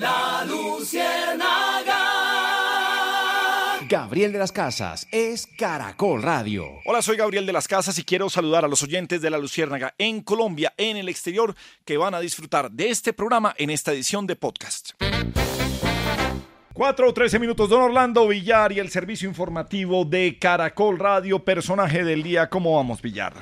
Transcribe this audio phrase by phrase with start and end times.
[0.00, 1.98] La Luciérnaga.
[3.86, 6.64] Gabriel de las Casas es Caracol Radio.
[6.86, 9.92] Hola, soy Gabriel de las Casas y quiero saludar a los oyentes de La Luciérnaga
[9.98, 14.26] en Colombia, en el exterior, que van a disfrutar de este programa en esta edición
[14.26, 14.92] de podcast.
[16.72, 22.04] 4 o 13 minutos, don Orlando Villar y el servicio informativo de Caracol Radio, personaje
[22.04, 22.48] del día.
[22.48, 23.34] ¿Cómo vamos, Villar?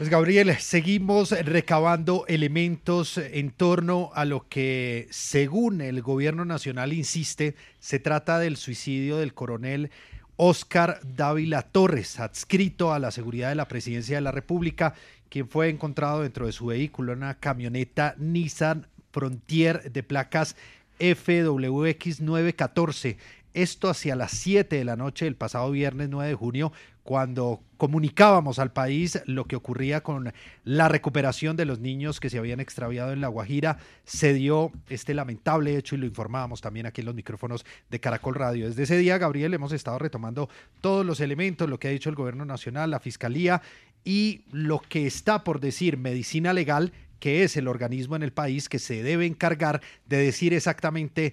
[0.00, 7.54] Pues Gabriel, seguimos recabando elementos en torno a lo que, según el gobierno nacional insiste,
[7.80, 9.90] se trata del suicidio del coronel
[10.36, 14.94] Oscar Dávila Torres, adscrito a la seguridad de la presidencia de la República,
[15.28, 20.56] quien fue encontrado dentro de su vehículo en una camioneta Nissan Frontier de placas
[20.98, 23.18] FWX 914
[23.52, 28.58] esto hacia las 7 de la noche del pasado viernes 9 de junio, cuando comunicábamos
[28.58, 33.14] al país lo que ocurría con la recuperación de los niños que se habían extraviado
[33.14, 37.14] en La Guajira, se dio este lamentable hecho y lo informábamos también aquí en los
[37.14, 38.66] micrófonos de Caracol Radio.
[38.66, 40.50] Desde ese día, Gabriel, hemos estado retomando
[40.82, 43.62] todos los elementos, lo que ha dicho el gobierno nacional, la fiscalía
[44.04, 48.68] y lo que está por decir medicina legal, que es el organismo en el país
[48.68, 51.32] que se debe encargar de decir exactamente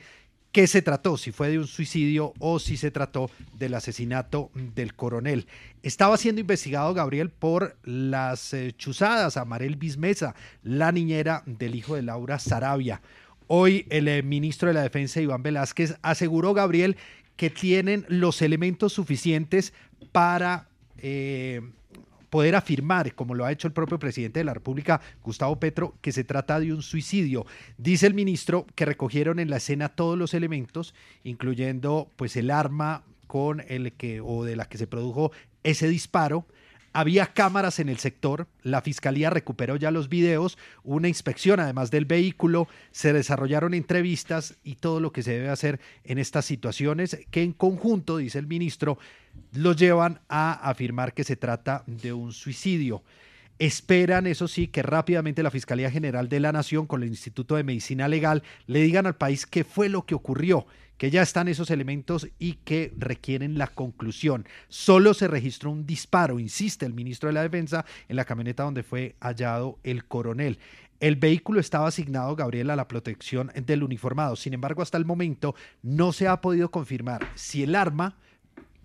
[0.58, 3.30] qué se trató, si fue de un suicidio o si se trató
[3.60, 5.46] del asesinato del coronel.
[5.84, 11.94] Estaba siendo investigado Gabriel por las eh, chuzadas a Marel Bismesa, la niñera del hijo
[11.94, 13.04] de Laura Sarabia.
[13.46, 16.98] Hoy el eh, ministro de la Defensa, Iván Velázquez, aseguró, Gabriel,
[17.36, 19.74] que tienen los elementos suficientes
[20.12, 21.62] para eh,
[22.38, 26.12] poder afirmar, como lo ha hecho el propio presidente de la República, Gustavo Petro, que
[26.12, 27.48] se trata de un suicidio.
[27.80, 30.94] Dice el ministro que recogieron en la escena todos los elementos,
[31.24, 35.32] incluyendo pues el arma con el que o de la que se produjo
[35.64, 36.46] ese disparo.
[36.94, 42.06] Había cámaras en el sector, la fiscalía recuperó ya los videos, una inspección además del
[42.06, 47.42] vehículo, se desarrollaron entrevistas y todo lo que se debe hacer en estas situaciones que
[47.42, 49.00] en conjunto, dice el ministro,
[49.54, 53.04] lo llevan a afirmar que se trata de un suicidio.
[53.60, 57.64] Esperan, eso sí, que rápidamente la Fiscalía General de la Nación con el Instituto de
[57.64, 60.68] Medicina Legal le digan al país qué fue lo que ocurrió,
[60.98, 64.46] que ya están esos elementos y que requieren la conclusión.
[64.68, 68.84] Solo se registró un disparo, insiste el ministro de la Defensa, en la camioneta donde
[68.84, 70.60] fue hallado el coronel.
[71.00, 74.36] El vehículo estaba asignado, Gabriel, a la protección del uniformado.
[74.36, 78.18] Sin embargo, hasta el momento no se ha podido confirmar si el arma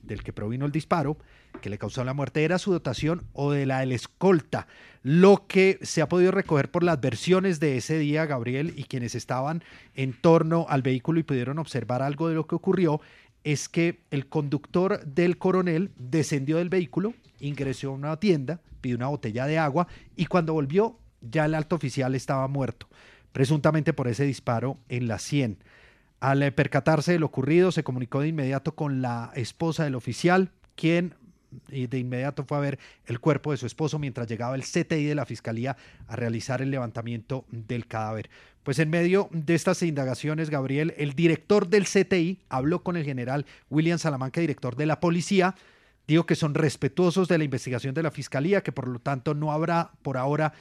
[0.02, 1.16] del que provino el disparo
[1.60, 4.66] que le causó la muerte era su dotación o de la del escolta.
[5.02, 9.14] Lo que se ha podido recoger por las versiones de ese día, Gabriel, y quienes
[9.14, 9.62] estaban
[9.94, 13.00] en torno al vehículo y pudieron observar algo de lo que ocurrió,
[13.44, 19.08] es que el conductor del coronel descendió del vehículo, ingresó a una tienda, pidió una
[19.08, 22.88] botella de agua y cuando volvió ya el alto oficial estaba muerto,
[23.32, 25.58] presuntamente por ese disparo en la 100.
[26.22, 31.14] Al percatarse de lo ocurrido, se comunicó de inmediato con la esposa del oficial, quien
[31.68, 35.16] de inmediato fue a ver el cuerpo de su esposo mientras llegaba el CTI de
[35.16, 38.30] la Fiscalía a realizar el levantamiento del cadáver.
[38.62, 43.44] Pues en medio de estas indagaciones, Gabriel, el director del CTI habló con el general
[43.68, 45.56] William Salamanca, director de la policía,
[46.06, 49.50] dijo que son respetuosos de la investigación de la Fiscalía, que por lo tanto no
[49.50, 50.52] habrá por ahora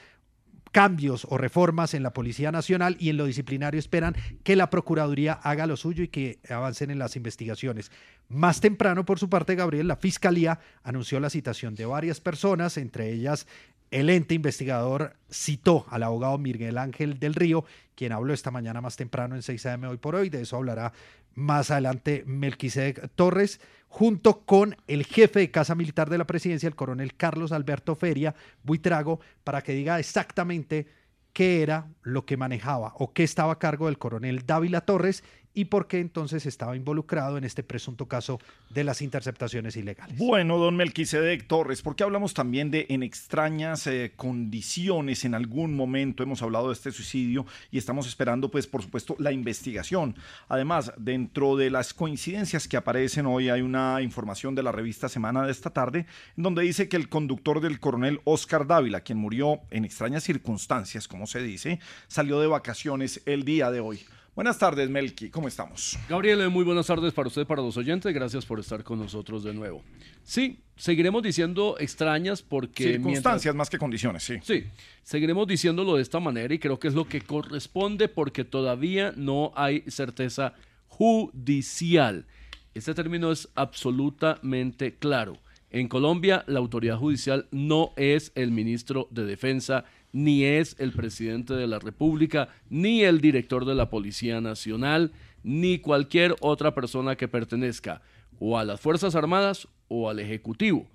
[0.72, 5.34] cambios o reformas en la Policía Nacional y en lo disciplinario esperan que la Procuraduría
[5.34, 7.92] haga lo suyo y que avancen en las investigaciones.
[8.30, 13.12] Más temprano, por su parte, Gabriel, la Fiscalía anunció la citación de varias personas, entre
[13.12, 13.48] ellas
[13.92, 18.96] el ente investigador citó al abogado Miguel Ángel del Río, quien habló esta mañana más
[18.96, 20.30] temprano en 6 AM hoy por hoy.
[20.30, 20.94] De eso hablará
[21.36, 23.60] más adelante Melquisedec Torres,
[23.92, 28.34] junto con el jefe de Casa Militar de la Presidencia, el coronel Carlos Alberto Feria
[28.64, 30.88] Buitrago, para que diga exactamente
[31.34, 35.66] qué era lo que manejaba o qué estaba a cargo del coronel Dávila Torres y
[35.66, 38.40] por qué entonces estaba involucrado en este presunto caso
[38.70, 40.18] de las interceptaciones ilegales.
[40.18, 45.76] Bueno, don Melquisedec Torres, ¿por qué hablamos también de en extrañas eh, condiciones en algún
[45.76, 46.24] momento?
[46.24, 50.16] Hemos hablado de este suicidio y estamos esperando, pues, por supuesto, la investigación.
[50.48, 55.46] Además, dentro de las coincidencias que aparecen hoy, hay una información de la revista Semana
[55.46, 56.06] de esta tarde,
[56.38, 61.08] en donde dice que el conductor del coronel Oscar Dávila, quien murió en extrañas circunstancias,
[61.08, 64.00] como se dice, salió de vacaciones el día de hoy.
[64.34, 66.00] Buenas tardes, Melqui, ¿cómo estamos?
[66.08, 68.14] Gabriel, muy buenas tardes para usted, para los oyentes.
[68.14, 69.84] Gracias por estar con nosotros de nuevo.
[70.24, 72.94] Sí, seguiremos diciendo extrañas porque...
[72.94, 74.36] Circunstancias más que condiciones, sí.
[74.42, 74.64] Sí,
[75.04, 79.52] seguiremos diciéndolo de esta manera y creo que es lo que corresponde porque todavía no
[79.54, 80.54] hay certeza
[80.88, 82.26] judicial.
[82.74, 85.40] Este término es absolutamente claro.
[85.72, 89.84] En Colombia, la autoridad judicial no es el ministro de Defensa
[90.14, 95.12] ni es el presidente de la República, ni el director de la Policía Nacional,
[95.44, 98.02] ni cualquier otra persona que pertenezca
[98.40, 100.88] o a las Fuerzas Armadas o al Ejecutivo.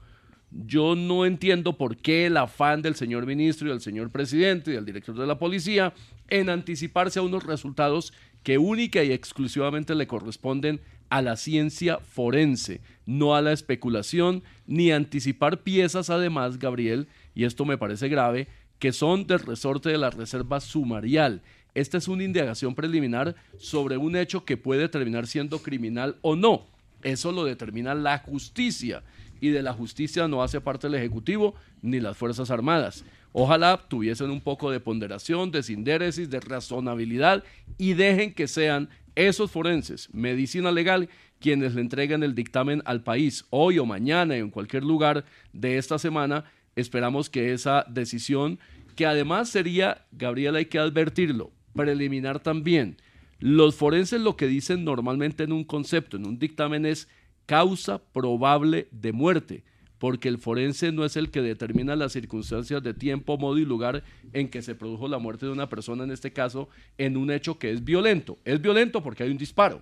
[0.51, 4.75] Yo no entiendo por qué el afán del señor ministro y del señor presidente y
[4.75, 5.93] del director de la policía
[6.29, 8.13] en anticiparse a unos resultados
[8.43, 14.93] que única y exclusivamente le corresponden a la ciencia forense, no a la especulación, ni
[14.93, 18.49] anticipar piezas además, Gabriel, y esto me parece grave,
[18.79, 21.43] que son del resorte de la Reserva Sumarial.
[21.75, 26.67] Esta es una indagación preliminar sobre un hecho que puede terminar siendo criminal o no.
[27.03, 29.03] Eso lo determina la justicia
[29.41, 33.05] y de la justicia no hace parte el Ejecutivo ni las Fuerzas Armadas.
[33.33, 37.45] Ojalá tuviesen un poco de ponderación, de sindéresis, de razonabilidad
[37.77, 41.09] y dejen que sean esos forenses, medicina legal,
[41.39, 45.99] quienes le entreguen el dictamen al país hoy o mañana en cualquier lugar de esta
[45.99, 46.45] semana
[46.77, 48.59] Esperamos que esa decisión,
[48.97, 52.99] que además sería, Gabriel, hay que advertirlo, preliminar también.
[53.39, 57.09] Los forenses lo que dicen normalmente en un concepto, en un dictamen es
[57.47, 59.65] causa probable de muerte,
[59.97, 64.05] porque el forense no es el que determina las circunstancias de tiempo, modo y lugar
[64.35, 66.69] en que se produjo la muerte de una persona, en este caso,
[66.99, 68.37] en un hecho que es violento.
[68.45, 69.81] Es violento porque hay un disparo.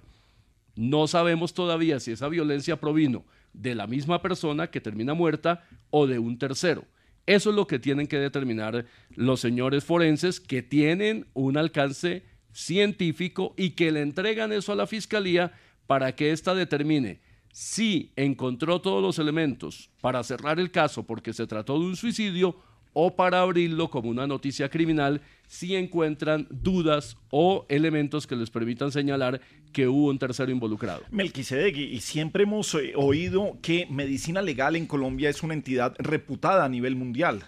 [0.76, 6.06] No sabemos todavía si esa violencia provino de la misma persona que termina muerta o
[6.06, 6.84] de un tercero.
[7.26, 13.54] Eso es lo que tienen que determinar los señores forenses que tienen un alcance científico
[13.56, 15.52] y que le entregan eso a la fiscalía
[15.86, 17.20] para que ésta determine
[17.52, 22.56] si encontró todos los elementos para cerrar el caso porque se trató de un suicidio
[22.92, 28.90] o para abrirlo como una noticia criminal si encuentran dudas o elementos que les permitan
[28.90, 29.40] señalar
[29.75, 31.03] que hubo un tercero involucrado.
[31.11, 36.65] Melquisedec, y siempre hemos eh, oído que medicina legal en Colombia es una entidad reputada
[36.65, 37.44] a nivel mundial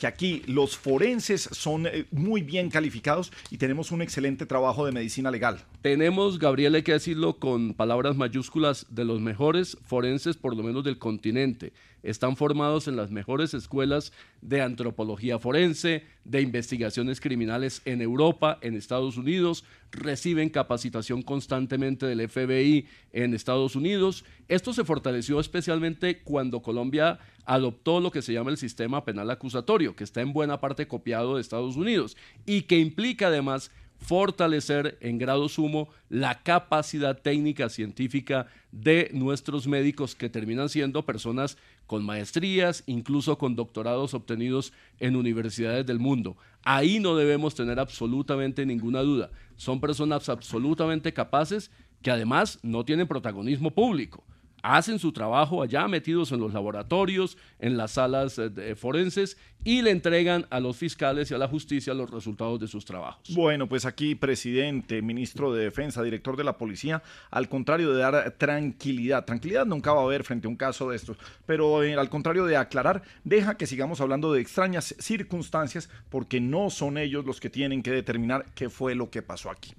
[0.00, 4.92] que aquí los forenses son eh, muy bien calificados y tenemos un excelente trabajo de
[4.92, 5.62] medicina legal.
[5.82, 10.84] Tenemos, Gabriel, hay que decirlo con palabras mayúsculas, de los mejores forenses, por lo menos
[10.84, 11.74] del continente.
[12.02, 18.74] Están formados en las mejores escuelas de antropología forense, de investigaciones criminales en Europa, en
[18.74, 24.24] Estados Unidos, reciben capacitación constantemente del FBI en Estados Unidos.
[24.48, 29.96] Esto se fortaleció especialmente cuando Colombia adoptó lo que se llama el sistema penal acusatorio,
[29.96, 32.16] que está en buena parte copiado de Estados Unidos
[32.46, 33.70] y que implica además
[34.00, 41.58] fortalecer en grado sumo la capacidad técnica científica de nuestros médicos que terminan siendo personas
[41.86, 46.36] con maestrías, incluso con doctorados obtenidos en universidades del mundo.
[46.62, 49.30] Ahí no debemos tener absolutamente ninguna duda.
[49.56, 51.70] Son personas absolutamente capaces
[52.02, 54.24] que además no tienen protagonismo público
[54.62, 59.90] hacen su trabajo allá metidos en los laboratorios, en las salas eh, forenses y le
[59.90, 63.34] entregan a los fiscales y a la justicia los resultados de sus trabajos.
[63.34, 68.30] Bueno, pues aquí presidente, ministro de Defensa, director de la policía, al contrario de dar
[68.38, 72.08] tranquilidad, tranquilidad nunca va a haber frente a un caso de estos, pero eh, al
[72.08, 77.40] contrario de aclarar, deja que sigamos hablando de extrañas circunstancias porque no son ellos los
[77.40, 79.74] que tienen que determinar qué fue lo que pasó aquí.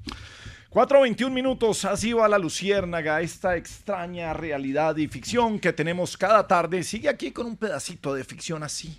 [0.72, 6.82] 4.21 minutos, así va la Luciérnaga, esta extraña realidad y ficción que tenemos cada tarde.
[6.84, 8.98] Sigue aquí con un pedacito de ficción así.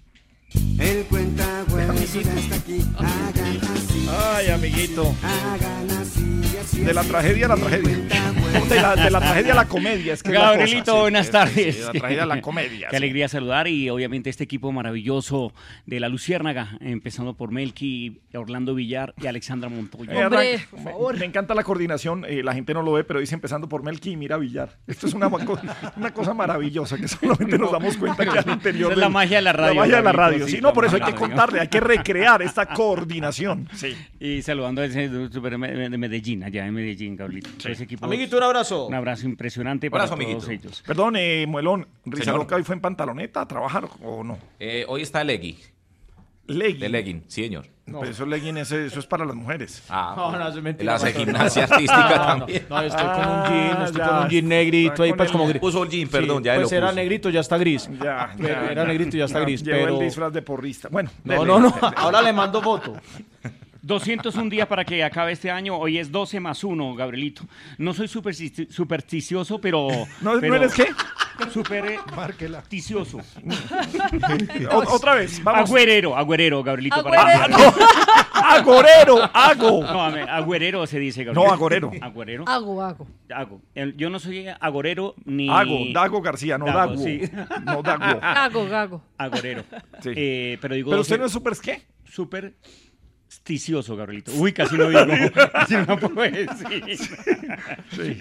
[0.78, 4.06] El cuenta está aquí, hagan así.
[4.10, 5.14] Ay, amiguito.
[5.22, 8.31] Hagan así, así, De la tragedia a la tragedia.
[8.68, 10.12] de, la, de la tragedia a la comedia.
[10.14, 11.76] Es que es la Gabrielito, cosa, sí, buenas es tardes.
[11.76, 12.86] sí, la tragedia a la comedia.
[12.90, 12.96] Qué sí.
[12.96, 15.52] alegría saludar y obviamente este equipo maravilloso
[15.86, 20.12] de la Luciérnaga, empezando por Melqui, Orlando Villar y Alexandra Montoya.
[20.12, 21.18] Eh, Hombre, por me- favor.
[21.18, 24.10] Me, encanta la coordinación, eh, la gente no lo ve, pero dice empezando por Melqui
[24.12, 24.76] y mira Villar.
[24.86, 25.28] Esto es una,
[25.96, 29.36] una cosa maravillosa que solamente nos damos cuenta que al interior Esa es la magia
[29.38, 31.12] de la radio, La magia de la radio, sí, sí, no, por eso hay que
[31.12, 33.68] de contarle, hay que recrear esta coordinación.
[33.74, 33.94] Sí.
[34.20, 37.68] Y saludando al de Medellín, allá en Medellín, Gabrielito.
[37.68, 38.86] Ese equipo- Amiguito, un abrazo.
[38.86, 40.50] Un abrazo impresionante para Abrazo, todos amiguito.
[40.68, 40.82] ellos.
[40.86, 42.40] Perdón, eh, Muelón, Risa Señor.
[42.40, 44.38] Loca hoy fue en pantaloneta a trabajar o no?
[44.58, 45.58] Eh, hoy está Leggy,
[46.46, 46.80] Legging.
[46.80, 47.66] de legging, sí, señor.
[47.84, 49.82] Pero eso legging es- eso es para las mujeres.
[49.88, 51.24] Ah, No, no, eso es mentira, hace patrón.
[51.26, 52.66] gimnasia artística No, también.
[52.70, 55.32] No, estoy con un Ah, jean, estoy ya, con un jean negrito ahí, pues el-
[55.32, 55.60] como gris.
[55.60, 56.96] Puso el jean, perdón, Sí, ya pues lo era puso.
[56.96, 57.90] negrito, ya está gris.
[58.02, 58.70] Ya, Pero ya.
[58.72, 59.62] Era negrito, ya está Ya, gris.
[59.62, 59.94] Llevó Pero...
[59.98, 60.88] el disfraz de porrista.
[60.90, 61.46] Bueno, No, dele.
[61.46, 61.74] no, no.
[61.96, 62.94] Ahora le mando foto.
[63.82, 65.76] 201 días para que acabe este año.
[65.76, 67.42] Hoy es 12 más 1, Gabrielito.
[67.78, 69.88] No soy superstici- supersticioso, pero.
[70.20, 70.86] ¿No, pero ¿no eres qué?
[71.50, 73.18] Supersticioso.
[74.92, 75.68] Otra vez, vamos.
[75.68, 77.02] Agüerero, agüerero, Gabrielito.
[77.02, 77.48] para- Ah,
[78.34, 79.82] Ah, Agorero, hago.
[79.82, 81.48] No, a ver, agüerero se dice, Gabrielito.
[81.48, 81.90] No, agorero.
[82.00, 82.44] Agüerero.
[82.46, 83.06] Hago, hago.
[83.34, 83.60] Hago.
[83.96, 85.48] Yo no soy agorero ni.
[85.48, 86.96] Hago, Dago García, no Dago, Dago.
[86.98, 87.20] sí.
[87.64, 88.20] No Dago.
[88.20, 89.04] Gago, gago.
[89.18, 89.64] Agorero.
[90.02, 90.10] Sí.
[90.16, 90.90] Eh, pero digo.
[90.90, 91.82] Pero 12 usted no es súper qué?
[92.04, 92.54] Súper
[93.32, 94.32] sticioso, Gabrielito.
[94.34, 95.00] Uy, casi no digo.
[95.52, 97.00] Casi no puedo decir.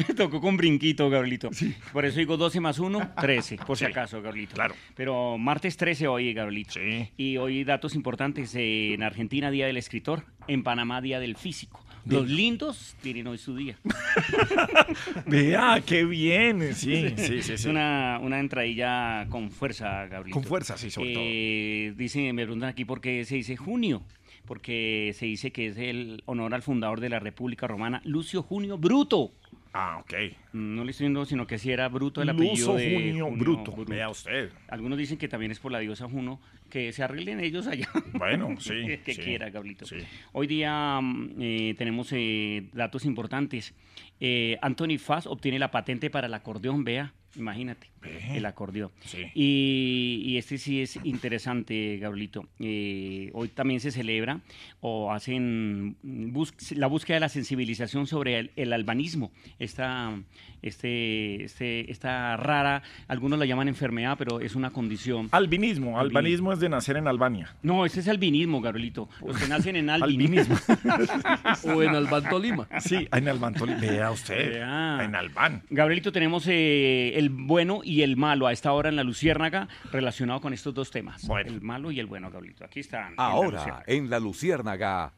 [0.07, 1.49] Me tocó con brinquito, Gabrielito.
[1.91, 4.55] Por eso digo 12 más 1, 13, por si acaso, Gabrielito.
[4.55, 4.73] claro.
[4.95, 6.73] Pero martes 13 hoy, Gabrielito.
[6.73, 7.09] Sí.
[7.17, 8.55] Y hoy datos importantes.
[8.55, 10.23] en Argentina, Día del Escritor.
[10.47, 11.85] En Panamá, Día del Físico.
[12.05, 13.77] Los lindos tienen hoy su día.
[15.27, 16.73] Vea, qué bien.
[16.73, 17.53] Sí, sí, sí.
[17.53, 17.69] Es sí.
[17.69, 20.33] una, una entradilla con fuerza, Gabrielito.
[20.33, 24.03] Con fuerza, sí, sobre Eh, Dice, me preguntan aquí por qué se dice junio.
[24.51, 28.77] Porque se dice que es el honor al fundador de la República Romana, Lucio Junio
[28.77, 29.31] Bruto.
[29.71, 30.13] Ah, ok.
[30.51, 33.37] Mm, No le estoy diciendo, sino que si era Bruto el apellido de Junio Junio
[33.39, 33.73] Bruto.
[33.85, 34.51] Vea usted.
[34.67, 37.87] Algunos dicen que también es por la diosa Juno, que se arreglen ellos allá.
[38.11, 38.73] Bueno, sí.
[39.05, 39.85] que sí, quiera, Gablito.
[39.85, 39.95] sí.
[40.33, 43.73] Hoy día mm, eh, tenemos eh, datos importantes.
[44.19, 47.87] Eh, Anthony Fass obtiene la patente para el acordeón, vea, imagínate,
[48.33, 48.91] el acordeón.
[49.05, 49.25] Sí.
[49.35, 52.45] Y, y este sí es interesante, Gabrielito.
[52.59, 54.39] Eh, hoy también se celebra
[54.79, 59.31] o hacen bus- la búsqueda de la sensibilización sobre el, el albanismo.
[59.59, 60.13] Esta,
[60.61, 65.29] este, este, esta rara, algunos la llaman enfermedad, pero es una condición.
[65.31, 65.99] Albinismo.
[65.99, 67.55] Albanismo es de nacer en Albania.
[67.63, 69.09] No, ese es albinismo, Gabrielito.
[69.25, 70.55] Los que nacen en albinismo.
[70.67, 71.21] Albinismo.
[71.75, 72.67] O en Albán Tolima.
[72.79, 73.53] Sí, en Albán.
[73.53, 73.79] Tolima.
[73.79, 74.53] Vea usted.
[74.53, 74.99] Vea.
[75.03, 75.61] En Albán.
[75.69, 80.41] Gabrielito, tenemos eh, el bueno y el malo a esta hora en la Luciérnaga relacionado
[80.41, 81.25] con estos dos temas.
[81.27, 81.49] Bueno.
[81.51, 82.65] El malo y el bueno, Gabrielito.
[82.65, 83.13] Aquí están.
[83.17, 85.13] Ahora, en la Luciérnaga,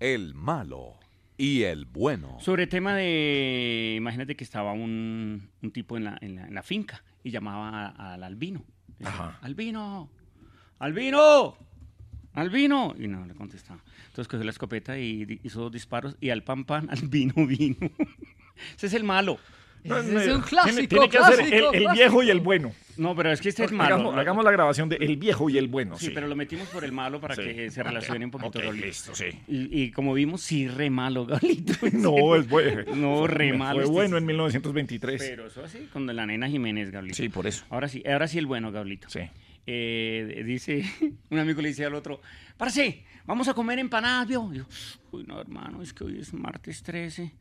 [0.00, 0.94] el malo
[1.36, 2.36] y el bueno.
[2.40, 6.54] Sobre el tema de, imagínate que estaba un, un tipo en la, en la- en
[6.54, 8.64] la finca y llamaba al albino.
[8.98, 9.38] Decía, Ajá.
[9.42, 10.08] Albino,
[10.78, 11.56] albino,
[12.34, 12.94] albino.
[12.98, 13.80] Y no le contestaba.
[14.08, 17.76] Entonces cogió la escopeta y hizo dos disparos y al pan pan, albino vino.
[18.76, 19.38] Ese es el malo.
[19.84, 22.72] No, Ese no, es un clásico, Tiene, que ser el, viejo y el bueno.
[22.96, 24.12] No, pero es que este es malo.
[24.12, 25.96] Hagamos, la grabación de el viejo y el bueno.
[25.98, 27.42] Sí, Sí, pero lo metimos por el malo para Sí.
[27.42, 28.58] que se relacione un poquito.
[28.58, 28.86] Ok, Gabrielito.
[28.86, 29.26] listo, sí.
[29.46, 31.74] Y, y como vimos, sí, re malo, Gabrielito.
[31.92, 32.94] No, es bueno.
[32.96, 35.22] No, re malo Fue este bueno en 1923.
[35.22, 37.16] Pero eso así, con la nena Jiménez, Gabrielito.
[37.22, 37.64] Sí, por eso.
[37.70, 39.08] Ahora sí, ahora sí el bueno, Gabrielito.
[39.08, 39.20] Sí.
[39.66, 40.82] Eh, dice,
[41.30, 42.20] un amigo le dice al otro,
[42.56, 44.50] parce, vamos a comer empanadas, ¿vio?
[44.52, 44.64] Y yo,
[45.12, 47.32] uy, no, hermano, es que hoy es martes 13.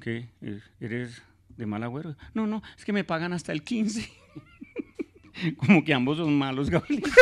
[0.00, 0.28] ¿Qué?
[0.42, 1.22] ¿E- ¿Eres
[1.56, 2.16] de mal agüero?
[2.34, 4.08] No, no, es que me pagan hasta el 15.
[5.56, 7.02] Como que ambos son malos, Gabriel.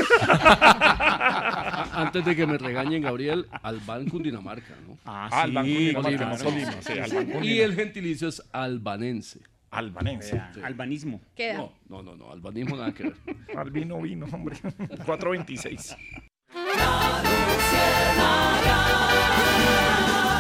[1.93, 4.99] Antes de que me regañen, Gabriel, Albán Cundinamarca, ¿no?
[5.05, 6.93] Ah, Albán, Cundinamarca, no sí, Tolima, sí.
[6.99, 9.41] Albán, Y el gentilicio es albanense.
[9.71, 10.41] Albanense.
[10.65, 11.21] Albanismo.
[11.37, 11.59] Queda.
[11.59, 13.17] No, no, no, no, albanismo nada que ver.
[13.57, 14.57] Albino vino, hombre.
[15.07, 15.97] 426.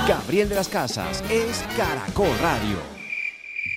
[0.08, 2.99] Gabriel de las Casas es Caracol Radio.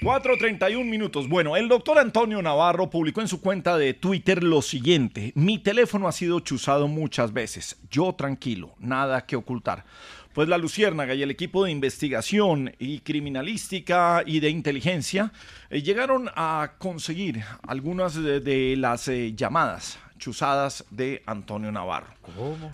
[0.03, 1.29] 4.31 minutos.
[1.29, 5.31] Bueno, el doctor Antonio Navarro publicó en su cuenta de Twitter lo siguiente.
[5.33, 7.77] Mi teléfono ha sido chuzado muchas veces.
[7.89, 9.85] Yo tranquilo, nada que ocultar.
[10.33, 15.31] Pues la Luciérnaga y el equipo de investigación y criminalística y de inteligencia
[15.69, 22.07] eh, llegaron a conseguir algunas de, de las eh, llamadas chuzadas de Antonio Navarro.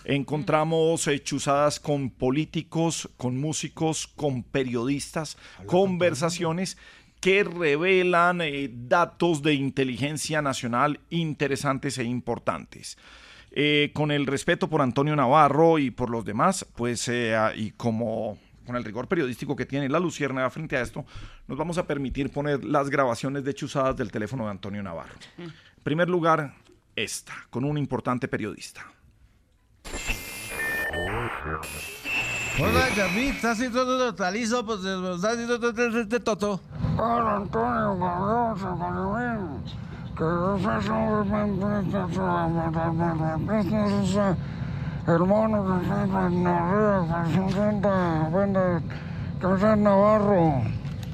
[0.05, 6.77] Encontramos eh, chuzadas con políticos, con músicos, con periodistas, conversaciones
[7.19, 12.97] que revelan eh, datos de inteligencia nacional interesantes e importantes.
[13.51, 18.37] Eh, con el respeto por Antonio Navarro y por los demás, pues, eh, y como
[18.65, 21.03] con el rigor periodístico que tiene la Luciérnaga frente a esto,
[21.47, 25.15] nos vamos a permitir poner las grabaciones de chuzadas del teléfono de Antonio Navarro.
[25.39, 25.51] En
[25.83, 26.53] primer lugar,
[26.95, 28.85] esta, con un importante periodista.
[32.57, 34.65] Hola, David, ¿estás haciendo está listo?
[34.65, 35.73] Pues estás haciendo todo
[36.19, 36.59] toto.
[36.97, 37.97] Hola, Antonio,
[40.17, 40.23] que
[45.07, 45.79] hermano
[49.39, 50.63] que se Navarro.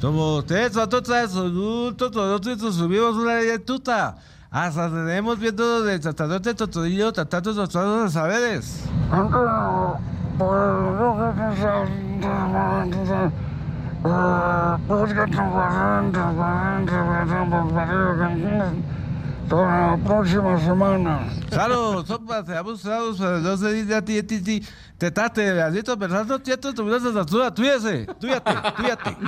[0.01, 4.17] Como ustedes todos adultos, todos subimos una ley tuta.
[4.49, 8.83] Hasta tenemos viendo de sacerdote totodillo tratando de los saberes.
[9.11, 9.97] Antonio,
[10.37, 11.15] pues
[14.87, 15.13] pues
[19.47, 21.19] para la próxima semana.
[21.49, 22.25] Claro, son
[22.57, 24.61] abusados para dice
[24.95, 29.17] a ti, ti, ti, te tate, asito, pensando, tieto, tu vida se tuyase, tuyate, tuyate.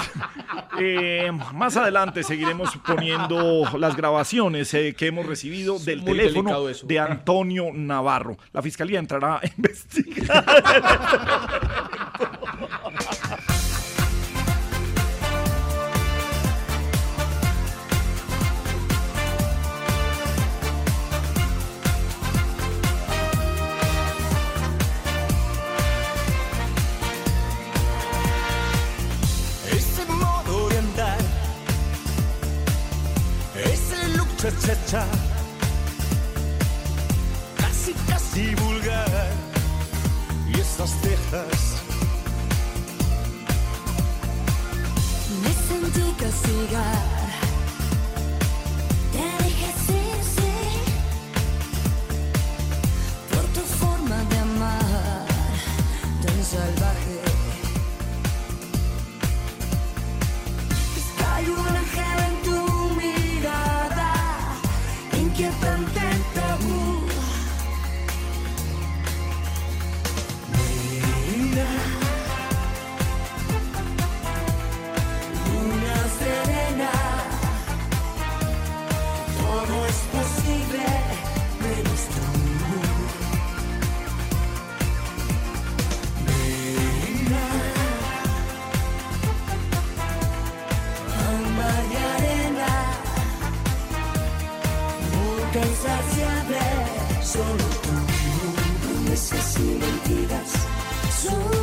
[0.79, 6.99] Eh, más adelante seguiremos poniendo las grabaciones eh, que hemos recibido del muy teléfono de
[6.99, 8.37] Antonio Navarro.
[8.53, 10.45] La fiscalía entrará a investigar.
[34.37, 35.05] cha
[37.57, 39.31] casi casi vulgar,
[40.47, 41.81] y esas cejas.
[45.41, 47.26] Me sentí castigar.
[101.17, 101.56] Solo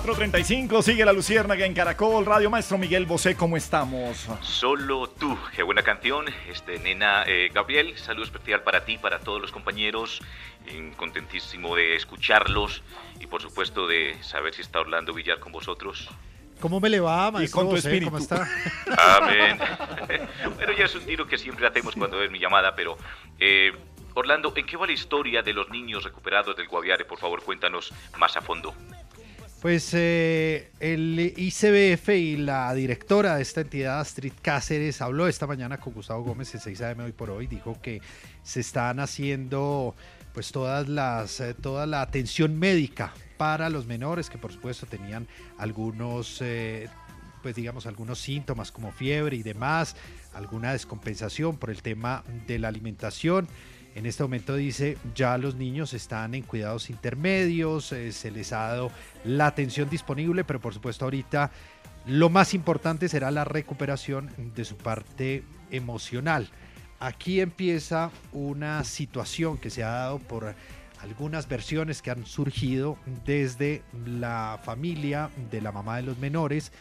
[0.00, 2.50] 4.35, sigue la Luciérnaga en Caracol Radio.
[2.50, 4.28] Maestro Miguel Bosé, ¿cómo estamos?
[4.42, 6.26] Solo tú, qué buena canción.
[6.48, 10.20] Este, nena eh, Gabriel, saludo especial para ti, para todos los compañeros.
[10.68, 12.84] Eh, contentísimo de escucharlos
[13.18, 16.08] y por supuesto de saber si está Orlando Villar con vosotros.
[16.60, 17.62] ¿Cómo me le va, maestro?
[17.62, 18.04] con tu espíritu.
[18.04, 18.48] ¿Cómo está?
[18.96, 19.58] Amén.
[20.54, 22.96] bueno, ya es un tiro que siempre hacemos cuando es mi llamada, pero
[23.40, 23.72] eh,
[24.14, 27.04] Orlando, ¿en qué va la historia de los niños recuperados del Guaviare?
[27.04, 28.74] Por favor, cuéntanos más a fondo.
[29.60, 35.78] Pues eh, el ICBF y la directora de esta entidad, Astrid Cáceres, habló esta mañana
[35.78, 37.48] con Gustavo Gómez en 6 AM hoy por hoy.
[37.48, 38.00] Dijo que
[38.44, 39.96] se están haciendo
[40.32, 45.26] pues todas las, eh, toda la atención médica para los menores que por supuesto tenían
[45.58, 46.88] algunos, eh,
[47.42, 49.96] pues digamos, algunos síntomas como fiebre y demás,
[50.34, 53.48] alguna descompensación por el tema de la alimentación.
[53.94, 58.68] En este momento dice, ya los niños están en cuidados intermedios, eh, se les ha
[58.68, 58.90] dado
[59.24, 61.50] la atención disponible, pero por supuesto ahorita
[62.06, 66.48] lo más importante será la recuperación de su parte emocional.
[67.00, 70.54] Aquí empieza una situación que se ha dado por
[71.00, 76.72] algunas versiones que han surgido desde la familia de la mamá de los menores,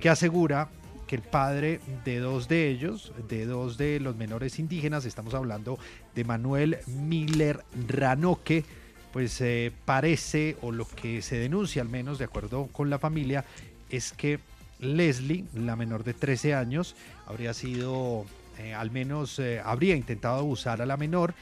[0.00, 0.68] que asegura
[1.06, 5.78] que el padre de dos de ellos, de dos de los menores indígenas, estamos hablando
[6.14, 8.64] de Manuel Miller Ranoque,
[9.12, 13.44] pues eh, parece, o lo que se denuncia al menos de acuerdo con la familia,
[13.90, 14.40] es que
[14.80, 18.24] Leslie, la menor de 13 años, habría sido,
[18.58, 21.34] eh, al menos eh, habría intentado abusar a la menor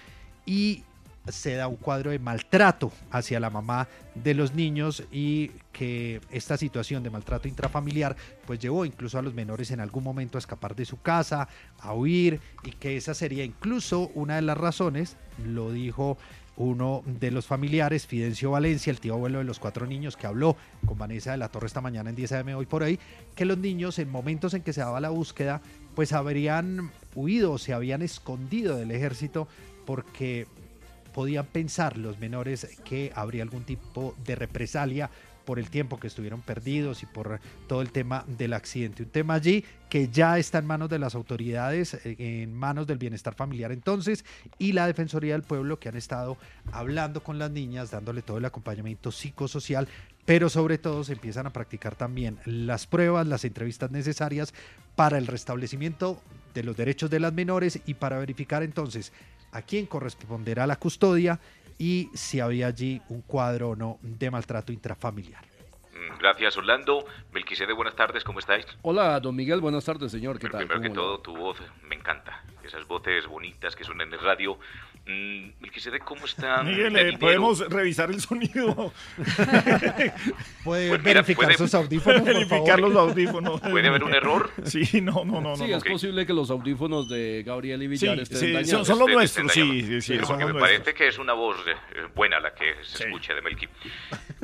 [0.44, 0.82] y
[1.28, 6.56] se da un cuadro de maltrato hacia la mamá de los niños y que esta
[6.56, 10.74] situación de maltrato intrafamiliar pues llevó incluso a los menores en algún momento a escapar
[10.74, 11.48] de su casa,
[11.80, 16.18] a huir y que esa sería incluso una de las razones, lo dijo
[16.56, 20.56] uno de los familiares, Fidencio Valencia, el tío abuelo de los cuatro niños, que habló
[20.84, 22.98] con Vanessa de la Torre esta mañana en 10 AM hoy por hoy,
[23.34, 25.62] que los niños en momentos en que se daba la búsqueda,
[25.94, 29.48] pues habrían huido se habían escondido del ejército
[29.86, 30.46] porque
[31.12, 35.10] podían pensar los menores que habría algún tipo de represalia
[35.44, 39.02] por el tiempo que estuvieron perdidos y por todo el tema del accidente.
[39.02, 42.98] Un tema allí que ya está en manos de las autoridades, eh, en manos del
[42.98, 44.24] bienestar familiar entonces
[44.58, 46.38] y la Defensoría del Pueblo que han estado
[46.72, 49.88] hablando con las niñas, dándole todo el acompañamiento psicosocial,
[50.24, 54.54] pero sobre todo se empiezan a practicar también las pruebas, las entrevistas necesarias
[54.94, 56.22] para el restablecimiento
[56.54, 59.12] de los derechos de las menores y para verificar entonces
[59.52, 61.38] a quién corresponderá la custodia
[61.78, 65.44] y si había allí un cuadro o no de maltrato intrafamiliar.
[65.92, 67.04] Mm, Gracias, Orlando.
[67.32, 68.66] Melquisede, buenas tardes, ¿cómo estáis?
[68.82, 70.36] Hola, don Miguel, buenas tardes, señor.
[70.38, 70.66] ¿Qué Pero tal?
[70.68, 72.42] primero que todo, tu voz me encanta.
[72.64, 74.58] Esas voces bonitas que suenan en el radio.
[75.04, 76.62] Mm, Melquisede, ¿cómo está?
[76.64, 78.92] Miguel, eh, podemos revisar el sonido.
[80.64, 82.80] ¿Puede Pues mira, verificar puede- sus audífonos, por verificar favor?
[82.80, 83.60] los audífonos.
[83.62, 84.50] ¿Puede haber un error?
[84.64, 85.56] Sí, no, no, no.
[85.56, 85.92] Sí, no, es no.
[85.92, 88.70] posible que los audífonos de Gabriel y Villar Sí, estén sí, dañados.
[88.70, 89.86] son- son los Este- nuestros, este sí, dañado.
[89.88, 90.78] sí, sí, Pero son porque me nuestros.
[90.82, 91.74] parece que es una voz eh,
[92.14, 93.66] buena la que se escucha de Melqui.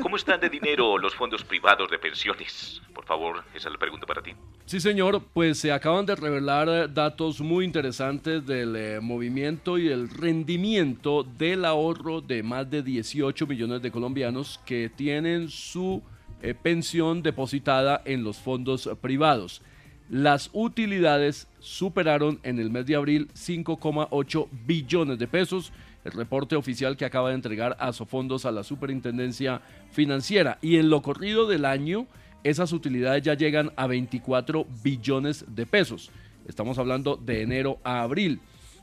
[0.02, 2.82] ¿Cómo están de dinero los fondos privados de pensiones?
[2.94, 4.32] Por favor, esa es la pregunta para ti.
[4.66, 10.08] Sí, señor, pues se acaban de revelar datos muy interesantes del eh, movimiento y el
[10.10, 16.02] rendimiento del ahorro de más de 18 millones de colombianos que tienen su
[16.40, 19.60] eh, pensión depositada en los fondos privados.
[20.08, 25.70] Las utilidades superaron en el mes de abril 5,8 billones de pesos,
[26.06, 30.56] el reporte oficial que acaba de entregar Asofondos a la Superintendencia Financiera.
[30.62, 32.06] Y en lo corrido del año,
[32.42, 36.10] esas utilidades ya llegan a 24 billones de pesos.
[36.46, 38.40] Estamos hablando de enero a abril.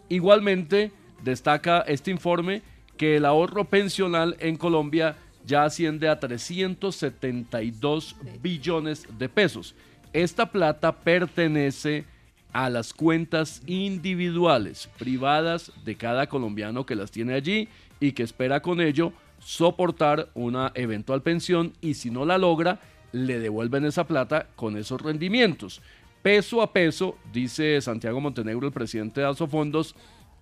[0.09, 0.91] Igualmente,
[1.23, 2.61] destaca este informe
[2.97, 9.75] que el ahorro pensional en Colombia ya asciende a 372 billones de pesos.
[10.13, 12.05] Esta plata pertenece
[12.53, 17.67] a las cuentas individuales, privadas de cada colombiano que las tiene allí
[17.99, 22.79] y que espera con ello soportar una eventual pensión y si no la logra,
[23.11, 25.81] le devuelven esa plata con esos rendimientos.
[26.21, 29.95] Peso a peso, dice Santiago Montenegro, el presidente de Asofondos,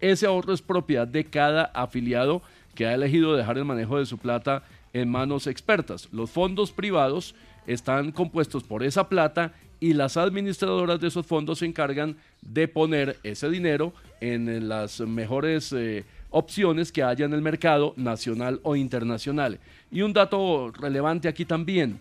[0.03, 2.41] ese ahorro es propiedad de cada afiliado
[2.75, 6.09] que ha elegido dejar el manejo de su plata en manos expertas.
[6.11, 7.35] Los fondos privados
[7.67, 13.17] están compuestos por esa plata y las administradoras de esos fondos se encargan de poner
[13.23, 19.57] ese dinero en las mejores eh, opciones que haya en el mercado nacional o internacional.
[19.89, 21.99] Y un dato relevante aquí también,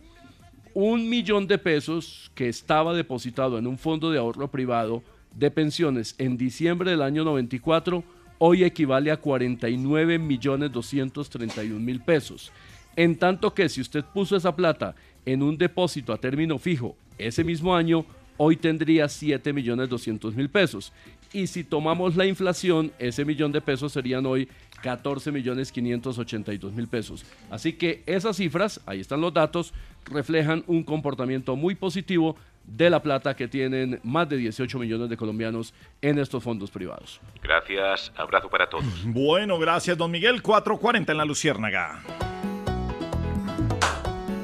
[0.74, 6.14] un millón de pesos que estaba depositado en un fondo de ahorro privado de pensiones
[6.18, 8.04] en diciembre del año 94,
[8.38, 12.52] hoy equivale a 49 millones 231 mil pesos.
[12.96, 17.44] En tanto que si usted puso esa plata en un depósito a término fijo ese
[17.44, 18.04] mismo año,
[18.36, 20.92] hoy tendría 7 millones 200 mil pesos.
[21.32, 24.48] Y si tomamos la inflación, ese millón de pesos serían hoy
[24.82, 27.24] 14 millones 582 mil pesos.
[27.50, 29.72] Así que esas cifras, ahí están los datos,
[30.04, 35.16] reflejan un comportamiento muy positivo de la plata que tienen más de 18 millones de
[35.16, 37.20] colombianos en estos fondos privados.
[37.42, 38.84] Gracias, abrazo para todos.
[39.04, 40.42] Bueno, gracias, don Miguel.
[40.42, 42.02] 4.40 en la Luciérnaga.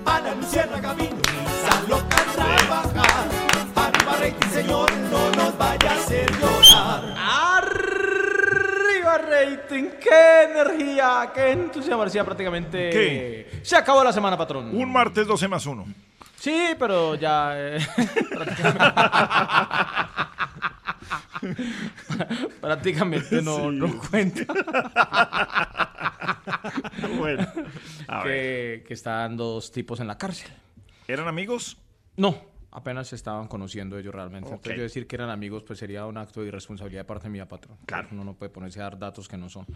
[0.07, 1.17] A la luciérnaga vino
[1.89, 3.29] loca a trabajar.
[3.75, 7.15] Arriba rating, señor, no nos vaya a hacer llorar.
[7.63, 12.05] Arriba rating, qué energía, qué entusiasmo.
[12.25, 12.91] Prácticamente.
[12.91, 13.61] ¿Qué?
[13.63, 14.77] Se acabó la semana, patrón.
[14.77, 16.08] Un martes 12 más 1.
[16.39, 17.53] Sí, pero ya.
[17.57, 17.79] eh,
[18.31, 18.95] prácticamente-
[22.61, 24.45] prácticamente no, no cuenta.
[27.19, 27.47] Bueno,
[28.09, 30.51] a que, que están dos tipos en la cárcel.
[31.07, 31.77] ¿Eran amigos?
[32.17, 32.37] No,
[32.79, 34.51] apenas se estaban conociendo ellos realmente.
[34.51, 37.47] Entonces yo decir que eran amigos pues sería un acto de irresponsabilidad de parte mía,
[37.47, 37.77] patrón.
[37.87, 38.09] Claro.
[38.13, 39.67] Uno no puede ponerse a dar datos que no son.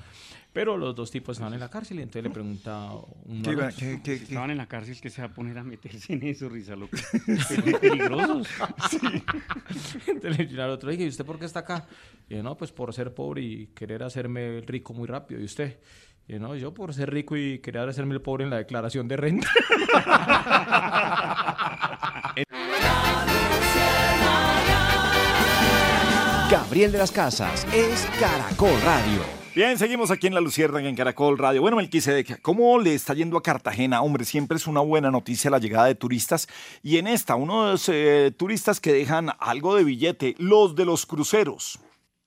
[0.53, 2.91] Pero los dos tipos estaban en la cárcel y entonces le pregunta
[3.25, 3.87] uno al otro.
[3.87, 6.99] Estaban en la cárcel que se va a poner a meterse en eso, risa loca.
[7.81, 8.49] Peligrosos.
[10.07, 11.87] Entonces le dice al otro, "Oye, ¿y usted por qué está acá?
[12.29, 15.41] Y yo, no, pues por ser pobre y querer hacerme rico muy rápido.
[15.41, 15.79] ¿Y usted?
[16.29, 19.09] Y yo, no, yo por ser rico y querer hacerme el pobre en la declaración
[19.09, 19.49] de renta.
[26.51, 29.43] Gabriel de las Casas es Caracol Radio.
[29.55, 31.61] Bien, seguimos aquí en La Luciérnaga en Caracol Radio.
[31.61, 34.01] Bueno, Melquisedec, ¿cómo le está yendo a Cartagena?
[34.01, 36.49] Hombre, siempre es una buena noticia la llegada de turistas.
[36.83, 40.87] Y en esta, uno de los eh, turistas que dejan algo de billete, los de
[40.87, 41.79] los cruceros.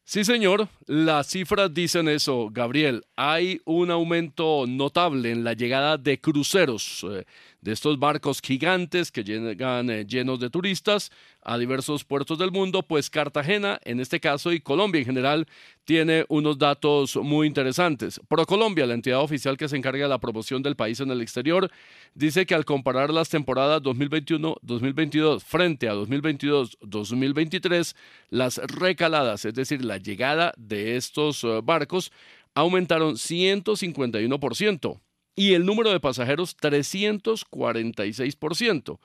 [0.07, 3.03] Sí, señor, las cifras dicen eso, Gabriel.
[3.15, 7.25] Hay un aumento notable en la llegada de cruceros, eh,
[7.61, 11.11] de estos barcos gigantes que llegan eh, llenos de turistas
[11.45, 15.47] a diversos puertos del mundo, pues Cartagena, en este caso, y Colombia en general,
[15.85, 18.19] tiene unos datos muy interesantes.
[18.27, 21.71] ProColombia, la entidad oficial que se encarga de la promoción del país en el exterior,
[22.15, 27.95] dice que al comparar las temporadas 2021-2022 frente a 2022-2023,
[28.31, 32.11] las recaladas, es decir, la llegada de estos eh, barcos,
[32.55, 34.99] aumentaron 151%
[35.35, 38.99] y el número de pasajeros 346%.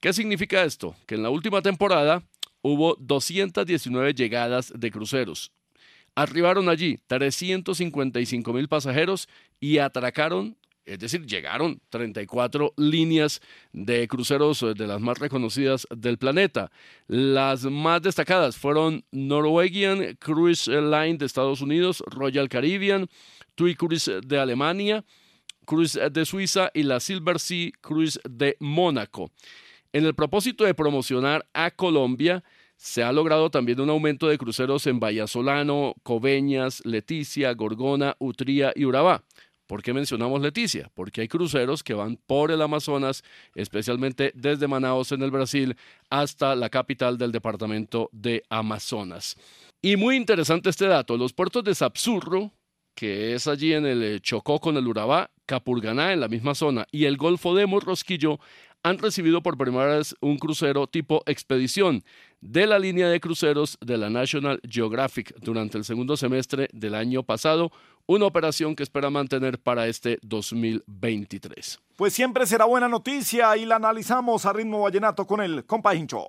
[0.00, 0.96] ¿Qué significa esto?
[1.06, 2.22] Que en la última temporada
[2.62, 5.52] hubo 219 llegadas de cruceros.
[6.14, 9.28] Arribaron allí 355 mil pasajeros
[9.60, 13.42] y atracaron, es decir, llegaron 34 líneas
[13.74, 16.72] de cruceros eh, de las más reconocidas del planeta.
[17.06, 23.06] Las más destacadas fueron Norwegian Cruise Line de Estados Unidos, Royal Caribbean,
[23.54, 25.04] TUI Cruise de Alemania,
[25.66, 29.30] Cruise de Suiza y la Silver Sea Cruise de Mónaco.
[29.92, 32.44] En el propósito de promocionar a Colombia,
[32.76, 38.84] se ha logrado también un aumento de cruceros en Vallasolano, Coveñas, Leticia, Gorgona, Utría y
[38.84, 39.24] Urabá.
[39.66, 40.90] ¿Por qué mencionamos Leticia?
[40.94, 43.22] Porque hay cruceros que van por el Amazonas,
[43.54, 45.76] especialmente desde Manaos en el Brasil
[46.08, 49.36] hasta la capital del departamento de Amazonas.
[49.82, 52.52] Y muy interesante este dato, los puertos de Sapsurro,
[52.94, 57.06] que es allí en el Chocó con el Urabá, Capurganá en la misma zona y
[57.06, 58.38] el Golfo de Morrosquillo
[58.82, 62.02] han recibido por primera vez un crucero tipo expedición
[62.40, 67.22] de la línea de cruceros de la National Geographic durante el segundo semestre del año
[67.22, 67.70] pasado,
[68.06, 71.78] una operación que espera mantener para este 2023.
[71.96, 76.26] Pues siempre será buena noticia y la analizamos a ritmo vallenato con el compa Hincho.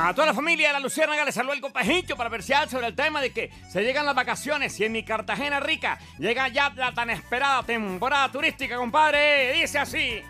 [0.00, 2.94] A toda la familia de la Luciérnaga le saludó el compajito para versear sobre el
[2.94, 6.94] tema de que se llegan las vacaciones y en mi Cartagena rica llega ya la
[6.94, 9.52] tan esperada temporada turística, compadre.
[9.54, 10.22] Dice así.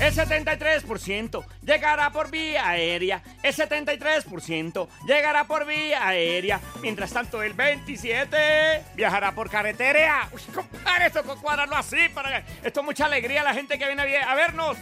[0.00, 3.22] El 73% llegará por vía aérea.
[3.44, 6.60] El 73% llegará por vía aérea.
[6.82, 10.28] Mientras tanto, el 27% viajará por carretera.
[10.32, 13.86] Uy, compadre, esto con cuadrarlo así para esto es mucha alegría a la gente que
[13.86, 14.76] viene a vernos.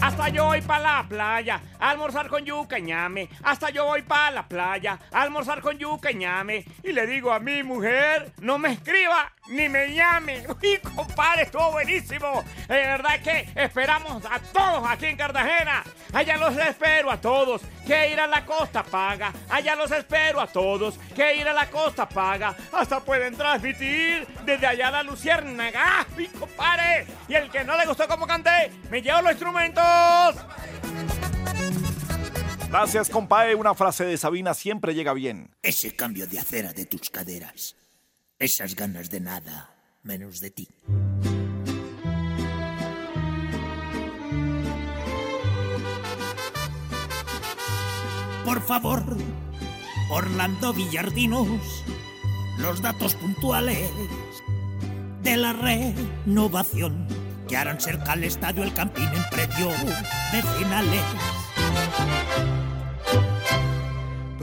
[0.00, 3.28] Hasta yo voy para la playa almorzar con yuca y ñame.
[3.42, 6.64] Hasta yo voy para la playa almorzar con yuca y ñame.
[6.82, 10.44] Y le digo a mi mujer, no me escriba ni me llame.
[10.62, 12.44] Uy, compadre, estuvo buenísimo.
[12.68, 15.84] De verdad que esperamos a todos aquí en Cartagena.
[16.12, 17.62] Allá los espero a todos.
[17.86, 19.32] Que ir a la costa paga.
[19.48, 20.98] Allá los espero a todos.
[21.14, 22.54] Que ir a la costa paga.
[22.72, 26.06] Hasta pueden transmitir desde allá la luciérnaga.
[26.16, 27.06] ¡Mi compadre!
[27.28, 30.34] Y el que no le gustó como canté, me llevo los instrumentos.
[32.68, 33.54] Gracias, compadre.
[33.54, 35.54] Una frase de Sabina siempre llega bien.
[35.62, 37.76] Ese cambio de acera de tus caderas.
[38.38, 40.68] Esas ganas de nada, menos de ti.
[48.44, 49.16] Por favor,
[50.10, 51.48] Orlando Villardinos,
[52.58, 53.90] los datos puntuales
[55.22, 57.08] de la renovación
[57.48, 62.65] que harán cerca al estadio el Campín en predio de finales.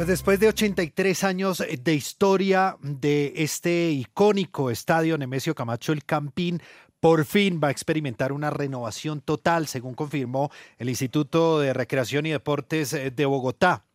[0.04, 6.62] Pues después de 83 años de historia de este icónico estadio Nemesio Camacho el Campín,
[7.00, 12.32] por fin va a experimentar una renovación total, según confirmó el Instituto de Recreación y
[12.32, 13.86] Deportes de Bogotá.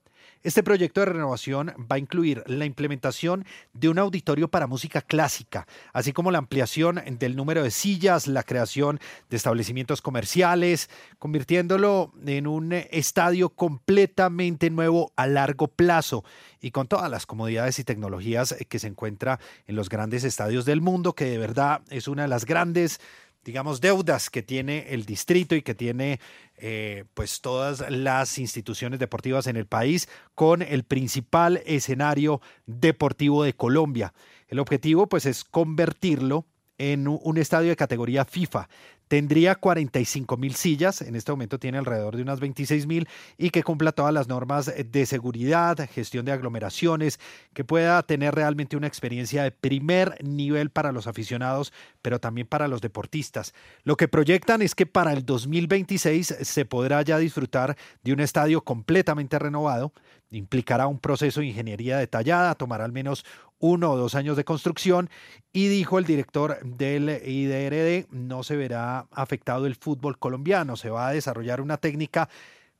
[0.45, 5.67] Este proyecto de renovación va a incluir la implementación de un auditorio para música clásica,
[5.93, 12.47] así como la ampliación del número de sillas, la creación de establecimientos comerciales, convirtiéndolo en
[12.47, 16.25] un estadio completamente nuevo a largo plazo
[16.61, 20.81] y con todas las comodidades y tecnologías que se encuentra en los grandes estadios del
[20.81, 23.01] mundo, que de verdad es una de las grandes
[23.45, 26.21] digamos, deudas que tiene el distrito y que tiene
[26.57, 33.55] eh, pues todas las instituciones deportivas en el país con el principal escenario deportivo de
[33.55, 34.13] Colombia.
[34.49, 36.47] El objetivo pues es convertirlo
[36.79, 38.69] en un estadio de categoría FIFA,
[39.09, 43.63] tendría 45 mil sillas, en este momento tiene alrededor de unas 26 mil, y que
[43.63, 47.19] cumpla todas las normas de seguridad, gestión de aglomeraciones,
[47.55, 52.69] que pueda tener realmente una experiencia de primer nivel para los aficionados, pero también para
[52.69, 53.55] los deportistas.
[53.83, 58.63] Lo que proyectan es que para el 2026 se podrá ya disfrutar de un estadio
[58.63, 59.93] completamente renovado,
[60.31, 63.25] implicará un proceso de ingeniería detallada, tomará al menos
[63.59, 65.11] uno o dos años de construcción
[65.53, 71.09] y dijo el director del IDRD, no se verá afectado el fútbol colombiano, se va
[71.09, 72.29] a desarrollar una técnica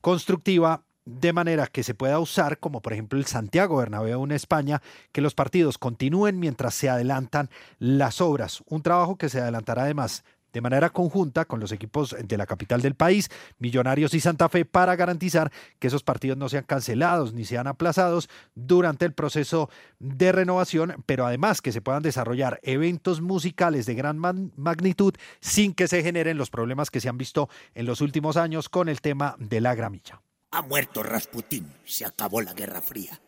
[0.01, 4.83] constructiva de manera que se pueda usar, como por ejemplo el Santiago Bernabéu en España,
[5.11, 8.63] que los partidos continúen mientras se adelantan las obras.
[8.67, 12.83] Un trabajo que se adelantará además de manera conjunta con los equipos de la capital
[12.83, 17.45] del país, Millonarios y Santa Fe, para garantizar que esos partidos no sean cancelados ni
[17.45, 23.87] sean aplazados durante el proceso de renovación, pero además que se puedan desarrollar eventos musicales
[23.87, 28.01] de gran magnitud sin que se generen los problemas que se han visto en los
[28.01, 30.23] últimos años con el tema de la gramilla.
[30.51, 33.21] Ha muerto Rasputín, se acabó la Guerra Fría.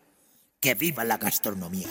[0.59, 1.87] Que viva la gastronomía.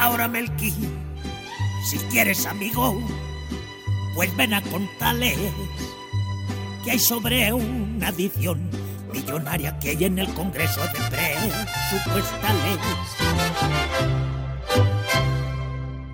[0.00, 0.72] Ahora Melqui,
[1.84, 3.00] si quieres amigo,
[4.14, 5.38] pues ven a contarles
[6.84, 8.70] que hay sobre una adición
[9.12, 12.78] millonaria que hay en el Congreso de Presupuestales.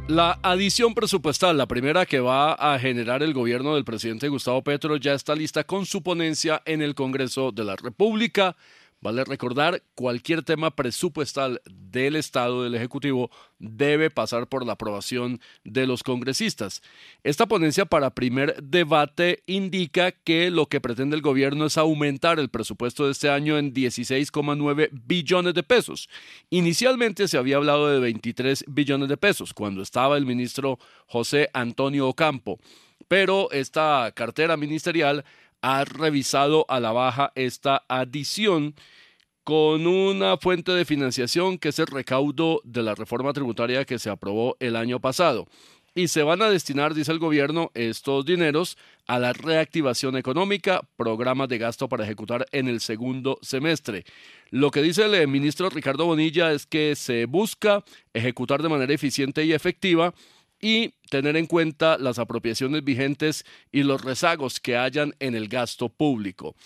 [0.07, 4.97] La adición presupuestal, la primera que va a generar el gobierno del presidente Gustavo Petro,
[4.97, 8.55] ya está lista con su ponencia en el Congreso de la República.
[9.05, 15.87] Vale recordar, cualquier tema presupuestal del Estado, del Ejecutivo, debe pasar por la aprobación de
[15.87, 16.81] los congresistas.
[17.23, 22.49] Esta ponencia para primer debate indica que lo que pretende el gobierno es aumentar el
[22.49, 26.09] presupuesto de este año en 16,9 billones de pesos.
[26.49, 32.09] Inicialmente se había hablado de 23 billones de pesos cuando estaba el ministro José Antonio
[32.09, 32.59] Ocampo,
[33.07, 35.27] pero esta cartera ministerial
[35.65, 38.75] ha revisado a la baja esta adición
[39.45, 44.11] con una fuente de financiación que es el recaudo de la reforma tributaria que se
[44.11, 45.49] aprobó el año pasado.
[45.95, 51.49] Y se van a destinar, dice el gobierno, estos dineros a la reactivación económica, programas
[51.49, 54.05] de gasto para ejecutar en el segundo semestre.
[54.51, 59.47] Lo que dice el ministro Ricardo Bonilla es que se busca ejecutar de manera eficiente
[59.47, 60.13] y efectiva
[60.65, 65.91] y tener en cuenta las apropiaciones vigentes y los rezagos que hayan en el gasto
[65.91, 66.57] público.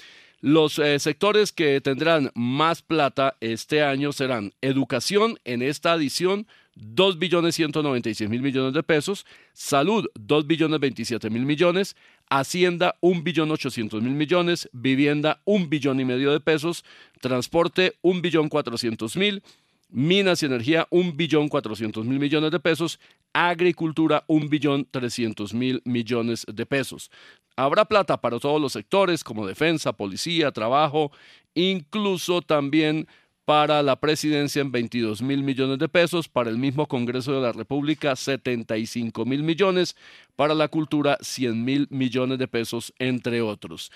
[0.40, 7.18] Los eh, sectores que tendrán más plata este año serán educación en esta adición 2
[7.18, 11.96] billones 196 mil millones de pesos, salud 2 billones 27 mil millones,
[12.30, 16.84] hacienda 1 billón 800 mil millones, vivienda 1 billón y medio de pesos,
[17.20, 19.42] transporte 1 billón 400 mil,
[19.90, 23.00] Minas y Energía, un billón cuatrocientos mil millones de pesos.
[23.40, 27.08] Agricultura, un billón trescientos mil millones de pesos.
[27.54, 31.12] Habrá plata para todos los sectores como defensa, policía, trabajo,
[31.54, 33.06] incluso también
[33.44, 37.52] para la presidencia en 22 mil millones de pesos, para el mismo Congreso de la
[37.52, 39.94] República 75 mil millones,
[40.34, 43.92] para la cultura 100 mil millones de pesos, entre otros.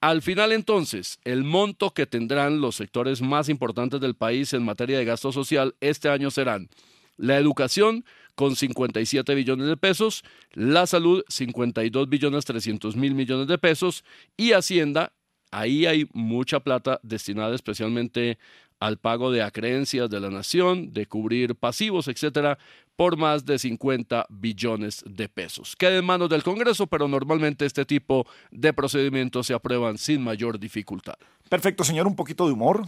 [0.00, 4.96] Al final entonces, el monto que tendrán los sectores más importantes del país en materia
[4.96, 6.70] de gasto social este año serán
[7.18, 8.04] la educación
[8.36, 10.22] con 57 billones de pesos,
[10.52, 14.04] la salud 52 billones 300 mil millones de pesos
[14.36, 15.12] y Hacienda,
[15.50, 18.38] ahí hay mucha plata destinada especialmente
[18.78, 22.58] al pago de acreencias de la nación, de cubrir pasivos, etcétera,
[22.94, 25.76] por más de 50 billones de pesos.
[25.76, 30.58] Queda en manos del Congreso, pero normalmente este tipo de procedimientos se aprueban sin mayor
[30.58, 31.14] dificultad.
[31.48, 32.82] Perfecto, señor, un poquito de humor.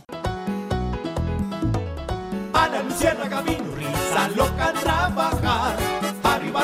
[2.53, 4.73] Ana Luciérnaga vino, risa loca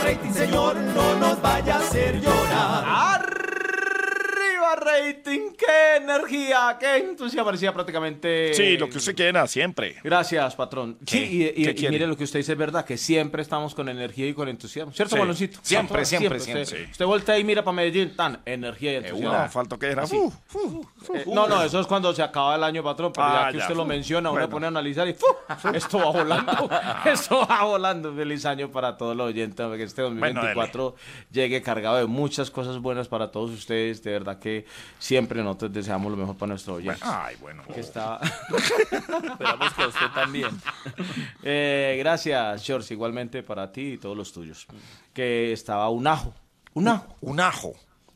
[0.04, 2.84] rating, señor, no nos vaya a hacer llorar.
[3.14, 5.52] ¡Arriba rating!
[5.56, 6.76] ¡Qué energía!
[6.78, 7.44] ¡Qué entusiasmo!
[7.46, 8.54] Parecía prácticamente...
[8.54, 9.96] Sí, lo que usted quiera, siempre.
[10.02, 10.98] Gracias, patrón.
[11.06, 11.26] ¿Qué?
[11.26, 14.34] Sí, y, mire lo que usted dice es verdad, que siempre estamos con energía y
[14.34, 14.92] con entusiasmo.
[14.92, 15.20] ¿Cierto, Sí.
[15.20, 15.58] baloncito?
[15.62, 16.90] Siempre, Patrón, siempre, Usted, siempre.
[16.90, 19.28] usted voltea y mira para Medellín, tan, energía y entusiasmo.
[19.30, 20.04] una, faltó que era.
[20.04, 23.58] Eh, no, no, eso es cuando se acaba el año, patrón, pero Ah, ya que
[23.58, 24.48] ya, usted lo menciona, uno Bueno.
[24.50, 25.16] pone a analizar y
[25.74, 26.70] esto va volando,
[27.04, 28.14] esto va volando.
[28.14, 30.94] Feliz año para todos los oyentes, que este 2024
[31.30, 34.02] llegue cargado de muchas cosas buenas para todos ustedes.
[34.02, 34.64] De verdad que
[34.98, 37.02] siempre nosotros deseamos lo mejor para nuestros oyentes.
[37.02, 37.62] Ay, bueno.
[37.72, 38.20] Que está...
[38.52, 40.50] Esperamos que usted también.
[41.46, 44.66] Eh, gracias, George, igualmente para ti y todos los tuyos.
[45.12, 46.32] Que estaba un ajo.
[46.72, 47.16] Un ajo.
[47.20, 47.74] Un ajo.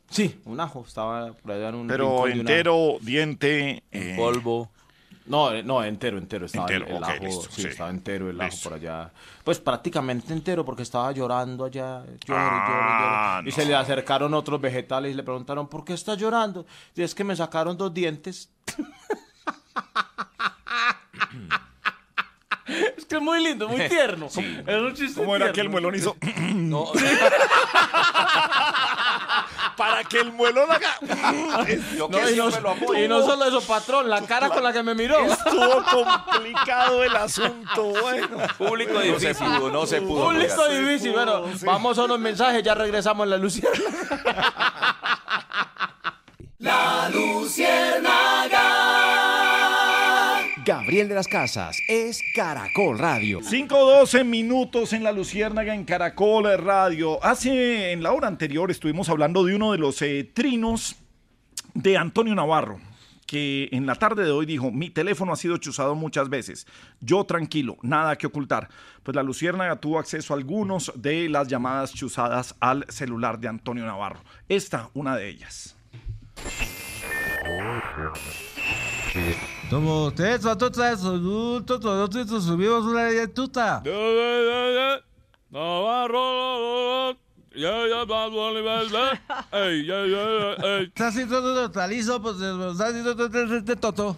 [0.09, 0.83] Sí, un ajo.
[0.87, 3.83] Estaba por allá en un Pero entero, diente.
[3.91, 4.69] En eh, polvo.
[5.29, 6.47] No, eh, no, entero, entero.
[6.47, 7.67] Estaba Entero, el, el ajo, listo, sí, sí.
[7.69, 8.69] estaba entero el ajo Listo.
[8.69, 9.11] por allá.
[9.43, 12.03] Pues prácticamente entero porque estaba llorando allá.
[12.25, 13.49] Llore, Ah, llore.
[13.49, 16.65] Y se le acercaron otros vegetales y le preguntaron, ¿por qué está llorando?
[16.95, 18.49] Y es que me sacaron dos dientes.
[22.97, 24.25] es que es muy lindo, muy tierno.
[24.27, 26.15] Es un chiste ¿Cómo era que el muelón hizo?
[26.53, 26.85] No.
[29.79, 30.99] Para que el muelón haga.
[32.09, 35.19] No, y, no, y no solo eso, patrón, la cara con la que me miró.
[35.19, 38.27] Estuvo complicado el asunto, bueno.
[38.57, 39.47] Público No se difícil.
[39.47, 40.25] pudo, no se pudo.
[40.25, 40.67] Oiga.
[40.69, 41.13] difícil.
[41.13, 43.77] Bueno, vamos a unos mensajes, ya regresamos en la Luciana.
[46.59, 48.98] La Luciérnaga.
[50.69, 53.39] Gabriel de las Casas es Caracol Radio.
[53.39, 57.17] 5-12 minutos en la Luciérnaga en Caracol Radio.
[57.25, 60.97] Hace, en la hora anterior, estuvimos hablando de uno de los eh, trinos
[61.73, 62.79] de Antonio Navarro,
[63.25, 66.67] que en la tarde de hoy dijo, mi teléfono ha sido chuzado muchas veces,
[67.01, 68.69] yo tranquilo, nada que ocultar.
[69.01, 73.87] Pues la Luciérnaga tuvo acceso a algunos de las llamadas chuzadas al celular de Antonio
[73.87, 74.21] Navarro.
[74.47, 75.75] Esta, una de ellas.
[79.69, 83.81] Como ustedes son todos adultos, todos estos subimos una tuta.
[90.83, 94.17] Está haciendo totalizo, pues está haciendo de toto.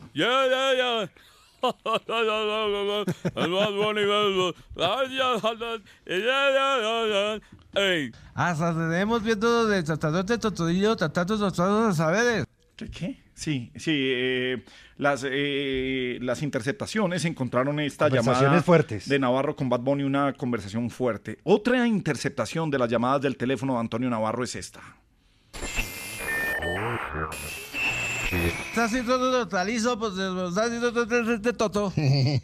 [8.33, 12.45] Hasta tenemos viendo de sacerdote totodillo, tratando los los saberes.
[12.75, 12.89] ¿Qué?
[12.89, 13.30] qué?
[13.41, 13.91] Sí, sí.
[13.95, 14.63] eh,
[14.97, 19.09] las, eh, las interceptaciones encontraron esta Conversaciones llamada fuertes.
[19.09, 21.39] de Navarro con Bad Bunny, una conversación fuerte.
[21.41, 24.81] Otra interceptación de las llamadas del teléfono de Antonio Navarro es esta.
[28.31, 30.91] Está haciendo totalizo, pues está haciendo
[31.39, 31.91] de toto.
[31.95, 32.39] Sí,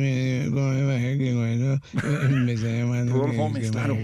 [0.00, 1.80] me, bajé que bueno,
[2.44, 3.14] me está llamando.
[3.14, 3.96] Rudolf Gómez, claro.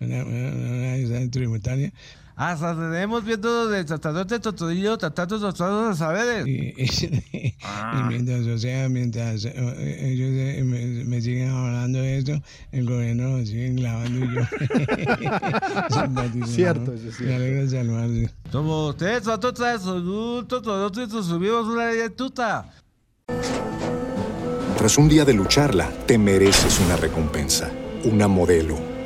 [0.00, 1.92] una tributaria.
[2.42, 5.58] Hasta tenemos viendo de sacerdote totodillo, tratando los
[5.98, 6.46] saberes.
[6.46, 6.86] Y, y-
[7.54, 12.32] y mientras, o sea, mientras eh, ellos eh, me, me siguen hablando de esto,
[12.72, 14.40] el gobierno lo sigue clavando y yo.
[16.46, 17.34] Cierto, es Me cierto.
[17.34, 18.30] alegra saludarte.
[18.50, 19.38] Como ustedes son
[20.48, 22.72] todos estos subimos una tuta.
[24.78, 27.70] Tras un día de lucharla, te mereces una recompensa,
[28.04, 28.78] una modelo,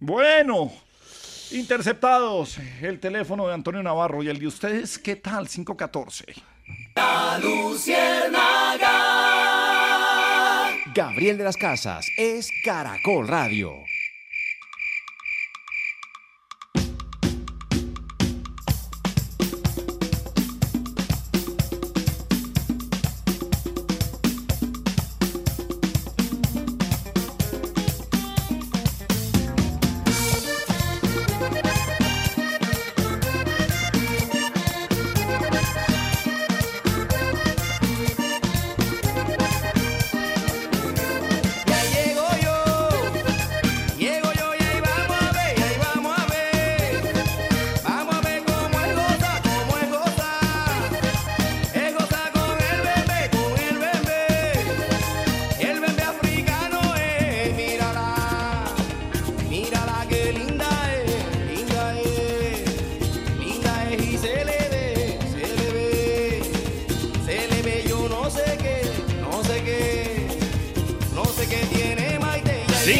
[0.00, 0.70] Bueno,
[1.50, 5.48] interceptados el teléfono de Antonio Navarro y el de ustedes, ¿qué tal?
[5.48, 6.24] 514.
[6.94, 8.92] La Luciérnaga.
[10.94, 13.72] Gabriel de las Casas es Caracol Radio.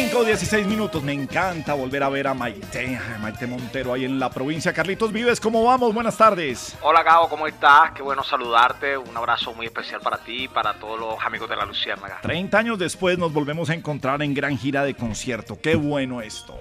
[0.09, 1.03] 5, 16 minutos.
[1.03, 4.73] Me encanta volver a ver a Maite, a Maite Montero ahí en la provincia.
[4.73, 5.93] Carlitos Vives, ¿cómo vamos?
[5.93, 6.75] Buenas tardes.
[6.81, 7.91] Hola Gabo, ¿cómo estás?
[7.91, 8.97] Qué bueno saludarte.
[8.97, 12.19] Un abrazo muy especial para ti y para todos los amigos de la Luciérnaga.
[12.21, 15.59] 30 años después nos volvemos a encontrar en gran gira de concierto.
[15.61, 16.59] Qué bueno esto.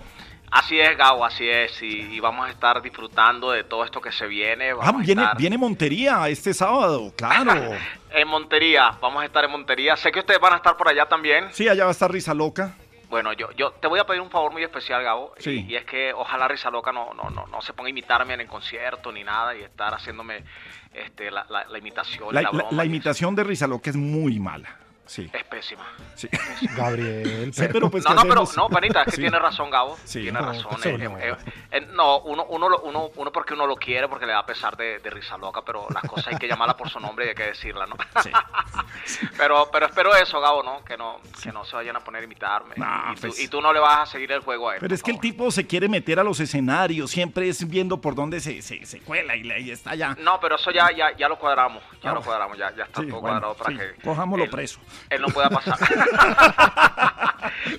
[0.51, 1.83] Así es, Gabo, así es.
[1.83, 1.87] Y,
[2.17, 4.75] y vamos a estar disfrutando de todo esto que se viene.
[4.75, 7.73] Vamos Ah, a viene, estar viene Montería este sábado, claro.
[8.11, 8.91] en Montería.
[9.01, 9.97] Vamos a estar en Montería.
[9.97, 11.47] Sé que ustedes van a estar por allá también.
[11.53, 12.75] Sí, allá va a estar Risa Loca.
[13.09, 15.33] Bueno, yo, yo te voy a pedir un favor muy especial, Gabo.
[15.39, 15.67] y- Sí.
[15.69, 18.41] Y, es que ojalá Risa Loca no, no, no, no se ponga a imitarme en
[18.43, 20.45] el concierto ni nada y estar haciéndome
[20.93, 22.69] este, la, la- la imitación, La, la, la- broma.
[22.73, 24.69] la imitación de Risa Loca es muy mala.
[25.09, 25.29] Sí.
[25.33, 25.85] Es pésima.
[26.15, 26.29] Sí.
[26.77, 29.21] Gabriel, Sí, pero pues, no, ¿qué no, pero no, panita, es que Sí.
[29.23, 29.97] tiene razón, Gabo.
[30.05, 30.21] Sí.
[30.23, 30.77] tiene No, razón.
[30.79, 31.19] eso eh, no.
[31.19, 31.37] eh,
[31.71, 34.77] eh, no, uno, uno, lo- uno, uno porque uno lo quiere, porque le da pesar
[34.77, 37.35] de, de risa loca, pero las cosas hay que llamarla por su nombre y hay
[37.35, 37.97] que decirla, ¿no?
[39.37, 40.85] pero, pero espero eso, Gabo, ¿no?
[40.85, 42.75] Que no, que no se vayan a poner a imitarme.
[42.77, 43.41] y, tú, pues.
[43.41, 44.81] y tú no le vas a seguir el juego a él.
[44.81, 48.15] Pero es que el tipo se quiere meter a los escenarios, siempre es viendo por
[48.15, 50.15] dónde se, se, se cuela y, le- y está ya.
[50.21, 53.01] No, pero eso ya, ya, ya lo cuadramos, ya Ah, lo cuadramos, ya, ya está
[53.01, 54.81] sí, todo bueno, cuadrado para sí, que cojámoslo él- preso.
[55.11, 55.77] Él no pueda pasar.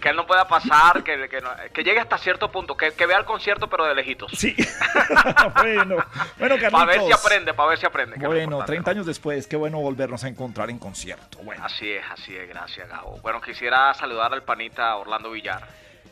[0.02, 3.06] que él no pueda pasar, que, que, no- que llegue hasta cierto punto, que, que
[3.06, 4.32] vea el concierto pero de lejitos.
[4.34, 4.56] Sí.
[5.56, 5.98] bueno,
[6.38, 6.72] bueno, Carlitos.
[6.72, 8.16] Para ver si aprende, para ver si aprende.
[8.18, 11.40] Bueno, importante, 30 años después, qué bueno volvernos a encontrar en concierto.
[11.44, 11.64] Bueno.
[11.64, 13.20] Así es, así es, gracias Gabo.
[13.22, 15.68] Bueno, quisiera saludar al panita Orlando Villar.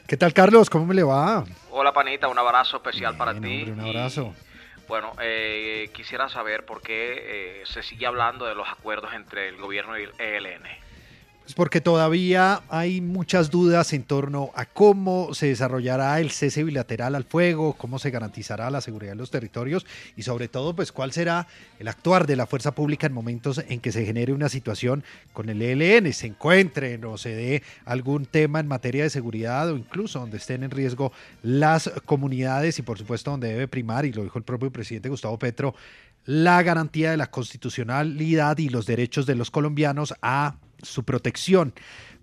[0.07, 0.69] ¿Qué tal, Carlos?
[0.69, 1.43] ¿Cómo me le va?
[1.71, 3.63] Hola panita, un abrazo especial para ti.
[3.63, 4.33] Hombre, un Y, abrazo.
[4.87, 9.57] bueno, eh, quisiera saber por qué eh, se sigue hablando de los acuerdos entre el
[9.57, 10.63] gobierno y el ELN.
[11.55, 17.23] Porque todavía hay muchas dudas en torno a cómo se desarrollará el cese bilateral al
[17.23, 19.85] fuego, cómo se garantizará la seguridad de los territorios
[20.15, 21.47] y sobre todo pues cuál será
[21.79, 25.49] el actuar de la fuerza pública en momentos en que se genere una situación con
[25.49, 30.19] el ELN, se encuentren o se dé algún tema en materia de seguridad o incluso
[30.19, 31.11] donde estén en riesgo
[31.43, 35.39] las comunidades y por supuesto donde debe primar, y lo dijo el propio presidente Gustavo
[35.39, 35.75] Petro,
[36.25, 41.73] la garantía de la constitucionalidad y los derechos de los colombianos a su protección.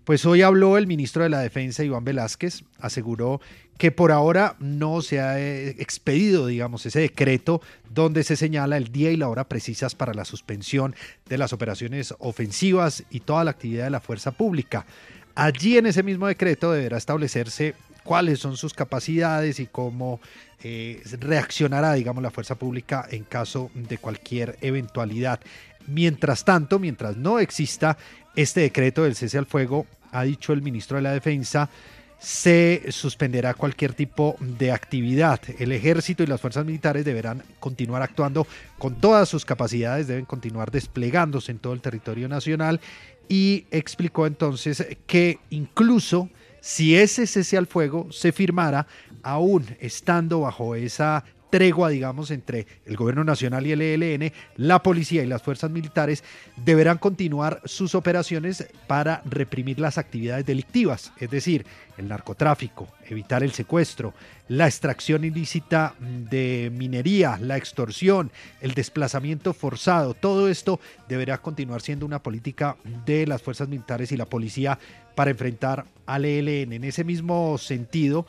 [0.05, 3.41] Pues hoy habló el ministro de la Defensa, Iván Velázquez, aseguró
[3.79, 8.91] que por ahora no se ha eh, expedido, digamos, ese decreto donde se señala el
[8.91, 10.95] día y la hora precisas para la suspensión
[11.27, 14.85] de las operaciones ofensivas y toda la actividad de la fuerza pública.
[15.33, 20.21] Allí en ese mismo decreto deberá establecerse cuáles son sus capacidades y cómo
[20.63, 25.41] eh, reaccionará, digamos, la fuerza pública en caso de cualquier eventualidad.
[25.87, 27.97] Mientras tanto, mientras no exista
[28.35, 31.69] este decreto del cese al fuego, ha dicho el ministro de la Defensa,
[32.17, 35.39] se suspenderá cualquier tipo de actividad.
[35.59, 38.47] El ejército y las fuerzas militares deberán continuar actuando
[38.79, 42.79] con todas sus capacidades, deben continuar desplegándose en todo el territorio nacional
[43.27, 46.29] y explicó entonces que incluso
[46.61, 48.87] si ese cese al fuego se firmara,
[49.21, 55.23] aún estando bajo esa tregua, digamos, entre el gobierno nacional y el ELN, la policía
[55.23, 56.23] y las fuerzas militares
[56.63, 61.65] deberán continuar sus operaciones para reprimir las actividades delictivas, es decir,
[61.97, 64.13] el narcotráfico, evitar el secuestro,
[64.47, 68.31] la extracción ilícita de minería, la extorsión,
[68.61, 72.75] el desplazamiento forzado, todo esto deberá continuar siendo una política
[73.05, 74.77] de las fuerzas militares y la policía
[75.15, 76.73] para enfrentar al ELN.
[76.73, 78.27] En ese mismo sentido,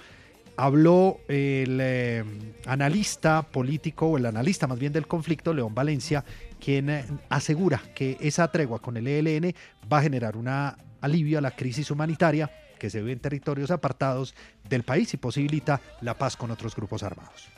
[0.57, 2.25] habló el eh,
[2.67, 6.25] analista político, o el analista más bien del conflicto, León Valencia,
[6.61, 9.55] quien eh, asegura que esa tregua con el ELN
[9.93, 10.49] va a generar un
[11.01, 14.35] alivio a la crisis humanitaria que se ve en territorios apartados
[14.65, 17.49] del país y posibilita la paz con otros grupos armados.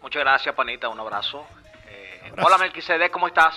[0.00, 1.46] Muchas gracias, panita, un abrazo.
[1.88, 3.54] Eh, hola, Melquisede, ¿cómo estás?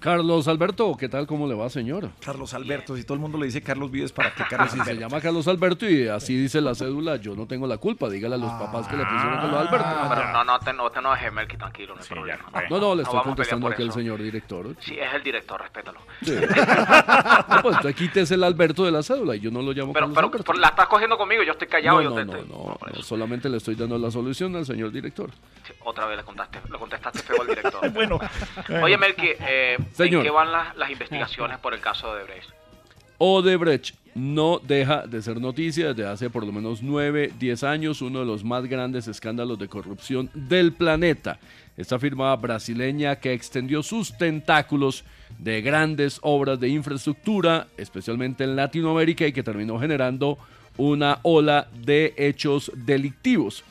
[0.00, 1.26] Carlos Alberto, ¿qué tal?
[1.26, 2.10] ¿Cómo le va, señor?
[2.24, 4.82] Carlos Alberto, si todo el mundo le dice Carlos Vives, ¿para qué Carlos Si se
[4.82, 5.00] Alberto?
[5.00, 8.08] llama Carlos Alberto y así dice la cédula, yo no tengo la culpa.
[8.08, 9.88] Dígale a los papás que le pusieron Carlos Alberto.
[9.88, 12.44] No, pero no, no te, no te enojes, Melqui, tranquilo, no hay problema.
[12.70, 14.76] No, no, le estoy contestando aquí al señor director.
[14.78, 15.98] Sí, es el director, respétalo.
[16.22, 16.34] Sí.
[17.48, 20.06] No, pues usted quítese el Alberto de la cédula y yo no lo llamo Pero,
[20.06, 20.44] Carlos pero, Alberto.
[20.52, 21.96] pero la estás cogiendo conmigo, yo estoy callado.
[21.96, 24.64] no, yo no, te- no, te- no, no, solamente le estoy dando la solución al
[24.66, 25.30] señor director.
[25.88, 26.22] Otra vez le
[26.70, 27.90] le contestaste feo al director.
[27.94, 28.18] bueno,
[28.82, 30.22] Oye, Melqui, eh, ¿en Señor.
[30.22, 32.50] qué van las, las investigaciones por el caso de Brecht?
[33.16, 38.20] Odebrecht no deja de ser noticia desde hace por lo menos 9, 10 años, uno
[38.20, 41.38] de los más grandes escándalos de corrupción del planeta.
[41.76, 45.04] Esta firma brasileña que extendió sus tentáculos
[45.38, 50.38] de grandes obras de infraestructura, especialmente en Latinoamérica, y que terminó generando
[50.76, 53.64] una ola de hechos delictivos.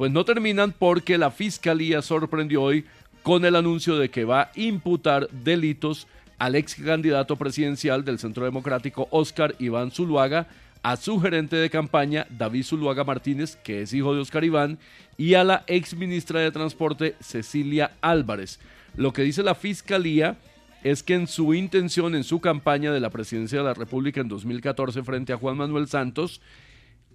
[0.00, 2.86] Pues no terminan porque la fiscalía sorprendió hoy
[3.22, 6.06] con el anuncio de que va a imputar delitos
[6.38, 10.46] al ex candidato presidencial del Centro Democrático, Oscar Iván Zuluaga,
[10.82, 14.78] a su gerente de campaña, David Zuluaga Martínez, que es hijo de Oscar Iván,
[15.18, 18.58] y a la ex ministra de Transporte, Cecilia Álvarez.
[18.96, 20.38] Lo que dice la fiscalía
[20.82, 24.28] es que en su intención, en su campaña de la presidencia de la República en
[24.28, 26.40] 2014 frente a Juan Manuel Santos,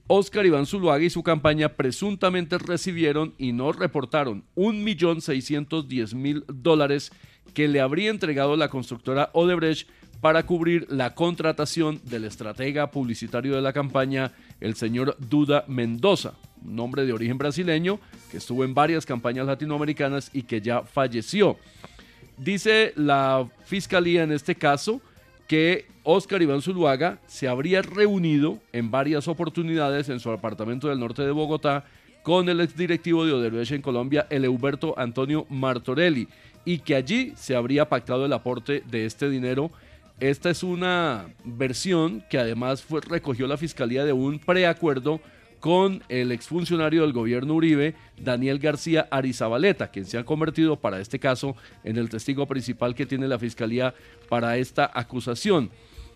[0.08, 7.12] Oscar Iván Zuluaga y su campaña presuntamente recibieron y no reportaron 1.610.000 dólares
[7.56, 9.90] que le habría entregado la constructora Odebrecht
[10.22, 16.34] para cubrir la contratación del estratega publicitario de la campaña, el señor Duda Mendoza,
[16.64, 18.00] un hombre de origen brasileño
[18.32, 21.58] que estuvo en varias campañas latinoamericanas y que ya falleció.
[22.38, 25.02] Dice la fiscalía en este caso
[25.48, 31.24] que Oscar Iván Zuluaga se habría reunido en varias oportunidades en su apartamento del norte
[31.24, 31.86] de Bogotá
[32.24, 36.28] con el exdirectivo de Odebrecht en Colombia, el Huberto Antonio Martorelli,
[36.66, 39.72] y que allí se habría pactado el aporte de este dinero.
[40.20, 45.22] Esta es una versión que además fue, recogió la fiscalía de un preacuerdo
[45.66, 51.18] con el exfuncionario del gobierno Uribe, Daniel García Arizabaleta, quien se ha convertido para este
[51.18, 53.96] caso en el testigo principal que tiene la fiscalía
[54.30, 55.72] para esta acusación.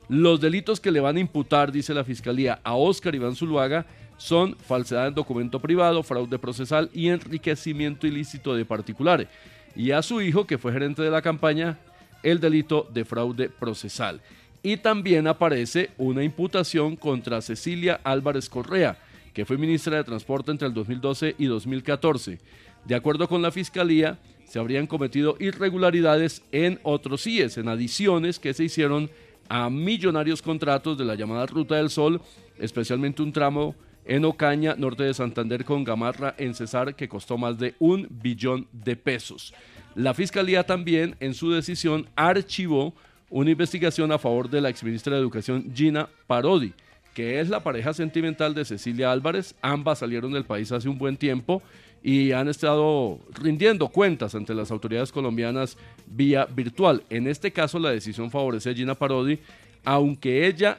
[0.07, 3.87] Los delitos que le van a imputar, dice la fiscalía, a Óscar Iván Zuluaga
[4.19, 9.29] son falsedad en documento privado, fraude procesal y enriquecimiento ilícito de particulares.
[9.75, 11.79] Y a su hijo, que fue gerente de la campaña,
[12.21, 14.21] el delito de fraude procesal.
[14.61, 18.99] Y también aparece una imputación contra Cecilia Álvarez Correa,
[19.39, 22.39] que fue ministra de Transporte entre el 2012 y 2014.
[22.83, 28.53] De acuerdo con la Fiscalía, se habrían cometido irregularidades en otros CIES, en adiciones que
[28.53, 29.09] se hicieron
[29.47, 32.19] a millonarios contratos de la llamada Ruta del Sol,
[32.57, 37.57] especialmente un tramo en Ocaña, norte de Santander, con Gamarra en Cesar, que costó más
[37.57, 39.53] de un billón de pesos.
[39.95, 42.93] La Fiscalía también, en su decisión, archivó
[43.29, 46.73] una investigación a favor de la exministra de Educación Gina Parodi,
[47.13, 49.55] que es la pareja sentimental de Cecilia Álvarez.
[49.61, 51.61] Ambas salieron del país hace un buen tiempo
[52.03, 57.03] y han estado rindiendo cuentas ante las autoridades colombianas vía virtual.
[57.09, 59.39] En este caso, la decisión favorece a Gina Parodi,
[59.83, 60.77] aunque ella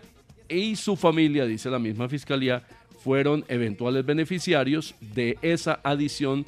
[0.48, 2.62] y su familia, dice la misma fiscalía,
[3.02, 6.44] fueron eventuales beneficiarios de esa adición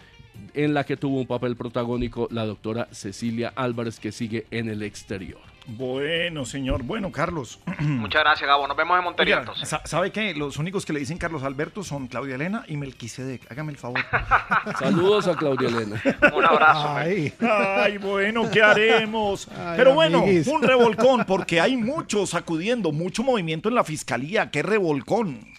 [0.55, 4.83] en la que tuvo un papel protagónico la doctora Cecilia Álvarez, que sigue en el
[4.83, 5.52] exterior.
[5.67, 6.83] Bueno, señor.
[6.83, 7.61] Bueno, Carlos.
[7.81, 8.67] Muchas gracias, Gabo.
[8.67, 9.69] Nos vemos en Montería Oiga, entonces.
[9.69, 10.35] sa- ¿Sabe qué?
[10.35, 13.51] Los únicos que le dicen Carlos Alberto son Claudia Elena y Melquisedec.
[13.51, 14.01] Hágame el favor.
[14.79, 16.03] Saludos a Claudia Elena.
[16.35, 16.89] Un abrazo.
[16.97, 19.49] Ay, ay, bueno, ¿qué haremos?
[19.57, 20.47] Ay, Pero bueno, amiguis.
[20.49, 24.51] un revolcón, porque hay mucho sacudiendo, mucho movimiento en la fiscalía.
[24.51, 25.53] ¡Qué revolcón!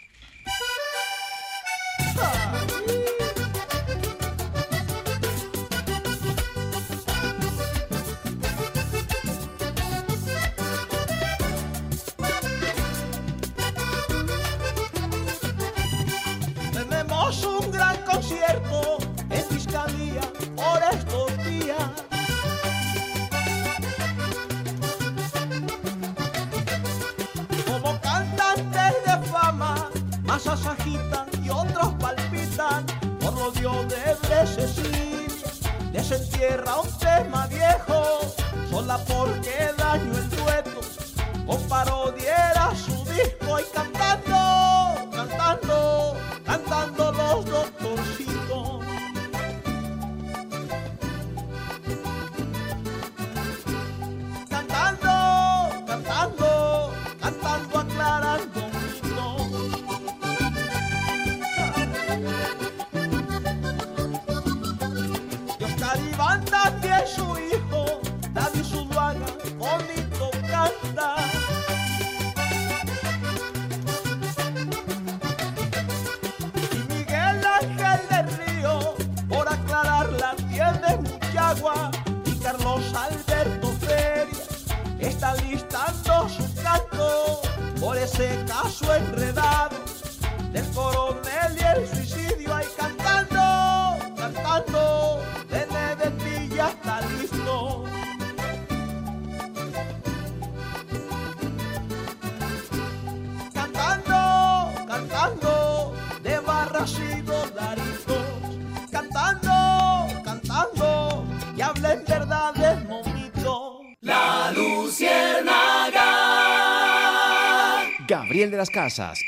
[39.00, 39.73] Porque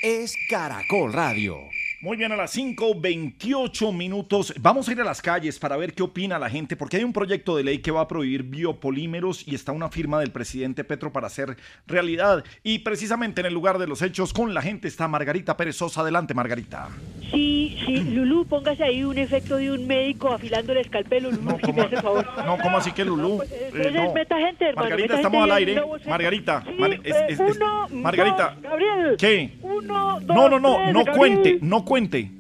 [0.01, 1.74] Es Caracol Radio.
[2.01, 4.53] Muy bien, a las 5.28 minutos.
[4.59, 7.13] Vamos a ir a las calles para ver qué opina la gente, porque hay un
[7.13, 11.11] proyecto de ley que va a prohibir biopolímeros y está una firma del presidente Petro
[11.11, 12.43] para hacer realidad.
[12.63, 16.01] Y precisamente en el lugar de los hechos con la gente está Margarita Pérez Sosa.
[16.01, 16.89] Adelante, Margarita.
[17.31, 21.73] Sí, sí, Lulú, póngase ahí un efecto de un médico afilando el escalpelo, Lulú, si
[21.73, 22.27] me hace el favor.
[22.45, 23.41] No, ¿cómo así que Lulú?
[23.41, 24.13] Eh, Entonces, no.
[24.13, 24.89] meta gente, hermano.
[24.89, 25.81] Margarita, meta estamos gente al aire.
[26.07, 28.51] Margarita, Sí, Mar- eh, es- es- uno, Margarita.
[28.53, 29.15] dos, Gabriel.
[29.17, 29.57] ¿Qué?
[29.78, 31.17] Uno, dos, No, no, no, tres, no Gabriel.
[31.17, 32.32] cuente, no cuente.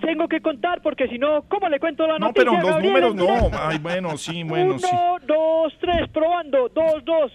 [0.00, 2.92] Tengo que contar porque si no, ¿cómo le cuento la No, noticia, pero los Gabriel,
[2.92, 3.50] números no.
[3.52, 4.96] Ay, bueno, sí, bueno, Uno, sí.
[5.26, 6.68] dos, tres, probando.
[6.70, 7.32] Dos, dos.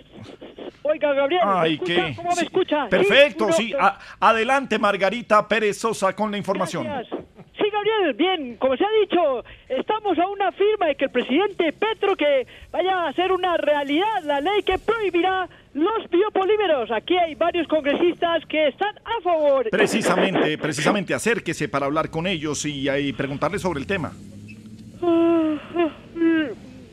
[0.82, 1.42] Oiga, Gabriel.
[2.16, 2.88] ¿Cómo me escucha?
[2.90, 3.72] Perfecto, uno, sí.
[4.20, 6.86] adelante, Margarita Pérez Sosa, con la información.
[6.86, 7.20] Gracias.
[7.58, 11.72] Sí, Gabriel, bien, como se ha dicho, estamos a una firma de que el presidente
[11.72, 16.90] Petro que vaya a hacer una realidad la ley que prohibirá los biopolímeros.
[16.90, 19.70] Aquí hay varios congresistas que están a favor.
[19.70, 24.12] Precisamente, precisamente, acérquese para hablar con ellos y, y preguntarles sobre el tema.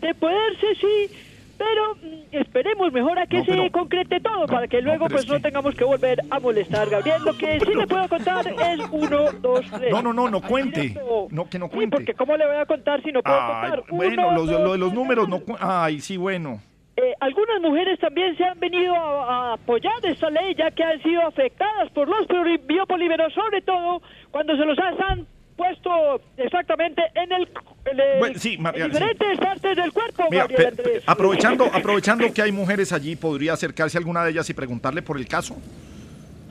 [0.00, 1.14] De poderse, sí,
[1.56, 5.14] pero mm, esperemos mejor a que No, se pero- concrete todo para que luego pero
[5.14, 7.22] pues es no que- tengamos que volver a molestar, Gabriel.
[7.24, 9.92] Lo que sí le puedo contar es uno, dos, tres.
[9.92, 10.96] No, no, no, no cuente.
[11.30, 11.96] No, que no Sí, cuente.
[11.96, 13.84] porque ¿cómo le voy a contar si no puedo Ay, contar?
[13.90, 15.40] bueno, Uno, los- dos, lo de los números no.
[15.60, 16.60] Ay, sí, bueno.
[17.02, 21.02] Eh, algunas mujeres también se han venido a, a apoyar esta ley ya que han
[21.02, 22.26] sido afectadas por los
[22.64, 24.00] biopolímeros, sobre todo
[24.30, 25.26] cuando se los han
[25.56, 27.48] puesto exactamente en el,
[27.86, 28.88] en el- Bueno, sí, Mar- en sí.
[28.90, 30.24] diferentes partes del cuerpo.
[30.30, 31.04] Mira, Gabriel pe- pe- Andrés.
[31.06, 35.16] aprovechando, aprovechando que hay mujeres allí, ¿podría acercarse a alguna de ellas y preguntarle por
[35.18, 35.56] el caso?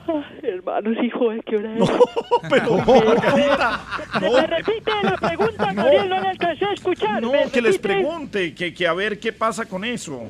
[0.06, 1.90] Ay, hermanos, hijo, ¿de qué hora es?
[2.50, 3.80] Pero, Margarita,
[4.20, 6.08] ¿Me, me repite la pregunta, Gabriel?
[6.08, 7.22] No le alcancé a escuchar.
[7.22, 10.22] No, ¿Me que les pregunte, que, que a ver qué pasa con eso.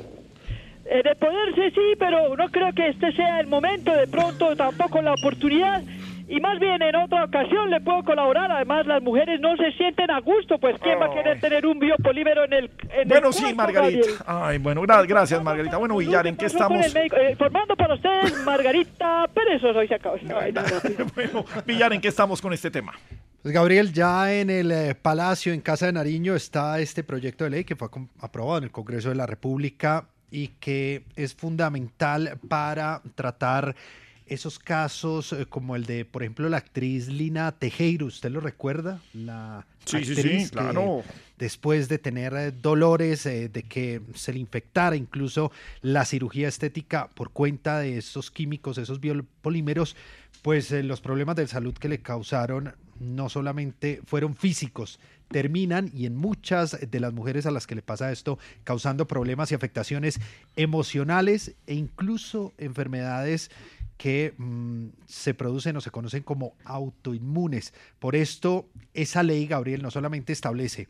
[0.85, 5.01] Eh, de poderse sí, pero no creo que este sea el momento, de pronto tampoco
[5.01, 5.83] la oportunidad.
[6.29, 8.51] Y más bien en otra ocasión le puedo colaborar.
[8.53, 11.79] Además, las mujeres no se sienten a gusto, pues ¿quién va a querer tener un
[11.79, 14.07] biopolímero en el en Bueno, el sí, cuerpo, Margarita.
[14.07, 14.17] Gabriel?
[14.27, 15.77] Ay, bueno, gra- gracias, Margarita.
[15.77, 16.95] Bueno, Villar, ¿en qué estamos?
[16.95, 19.63] Eh, formando para ustedes, Margarita Pérez.
[19.65, 20.63] Hoy se acabó esta vaina.
[21.15, 22.93] bueno, Villar, ¿en qué estamos con este tema?
[23.43, 27.51] Pues Gabriel, ya en el eh, Palacio, en Casa de Nariño, está este proyecto de
[27.51, 27.89] ley que fue
[28.21, 33.75] aprobado en el Congreso de la República y que es fundamental para tratar
[34.27, 39.01] esos casos eh, como el de, por ejemplo, la actriz Lina Tejero, ¿usted lo recuerda?
[39.13, 41.03] La Sí, sí, actriz sí, que claro.
[41.39, 45.51] después de tener eh, dolores, eh, de que se le infectara incluso
[45.81, 49.97] la cirugía estética por cuenta de esos químicos, esos biopolímeros,
[50.43, 55.01] pues los problemas de salud que le causaron no solamente fueron físicos,
[55.33, 59.51] terminan y en muchas de las mujeres a las que le pasa esto causando problemas
[59.51, 60.21] y afectaciones
[60.57, 63.51] emocionales e incluso enfermedades
[64.03, 67.73] que mm, se producen o se conocen como autoinmunes.
[68.01, 70.89] Por esto, esa ley, Gabriel, no solamente establece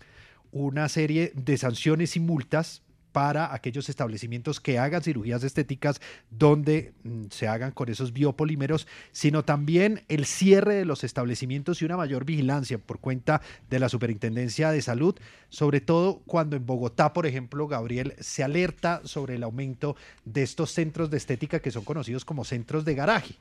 [0.50, 2.80] una serie de sanciones y multas
[3.12, 6.00] para aquellos establecimientos que hagan cirugías estéticas
[6.30, 11.84] donde mm, se hagan con esos biopolímeros, sino también el cierre de los establecimientos y
[11.84, 15.14] una mayor vigilancia por cuenta de la Superintendencia de Salud,
[15.48, 20.72] sobre todo cuando en Bogotá, por ejemplo, Gabriel, se alerta sobre el aumento de estos
[20.72, 23.36] centros de estética que son conocidos como centros de garaje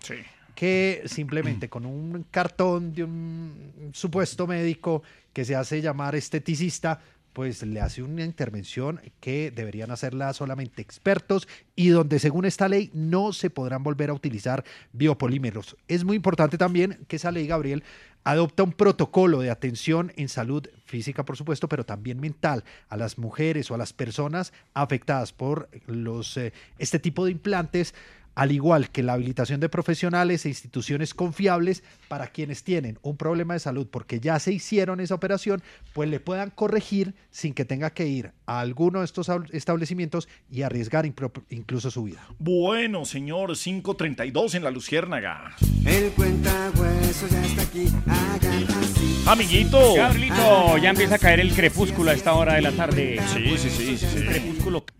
[0.55, 5.01] que simplemente con un cartón de un supuesto médico
[5.33, 6.99] que se hace llamar esteticista,
[7.33, 12.89] pues le hace una intervención que deberían hacerla solamente expertos y donde según esta ley
[12.93, 14.63] no se podrán volver a utilizar
[14.93, 15.77] biopolímeros.
[15.87, 17.83] Es muy importante también que esa ley, Gabriel,
[18.23, 23.17] adopta un protocolo de atención en salud física, por supuesto, pero también mental a las
[23.17, 27.95] mujeres o a las personas afectadas por los, eh, este tipo de implantes
[28.35, 33.53] al igual que la habilitación de profesionales e instituciones confiables para quienes tienen un problema
[33.53, 35.61] de salud porque ya se hicieron esa operación,
[35.93, 40.27] pues le puedan corregir sin que tenga que ir a alguno de estos ab- establecimientos
[40.49, 41.05] y arriesgar
[41.49, 42.25] incluso su vida.
[42.39, 45.55] Bueno, señor, 532 en la Luciérnaga.
[45.85, 49.23] El cuentahueso ya está aquí, hagan así.
[49.27, 49.95] Amiguito.
[49.95, 53.19] Carlito, ya empieza a caer el crepúsculo a esta hora de la tarde.
[53.33, 54.17] Sí, sí, sí, sí, sí.
[54.17, 54.85] El crepúsculo.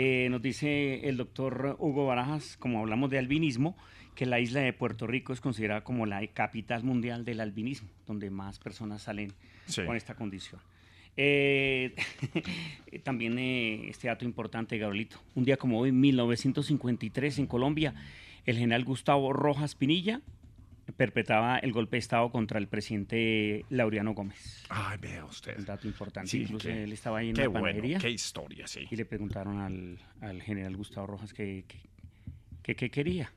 [0.00, 3.76] Eh, nos dice el doctor Hugo Barajas, como hablamos de albinismo,
[4.14, 8.30] que la isla de Puerto Rico es considerada como la capital mundial del albinismo, donde
[8.30, 9.32] más personas salen
[9.66, 9.82] Sí.
[9.84, 10.60] con esta condición.
[11.16, 11.96] Eh,
[13.02, 15.16] también eh, este dato importante, Gabrielito.
[15.34, 17.92] Un día como hoy, 1953, en Colombia,
[18.46, 20.20] el general Gustavo Rojas Pinilla
[20.96, 24.64] perpetraba el golpe de Estado contra el presidente Laureano Gómez.
[24.68, 25.58] Ay, vea usted.
[25.58, 26.30] Un dato importante.
[26.30, 27.98] Sí, Incluso qué- él estaba ahí en la bueno, panadería.
[27.98, 28.86] qué historia, sí.
[28.90, 31.64] Y le preguntaron al, al general Gustavo Rojas qué
[32.62, 33.32] qué- qué quería.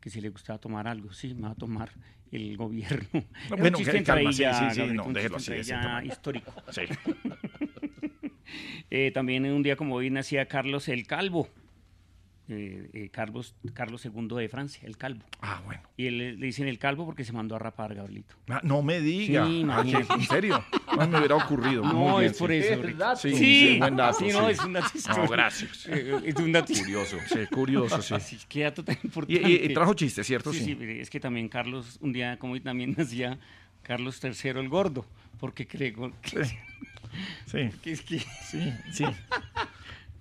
[0.00, 1.12] que si le gustaba tomar algo.
[1.14, 1.90] Sí, me va a tomar
[2.30, 3.08] el gobierno.
[3.50, 6.02] No, un bueno, que- entre calma, sí, ella, sí, sí, no, un déjelo así, ella
[6.04, 6.52] histórico.
[6.70, 6.82] Sí.
[8.90, 11.48] Eh, también un día como hoy nacía Carlos el Calvo.
[12.46, 15.24] Eh, eh, Carlos, Carlos II de Francia, el Calvo.
[15.40, 15.80] Ah, bueno.
[15.96, 18.34] Y él, le dicen el Calvo porque se mandó a rapar, Gabrielito.
[18.50, 19.46] Ah, no me diga.
[19.46, 19.82] Sí, Ah.
[19.82, 20.62] ¿En serio?
[20.94, 21.82] No me hubiera ocurrido.
[21.82, 22.56] No, Muy bien, es por sí.
[22.56, 22.74] eso.
[22.74, 22.96] Sí, Rick.
[23.16, 25.86] sí, Sí, buen dato, sí, no, es un dato No, gracias.
[25.88, 27.16] Eh, Es un dato Curioso.
[27.28, 28.14] Sí, curioso, sí.
[28.20, 29.48] Sí, qué dato tan importante.
[29.50, 30.52] y- y trajo chistes, ¿cierto?
[30.52, 33.38] Sí, sí, es que también Carlos, un día como también nacía
[33.82, 35.06] Carlos III el Gordo,
[35.40, 36.44] porque creo que...
[37.46, 37.70] Sí.
[37.82, 38.18] que es que...
[38.18, 39.04] Sí, sí.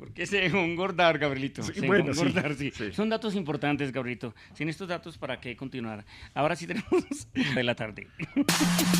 [0.03, 1.63] Porque se dejó engordar, Gabrielito.
[1.63, 2.73] Sí, se bueno, sí, engordar, sí.
[2.75, 2.91] sí.
[2.91, 4.35] Son datos importantes, Gabrielito.
[4.53, 6.03] Sin estos datos, ¿para qué continuar?
[6.33, 6.91] Ahora sí tenemos
[7.55, 8.09] de la tarde.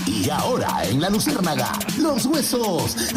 [0.07, 3.13] Y ahora en la Luciérnaga, los huesos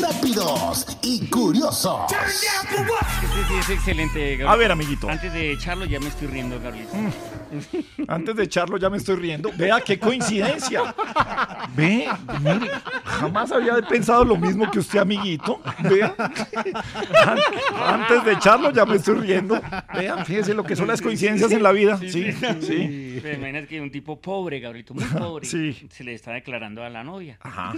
[0.00, 2.10] rápidos y curiosos.
[2.10, 4.50] Este sí es excelente, Gabrielito.
[4.50, 5.08] A ver, amiguito.
[5.08, 6.96] Antes de echarlo ya me estoy riendo, Gabrielito.
[8.08, 9.50] Antes de echarlo ya me estoy riendo.
[9.56, 10.94] Vea qué coincidencia.
[11.74, 12.08] Ve,
[12.40, 12.70] mire,
[13.04, 15.60] jamás había pensado lo mismo que usted, amiguito.
[15.88, 16.14] Vea.
[17.26, 17.38] An-
[18.00, 19.60] Antes de echarlo ya me estoy riendo.
[19.94, 21.98] Vean, fíjese lo que son las coincidencias en la vida.
[21.98, 23.18] Sí, sí.
[23.22, 25.88] Pero imagínate que un tipo pobre, Gabrielito, muy pobre, Sí.
[25.90, 27.38] se le está declarando a la novia.
[27.42, 27.72] Ajá.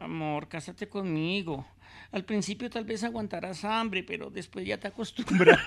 [0.00, 1.66] Amor, cásate conmigo.
[2.12, 5.58] Al principio tal vez aguantarás hambre, pero después ya te acostumbras.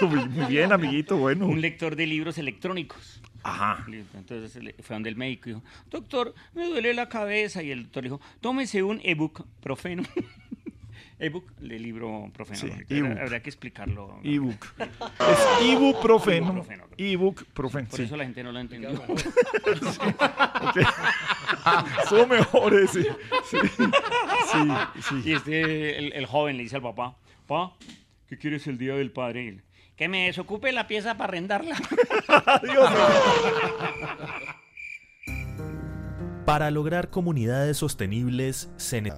[0.00, 1.46] Muy, bien, amiguito, bueno.
[1.46, 3.22] Un lector de libros electrónicos.
[3.42, 3.84] Ajá.
[4.14, 7.62] Entonces fue donde el médico dijo, doctor, me duele la cabeza.
[7.62, 10.02] Y el doctor dijo, tómese un ebook profeno.
[11.22, 12.58] ebook de libro profeno.
[12.60, 13.18] Sí, Habrá- ebook.
[13.18, 14.20] Habrá que explicarlo.
[14.24, 14.66] Ebook.
[14.78, 16.46] Es ibuprofeno.
[16.52, 16.84] Ibuprofeno.
[16.96, 17.88] Ibuprofeno.
[17.88, 18.02] Por sí.
[18.04, 18.90] eso la gente no lo entendió.
[20.62, 20.76] Ok.
[22.02, 23.02] Estuvo mejor ese.
[23.44, 23.84] Sí, sí,
[25.02, 25.22] sí.
[25.24, 27.16] Y este, el, el joven le dice al papá,
[27.46, 27.72] pa,
[28.28, 29.62] ¿qué quieres el día del padre?
[29.96, 31.76] Que me desocupe la pieza para arrendarla.
[36.44, 39.12] Para lograr comunidades sostenibles se ne-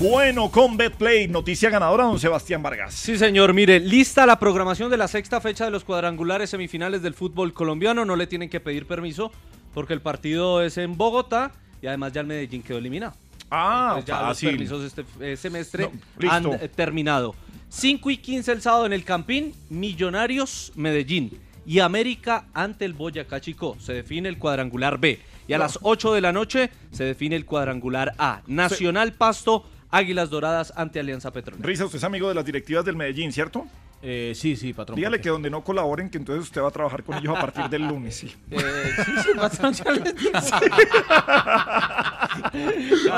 [0.00, 2.94] Bueno, con Betplay, noticia ganadora, don Sebastián Vargas.
[2.94, 3.52] Sí, señor.
[3.52, 8.06] Mire, lista la programación de la sexta fecha de los cuadrangulares semifinales del fútbol colombiano.
[8.06, 9.30] No le tienen que pedir permiso
[9.74, 13.12] porque el partido es en Bogotá y además ya el Medellín quedó eliminado.
[13.50, 14.48] Ah, Entonces ya fácil.
[14.48, 17.34] los permisos este eh, semestre No, han eh, terminado.
[17.68, 21.30] 5 y 15 el sábado en el Campín, Millonarios, Medellín.
[21.66, 23.76] Y América ante el Boyacá Chico.
[23.78, 25.20] Se define el cuadrangular B.
[25.46, 25.64] Y a No.
[25.64, 28.40] las 8 de la noche se define el cuadrangular A.
[28.46, 31.66] Nacional Pasto, Águilas Doradas ante Alianza Petrolera.
[31.66, 33.66] Risa, usted es amigo de las directivas del Medellín, ¿cierto?
[34.02, 34.96] Eh, sí, sí, patrón.
[34.96, 37.68] Dígale que donde no colaboren, que entonces usted va a trabajar con ellos a partir
[37.68, 38.34] del lunes, sí.
[38.50, 38.58] Eh,
[39.04, 40.14] sí, sí, patrón, ya les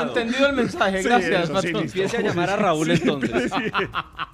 [0.03, 1.83] entendido el mensaje, Sí, gracias, eso patrón.
[1.83, 3.51] Empiece a llamar a Raúl Sí, entonces.
[3.51, 3.71] sí.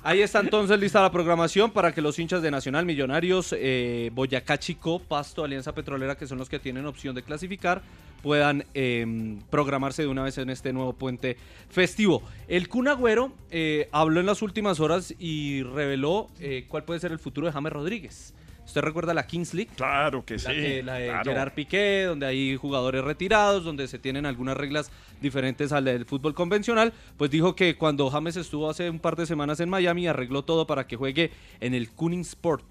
[0.04, 4.58] Ahí está entonces lista la programación para que los hinchas de Nacional Millonarios, eh, Boyacá
[4.58, 7.82] Chico, Pasto, Alianza Petrolera, que son los que tienen opción de clasificar,
[8.22, 11.38] puedan eh, programarse de una vez en este nuevo puente
[11.70, 12.24] festivo.
[12.48, 17.12] El Kun Agüero eh, habló en las últimas horas y reveló eh, cuál puede ser
[17.12, 18.34] el futuro de James Rodríguez.
[18.66, 19.72] ¿Usted recuerda la Kings League?
[19.76, 20.82] Claro que sí.
[20.84, 21.24] La, la de claro.
[21.32, 26.36] Gerard Piqué, donde hay jugadores retirados, donde se tienen algunas reglas diferentes al del fútbol
[26.36, 30.44] convencional, pues dijo que cuando James estuvo hace un par de semanas en Miami arregló
[30.44, 31.32] todo para que juegue
[31.62, 32.64] en el Kuning Sport,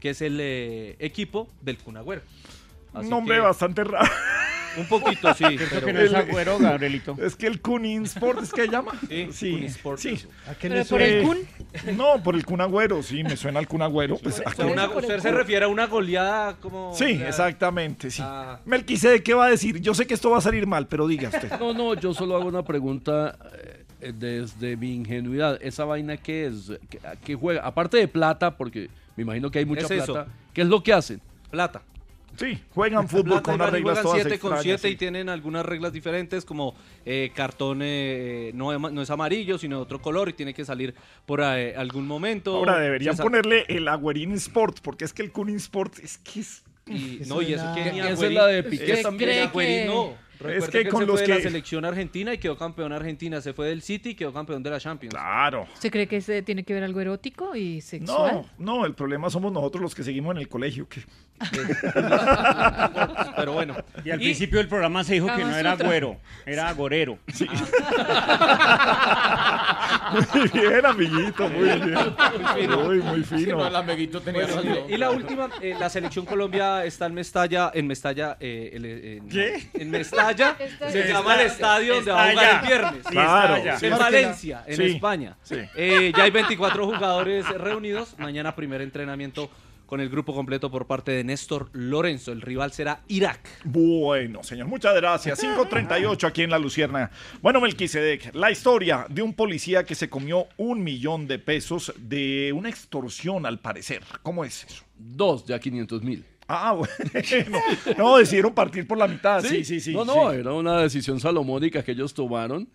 [0.00, 2.20] que es el eh, equipo del Kun Agüero.
[2.92, 4.06] Así Un nombre que- bastante raro.
[4.78, 5.44] Un poquito, sí.
[5.56, 7.16] Creo que no es Agüero, Gabrielito.
[7.20, 8.92] Es que el Kunin Sport es que se llama.
[9.32, 10.18] Sí, sí.
[10.48, 11.38] ¿A qué le ¿Pero por el Kun?
[11.96, 14.16] No, por el Kun Agüero, sí, me suena al Kun Agüero.
[14.18, 14.72] Pues, ¿a O sea, qué?
[14.72, 16.94] una- usted se refiere a una goleada como...
[16.94, 18.22] Sí, o sea, exactamente, sí.
[18.24, 18.60] Ah.
[18.64, 19.80] Melquisede, ¿qué va a decir?
[19.80, 21.50] Yo sé que esto va a salir mal, pero diga usted.
[21.58, 23.36] No, no, yo solo hago una pregunta
[24.00, 25.58] eh, desde mi ingenuidad.
[25.60, 26.72] ¿Esa vaina qué es?
[26.88, 27.62] ¿Qué, a qué juega?
[27.66, 30.12] Aparte de plata, porque me imagino que hay mucha Es eso.
[30.14, 30.30] plata.
[30.54, 31.20] ¿Qué es lo que hacen?
[31.50, 31.82] Plata.
[32.38, 35.66] Sí, juegan fútbol con unas reglas juegan todas 7 con extrañas, 7 y tienen algunas
[35.66, 36.74] reglas diferentes como
[37.04, 40.64] eh, cartón eh, no, es- no es amarillo sino de otro color y tiene que
[40.64, 40.94] salir
[41.26, 42.54] por eh, algún momento.
[42.56, 46.40] Ahora deberían Se ponerle el Agüerín Sport, porque es que el Kunin Sport es que
[46.40, 46.62] es...
[46.86, 49.46] Y, no, y eso que ni Esa es Agüerín- la de Piqué es- también.
[49.48, 50.28] Agüerín no.
[50.48, 52.92] Es que él con se los fue de la que- selección argentina y quedó campeón
[52.92, 53.40] argentina.
[53.40, 55.12] Se fue del City y quedó campeón de la Champions.
[55.12, 55.66] Claro.
[55.74, 58.46] ¿Usted cree que se tiene que ver algo erótico y sexual?
[58.58, 60.88] No, no, el problema somos nosotros los que seguimos en el colegio.
[60.88, 61.00] Que...
[63.36, 63.76] Pero bueno.
[64.04, 65.86] Y al principio del programa se dijo que no era Sutra.
[65.88, 66.16] güero,
[66.46, 67.18] era agorero.
[70.32, 71.94] Muy bien, amiguito, muy bien.
[72.56, 72.80] fino.
[72.82, 73.58] Muy, muy Sí, fino.
[73.58, 74.66] no, el amiguito tenía razón.
[74.88, 79.28] Y la última, eh, la selección Colombia está en Mestalla, en Mestalla, eh, el- en,
[79.28, 79.68] ¿Qué?
[79.74, 80.56] En Mestalla.
[80.58, 80.92] Mestalla Estalla.
[80.92, 83.02] se llama el estadio donde va a jugar el viernes.
[83.08, 83.88] Claro, En sí.
[83.90, 85.36] Valencia, en Sí, España.
[85.42, 85.56] sí.
[85.76, 88.14] Eh, ya hay 24 jugadores reunidos.
[88.18, 89.50] Mañana primer entrenamiento
[89.88, 92.30] con el grupo completo por parte de Néstor Lorenzo.
[92.30, 93.40] El rival será Irak.
[93.64, 95.40] Bueno, señor, muchas gracias.
[95.40, 97.10] 538 aquí en La Lucierna.
[97.40, 102.52] Bueno, Melquisedec, la historia de un policía que se comió un millón de pesos de
[102.54, 104.02] una extorsión, al parecer.
[104.22, 104.84] ¿Cómo es eso?
[104.98, 106.22] Dos, ya 500 mil.
[106.46, 107.58] Ah, bueno.
[107.96, 109.42] No, decidieron partir por la mitad.
[109.42, 109.94] Sí, sí, sí.
[109.94, 110.36] No, no, sí.
[110.36, 112.68] era una decisión salomónica que ellos tomaron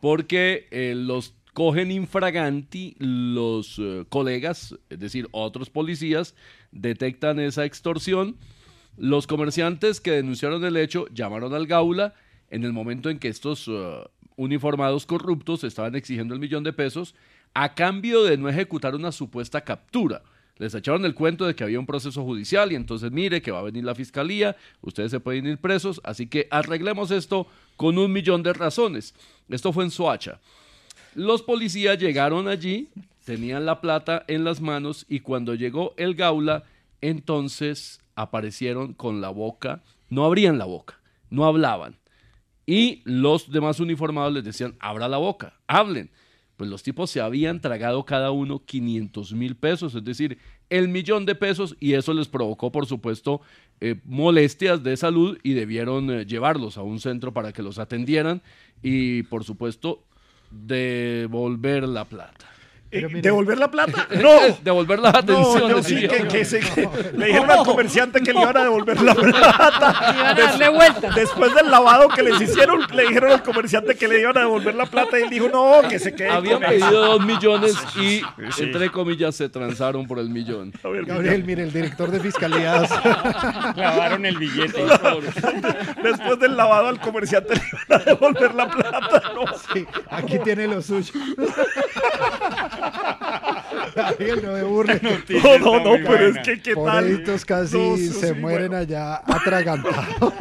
[0.00, 6.34] porque eh, los cogen infraganti los eh, colegas, es decir, otros policías,
[6.72, 8.36] detectan esa extorsión.
[8.96, 12.14] Los comerciantes que denunciaron el hecho llamaron al Gaula
[12.50, 14.04] en el momento en que estos eh,
[14.36, 17.14] uniformados corruptos estaban exigiendo el millón de pesos
[17.54, 20.22] a cambio de no ejecutar una supuesta captura.
[20.56, 23.60] Les echaron el cuento de que había un proceso judicial y entonces mire que va
[23.60, 27.46] a venir la fiscalía, ustedes se pueden ir presos, así que arreglemos esto
[27.76, 29.14] con un millón de razones.
[29.48, 30.40] Esto fue en Soacha.
[31.14, 32.88] Los policías llegaron allí,
[33.24, 36.64] tenían la plata en las manos y cuando llegó el Gaula,
[37.00, 41.00] entonces aparecieron con la boca, no abrían la boca,
[41.30, 41.96] no hablaban.
[42.66, 46.10] Y los demás uniformados les decían, abra la boca, hablen.
[46.56, 50.38] Pues los tipos se habían tragado cada uno 500 mil pesos, es decir,
[50.70, 53.40] el millón de pesos y eso les provocó, por supuesto,
[53.80, 58.40] eh, molestias de salud y debieron eh, llevarlos a un centro para que los atendieran
[58.82, 60.04] y, por supuesto,
[60.54, 62.53] devolver la plata.
[63.20, 64.06] ¿Devolver la plata?
[64.14, 64.30] No.
[64.62, 65.68] devolver las No, atenciones.
[65.76, 69.14] yo sí que, se- que le dijeron al comerciante que le iban a devolver la
[69.14, 70.14] plata.
[70.14, 71.10] Iban a darle vuelta.
[71.14, 74.74] Después del lavado que les hicieron, le dijeron al comerciante que le iban a devolver
[74.74, 76.86] la plata y él dijo, no, que se quede Habían con eso".
[76.86, 78.22] pedido dos millones y,
[78.52, 78.62] Sí.
[78.64, 80.72] entre comillas, se transaron por el millón.
[80.82, 82.90] Gabriel, mire, el director de fiscalías.
[83.74, 84.84] Clavaron el billete.
[86.02, 89.22] Después del lavado al comerciante le iban a devolver la plata.
[89.34, 89.44] No.
[89.72, 91.12] Sí, aquí tiene lo suyo.
[93.94, 95.00] Gabriel, no me burle.
[95.02, 97.04] No, no, no, pero es que qué tal.
[97.04, 98.76] Pobrecitos casi No, se sí, mueren bueno.
[98.76, 100.34] allá atragantados.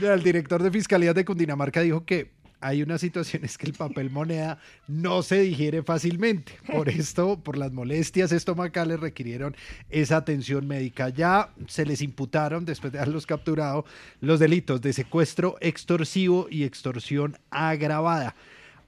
[0.00, 4.10] Mira, el director de Fiscalía de Cundinamarca dijo que hay unas situaciones que el papel
[4.10, 6.52] moneda no se digiere fácilmente.
[6.72, 9.54] Por esto, por las molestias estomacales, requirieron
[9.90, 11.10] esa atención médica.
[11.10, 13.84] Ya se les imputaron, después de haberlos capturado,
[14.20, 18.34] los delitos de secuestro extorsivo y extorsión agravada.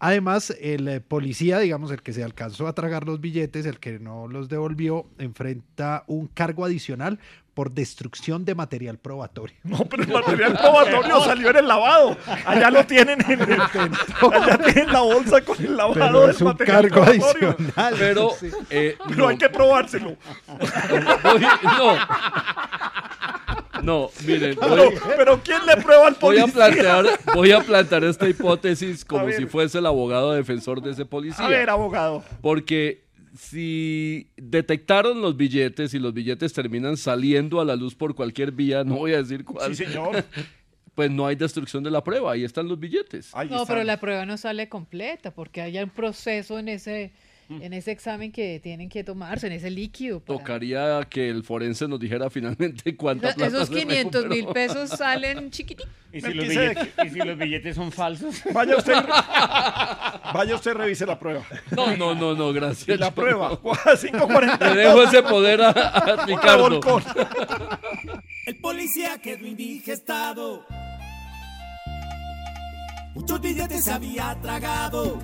[0.00, 3.98] Además, el eh, policía, digamos, el que se alcanzó a tragar los billetes, el que
[3.98, 7.18] no los devolvió, enfrenta un cargo adicional
[7.58, 9.56] por destrucción de material probatorio.
[9.64, 12.16] No, pero el material probatorio salió en el lavado.
[12.46, 16.40] Allá lo tienen en el Allá tienen la bolsa con el lavado Pero del es
[16.40, 17.48] un material cargo probatorio.
[17.58, 17.94] adicional.
[17.98, 18.50] Pero, Sí.
[18.70, 19.28] eh, Pero no.
[19.28, 20.16] hay que probárselo.
[21.24, 21.96] Voy- no.
[23.82, 26.52] No, miren, voy, Pero, pero ¿quién le prueba al voy a policía?
[26.54, 31.44] plantear, voy a plantear esta hipótesis como si fuese el abogado defensor de ese policía.
[31.44, 32.22] A ver, abogado.
[32.40, 33.07] Porque
[33.38, 38.82] si detectaron los billetes y los billetes terminan saliendo a la luz por cualquier vía,
[38.82, 39.74] no voy a decir cuál.
[39.74, 40.24] Sí, señor.
[40.94, 43.30] Pues no hay destrucción de la prueba, ahí están los billetes.
[43.48, 47.12] No, pero la prueba no sale completa porque hay un proceso en ese,
[47.62, 50.20] en ese examen que tienen que tomarse, en ese líquido.
[50.20, 54.90] para- Tocaría que el forense nos dijera finalmente cuánta plata Esos se 500 mil pesos
[54.90, 55.90] salen chiquititos.
[56.12, 58.42] ¿Y si, los billetes, ¿Y si los billetes son falsos?
[58.54, 58.94] Vaya usted,
[60.32, 61.42] vaya usted, revise la prueba.
[61.70, 62.98] No, no, no, no, Y gracias.
[62.98, 63.58] la prueba, no.
[63.60, 64.74] 540.
[64.74, 66.80] Le dejo ese poder a, a Ricardo.
[68.46, 70.64] El policía quedó indigestado.
[73.14, 75.18] Muchos billetes se había tragado.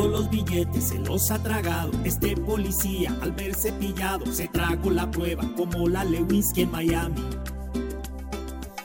[0.00, 1.90] Todos los billetes se los ha tragado.
[2.04, 7.20] Este policía, al verse pillado, se tragó la prueba como la Lewinsky en Miami.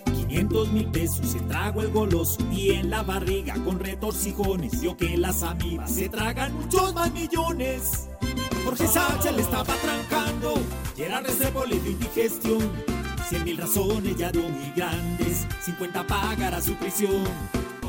[0.03, 5.15] 500 mil pesos se tragó el goloso y en la barriga con retorcijones vio que
[5.15, 8.09] las amigas se tragan muchos más millones.
[8.65, 10.55] Jorge Sánchez le estaba trancando
[10.97, 12.69] y era dio indigestión.
[13.29, 17.23] 100 mil razones ya dio muy grandes, 50 pagará su prisión.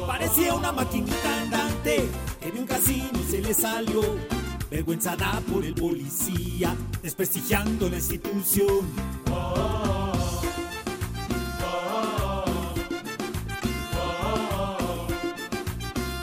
[0.07, 2.09] Parecía una maquinita andante
[2.53, 3.16] de un casino
[3.47, 4.03] le salió.
[4.71, 8.85] Vergüenza da por el policía, desprestigiando la institución.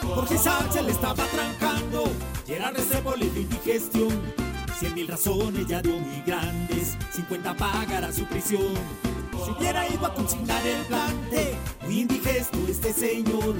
[0.01, 2.03] Jorge Sánchez le estaba trancando
[2.47, 4.21] y era dio indigestión.
[4.77, 9.12] Cien mil razones ya dio muy grandes, 50 pagará su prisión.
[9.43, 13.55] Si hubiera ido a consignar el plante, muy indigesto este señor.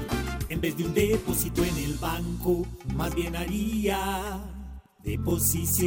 [0.48, 4.40] En vez de un depósito en el banco, más bien haría
[5.02, 5.84] deposición.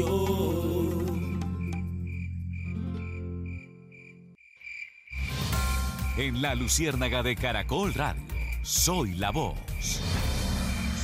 [6.17, 8.23] En la Luciérnaga de Caracol Radio,
[8.63, 9.55] soy la voz.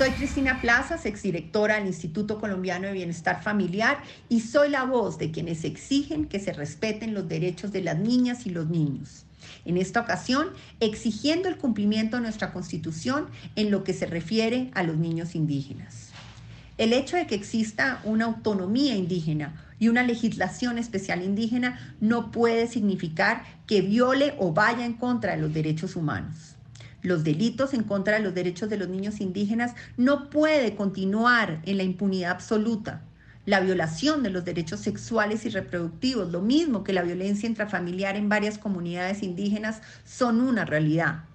[0.04, 5.32] Soy Cristina Plazas, exdirectora del Instituto Colombiano de Bienestar Familiar y soy la voz de
[5.32, 9.24] quienes exigen que se respeten los derechos de las niñas y los niños.
[9.64, 10.49] En esta ocasión,
[10.82, 16.10] exigiendo el cumplimiento de nuestra Constitución en lo que se refiere a los niños indígenas.
[16.78, 22.68] El hecho de que exista una autonomía indígena y una legislación especial indígena no puede
[22.68, 26.53] significar que viole o vaya en contra de los derechos humanos.
[27.04, 31.78] Los delitos en contra de los derechos de los niños indígenas no puede continuar en
[31.78, 33.04] la impunidad absoluta.
[33.45, 38.30] La violación de los derechos sexuales y reproductivos, lo mismo que la violencia intrafamiliar en
[38.30, 41.26] varias comunidades indígenas, son una realidad.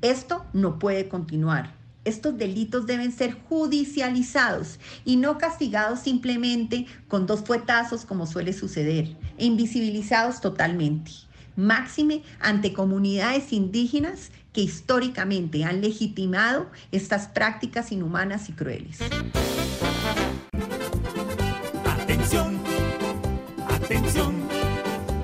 [0.00, 1.74] Esto no puede continuar.
[2.04, 9.16] Estos delitos deben ser judicializados y no castigados simplemente con dos fuetazos como suele suceder,
[9.36, 11.10] e invisibilizados totalmente.
[11.56, 19.00] Máxime ante comunidades indígenas que históricamente han legitimado estas prácticas inhumanas y crueles.
[21.84, 22.58] Atención,
[23.68, 24.34] atención,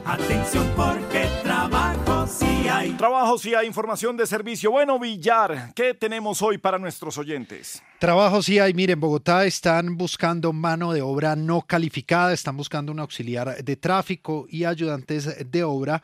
[0.05, 2.91] atención porque trabajo sí hay.
[2.91, 4.71] Trabajo sí hay información de servicio.
[4.71, 7.83] Bueno, Villar, ¿qué tenemos hoy para nuestros oyentes?
[7.99, 8.75] Trabajo sí hay.
[8.75, 13.77] Miren, en Bogotá están buscando mano de obra no calificada, están buscando un auxiliar de
[13.77, 16.03] tráfico y ayudantes de obra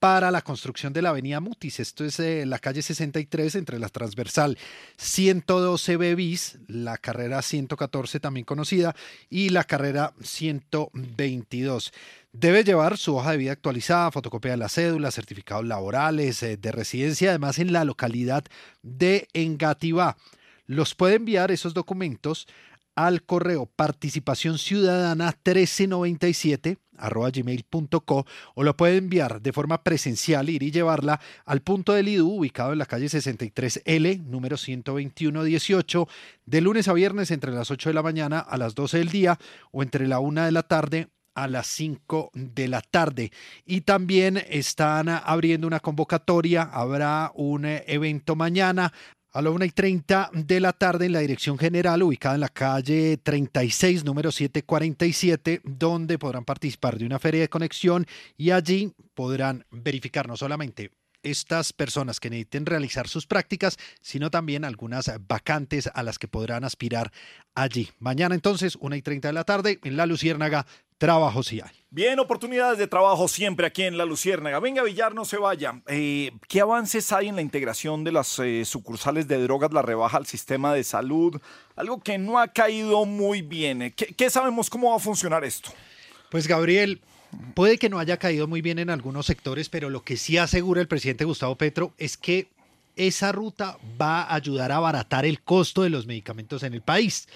[0.00, 1.78] para la construcción de la avenida Mutis.
[1.78, 4.56] Esto es eh, la calle 63 entre la transversal
[4.98, 8.96] 112B bis, la carrera 114 también conocida,
[9.28, 11.92] y la carrera 122.
[12.32, 16.72] Debe llevar su hoja de vida actualizada, fotocopia de la cédula, certificados laborales, eh, de
[16.72, 18.44] residencia, además en la localidad
[18.82, 20.16] de Engativá.
[20.66, 22.46] Los puede enviar esos documentos
[22.94, 30.62] al correo participación ciudadana 1397 arroba gmail.co o lo puede enviar de forma presencial, ir
[30.62, 36.08] y llevarla al punto del IDU ubicado en la calle 63L, número 12118,
[36.46, 39.38] de lunes a viernes entre las 8 de la mañana a las 12 del día
[39.72, 43.30] o entre la 1 de la tarde a las 5 de la tarde.
[43.64, 48.92] Y también están abriendo una convocatoria, habrá un eh, evento mañana
[49.32, 52.48] a la 1 y 30 de la tarde en la dirección general ubicada en la
[52.48, 58.06] calle 36, número 747, donde podrán participar de una feria de conexión
[58.36, 60.90] y allí podrán verificar no solamente
[61.22, 66.64] estas personas que necesiten realizar sus prácticas, sino también algunas vacantes a las que podrán
[66.64, 67.12] aspirar
[67.54, 67.90] allí.
[67.98, 70.66] Mañana entonces, 1 y 30 de la tarde, en La Luciérnaga,
[71.00, 71.70] trabajo sí hay.
[71.90, 74.60] Bien, oportunidades de trabajo siempre aquí en La Luciérnaga.
[74.60, 75.82] Venga, Villar, no se vaya.
[75.88, 80.18] Eh, ¿Qué avances hay en la integración de las eh, sucursales de drogas, la rebaja
[80.18, 81.40] al sistema de salud?
[81.74, 83.92] Algo que no ha caído muy bien.
[83.96, 85.70] ¿Qué, qué sabemos cómo va a funcionar esto?
[86.30, 87.00] Pues Gabriel,
[87.54, 90.80] puede que no haya caído muy bien en algunos sectores, pero lo que sí asegura
[90.80, 92.50] el presidente Gustavo Petro es que
[92.96, 97.28] esa ruta va a ayudar a abaratar el costo de los medicamentos en el país.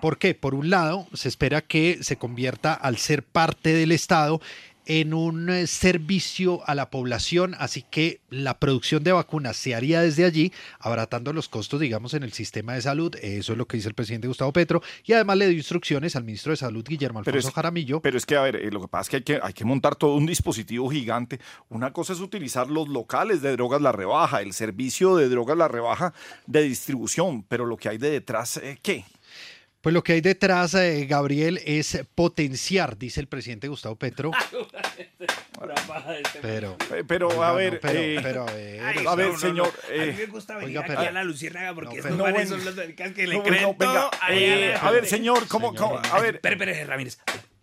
[0.00, 0.34] ¿Por qué?
[0.34, 4.40] Por un lado, se espera que se convierta al ser parte del Estado
[4.88, 10.00] en un eh, servicio a la población, así que la producción de vacunas se haría
[10.00, 13.12] desde allí, abaratando los costos, digamos, en el sistema de salud.
[13.20, 14.80] Eso es lo que dice el presidente Gustavo Petro.
[15.04, 18.00] Y además le dio instrucciones al ministro de Salud, Guillermo Pero Alfonso es- Jaramillo.
[18.00, 19.64] Pero es que, a ver, eh, lo que pasa es que hay, que hay que
[19.64, 21.40] montar todo un dispositivo gigante.
[21.68, 25.66] Una cosa es utilizar los locales de drogas la rebaja, el servicio de drogas la
[25.66, 26.14] rebaja
[26.46, 29.04] de distribución, pero lo que hay de detrás, eh, ¿qué?
[29.80, 34.32] Pues lo que hay detrás, eh, Gabriel, es potenciar, dice el presidente Gustavo Petro.
[36.42, 39.72] Pero, Eh, pero Oiga, a no, ver, pero- eh, pero a ver, a ver, señor.
[39.90, 42.10] eh, A mí me gusta venir oiga, aquí pero- a la Luciérnaga porque no, estos
[42.16, 42.74] pero- no, son los
[43.14, 46.40] que le No, creen no, venga, todo a eh, ver, señor, ¿cómo, cómo- a ver,
[46.42, 47.18] Pérez Pérez Ramírez.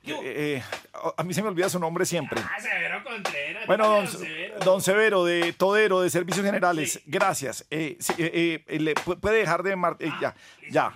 [0.06, 0.64] eh, eh,
[1.16, 2.42] a- mí se me olvida su nombre siempre.
[2.44, 3.68] Ah, Severo Contreras.
[3.68, 4.60] Bueno, don, Severo.
[4.60, 7.66] don Severo, de Todero, de Servicios Generales, gracias.
[7.70, 9.76] Eh, sí, eh, eh, le pu- puede dejar de...
[9.76, 10.36] mar- eh, ya,
[10.72, 10.92] ya.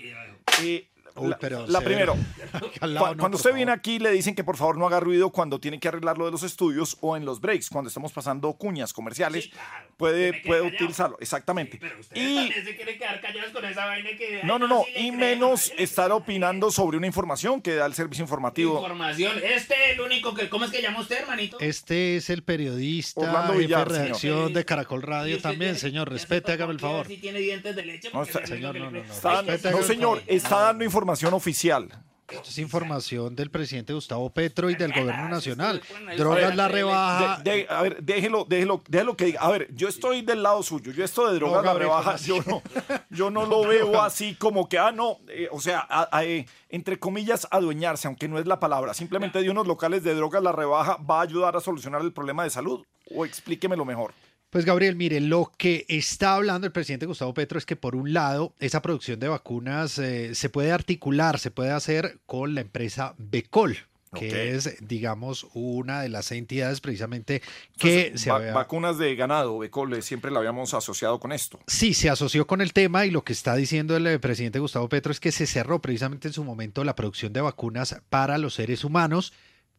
[1.17, 2.15] Uy, la, pero, la primero,
[2.81, 5.59] lado, no, cuando usted viene aquí le dicen que por favor no haga ruido cuando
[5.59, 8.93] tiene que arreglar lo de los estudios o en los breaks, cuando estamos pasando cuñas
[8.93, 9.49] comerciales,
[9.97, 11.77] puede, puede utilizarlo, exactamente.
[12.13, 14.41] Y También se quieren quedar callados con esa vaina que...
[14.43, 18.23] no, no, no, sí y menos estar opinando sobre una información que da el servicio
[18.23, 18.75] informativo.
[18.77, 19.33] Información.
[19.43, 20.49] Este es el único que...
[20.49, 21.59] ¿Cómo es que llama usted, hermanito?
[21.59, 24.05] Este es el periodista, Orlando Villar, de señor.
[24.07, 26.09] redacción de Caracol Radio también, señor.
[26.11, 27.07] Respete, hágame el favor.
[27.07, 28.09] Si tiene dientes de leche.
[28.13, 28.71] No, está- creo.
[29.01, 31.89] Está- Respete, no, por señor, está dando información oficial.
[32.29, 35.81] Esto es información del presidente Gustavo Petro y del gobierno nacional.
[36.09, 37.37] A Drogas la rebaja.
[37.41, 39.39] de- de- a ver, déjelo, déjelo, déjelo que diga.
[39.39, 40.91] A ver, yo estoy del lado suyo.
[40.91, 42.61] Yo esto de drogas la rebaja, ¿cómo yo no,
[43.09, 46.45] yo no lo veo así como que, ah, no, eh, o sea, a- a, eh,
[46.67, 48.93] entre comillas, adueñarse, aunque no es la palabra.
[48.93, 52.43] Simplemente de unos locales de drogas la rebaja va a ayudar a solucionar el problema
[52.43, 52.83] de salud.
[53.15, 54.13] O explíquemelo mejor.
[54.49, 58.13] Pues Gabriel, mire, lo que está hablando el presidente Gustavo Petro es que por un
[58.13, 63.13] lado esa producción de vacunas eh, se puede articular, se puede hacer con la empresa
[63.17, 63.77] Becol,
[64.15, 67.41] que es, digamos, una de las entidades precisamente
[67.77, 71.59] que se Va- había- Vacunas de ganado, Becole, siempre la habíamos asociado con esto.
[71.67, 74.87] Sí, se asoció con el tema y lo que está diciendo el eh, presidente Gustavo
[74.87, 78.53] Petro es que se cerró precisamente en su momento la producción de vacunas para los
[78.53, 79.33] seres humanos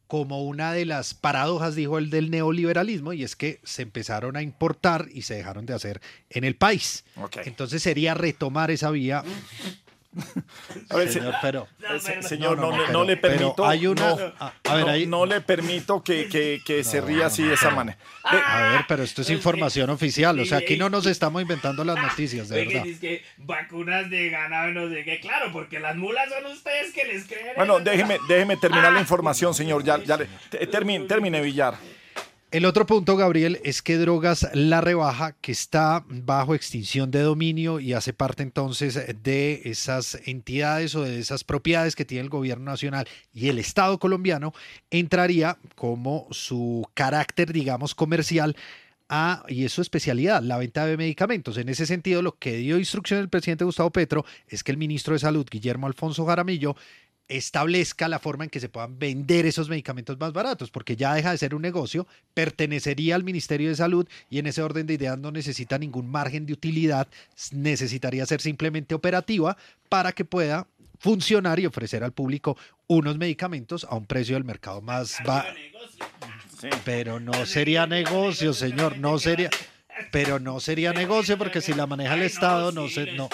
[0.09, 4.43] como una de las paradojas, dijo él, del neoliberalismo, y es que se empezaron a
[4.43, 7.05] importar y se dejaron de hacer en el país.
[7.45, 9.23] Entonces sería retomar esa vía.
[10.91, 13.67] A ver, Señor, se- pero- eh, se- señor, no, no, le- pero- permito.
[13.67, 17.01] hay una- no, a- a ver, no, ahí- no le permito que, que- que se
[17.01, 17.99] ría así de esa manera.
[18.25, 21.97] A ver, pero esto es información oficial, o sea, aquí no nos estamos inventando las
[22.01, 22.85] noticias, de verdad.
[23.01, 25.21] que vacunas de ganado no sé qué.
[25.21, 27.49] Claro, porque las mulas son ustedes que les creen.
[27.57, 29.85] Bueno, déjeme, déjeme terminar la información, señor.
[29.85, 31.75] Ya, ya le- te- termine, termine, Villar.
[32.51, 37.79] El otro punto, Gabriel, es que Drogas La Rebaja, que está bajo extinción de dominio
[37.79, 42.71] y hace parte entonces de esas entidades o de esas propiedades que tiene el gobierno
[42.71, 44.55] nacional y el Estado colombiano,
[44.91, 48.57] entraría como su carácter, digamos, comercial
[49.11, 51.59] a, y es su especialidad, la venta de medicamentos.
[51.59, 55.13] En ese sentido, lo que dio instrucción el presidente Gustavo Petro es que el ministro
[55.13, 56.77] de Salud, Guillermo Alfonso Jaramillo,
[57.29, 61.31] establezca la forma en que se puedan vender esos medicamentos más baratos, porque ya deja
[61.31, 65.19] de ser un negocio, pertenecería al Ministerio de Salud y en ese orden de ideas
[65.19, 67.07] no necesita ningún margen de utilidad,
[67.53, 69.57] necesitaría ser simplemente operativa
[69.89, 70.67] para que pueda
[70.99, 72.57] funcionar y ofrecer al público
[72.87, 75.49] unos medicamentos a un precio del mercado más bajo.
[76.85, 79.51] Pero no sería negocio, señor, no sería,
[80.11, 83.29] pero no sería negocio porque si la maneja el Estado no se, no.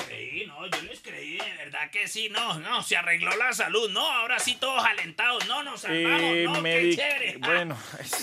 [1.85, 5.63] Verdad que sí, no, no, se arregló la salud, no, ahora sí todos alentados, no,
[5.63, 7.37] nos salvamos, Eh, no, qué chévere.
[7.41, 7.77] bueno,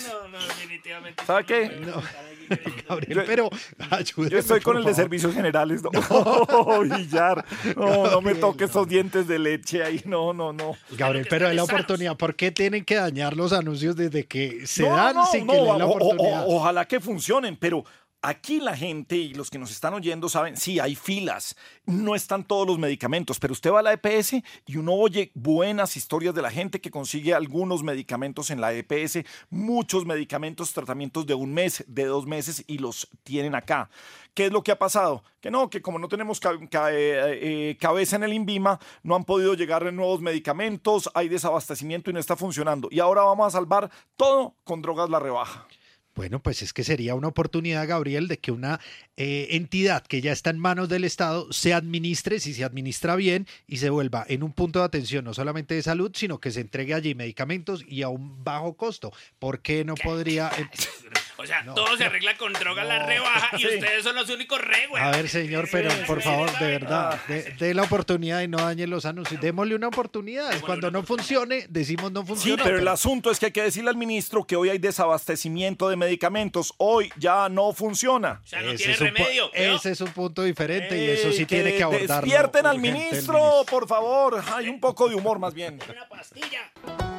[0.07, 1.23] No, no, definitivamente.
[1.25, 1.81] ¿Sabe qué?
[2.88, 3.49] Gabriel, pero
[4.29, 5.81] Yo estoy con el de servicios generales.
[5.83, 5.91] No,
[6.81, 7.45] Villar.
[7.75, 10.01] No, no me toque esos dientes de leche ahí.
[10.05, 10.75] No, no, no.
[10.91, 12.17] Gabriel, pero es la oportunidad.
[12.17, 15.53] ¿Por qué tienen que dañar los anuncios desde que se No, dan no, sin no,
[15.53, 16.43] que le den la o- o- oportunidad?
[16.47, 17.85] o- ojalá que funcionen, pero
[18.22, 22.43] aquí la gente y los que nos están oyendo saben, sí, hay filas, no están
[22.43, 24.34] todos los medicamentos, pero usted va a la EPS
[24.68, 29.19] y uno oye buenas historias de la gente que consigue algunos medicamentos en la EPS,
[29.49, 33.89] muchos medicamentos, tratamientos de un mes, de dos meses y los tienen acá.
[34.34, 35.23] ¿Qué es lo que ha pasado?
[35.41, 36.53] Que no, que como no tenemos ca-
[36.91, 37.39] eh,
[37.72, 42.19] eh, cabeza en el INVIMA, no han podido llegar nuevos medicamentos, hay desabastecimiento y no
[42.19, 42.88] está funcionando.
[42.91, 45.68] Y ahora vamos a salvar todo con drogas la rebaja.
[46.22, 48.80] Bueno, pues es que sería una oportunidad, Gabriel, de que una
[49.18, 53.48] eh, entidad que ya está en manos del Estado se administre, si se administra bien,
[53.65, 56.61] y se vuelva en un punto de atención no solamente de salud, sino que se
[56.61, 59.11] entregue allí medicamentos y a un bajo costo.
[59.39, 60.52] ¿Por qué no podría...
[61.41, 63.68] O sea, todo se arregla con droga la rebaja y Sí.
[63.68, 65.01] ustedes son los únicos re, güey.
[65.01, 68.88] A ver, señor, pero por favor, de verdad, de, de la oportunidad y no dañe
[68.88, 69.41] los anuncios.
[69.41, 70.59] Démosle una oportunidad.
[70.61, 72.63] Cuando no funcione, decimos no Sí, funciona.
[72.63, 75.95] pero el asunto es que hay que decirle al ministro que hoy hay desabastecimiento de
[75.95, 76.73] medicamentos.
[76.77, 78.41] Hoy ya no funciona.
[78.45, 82.22] ese, es un, pu- ese es un punto diferente y eso sí tiene que abordarlo.
[82.30, 84.43] Despierten al urgente ministro, por favor.
[84.53, 85.80] Hay un poco de humor más bien.
[85.81, 87.10] A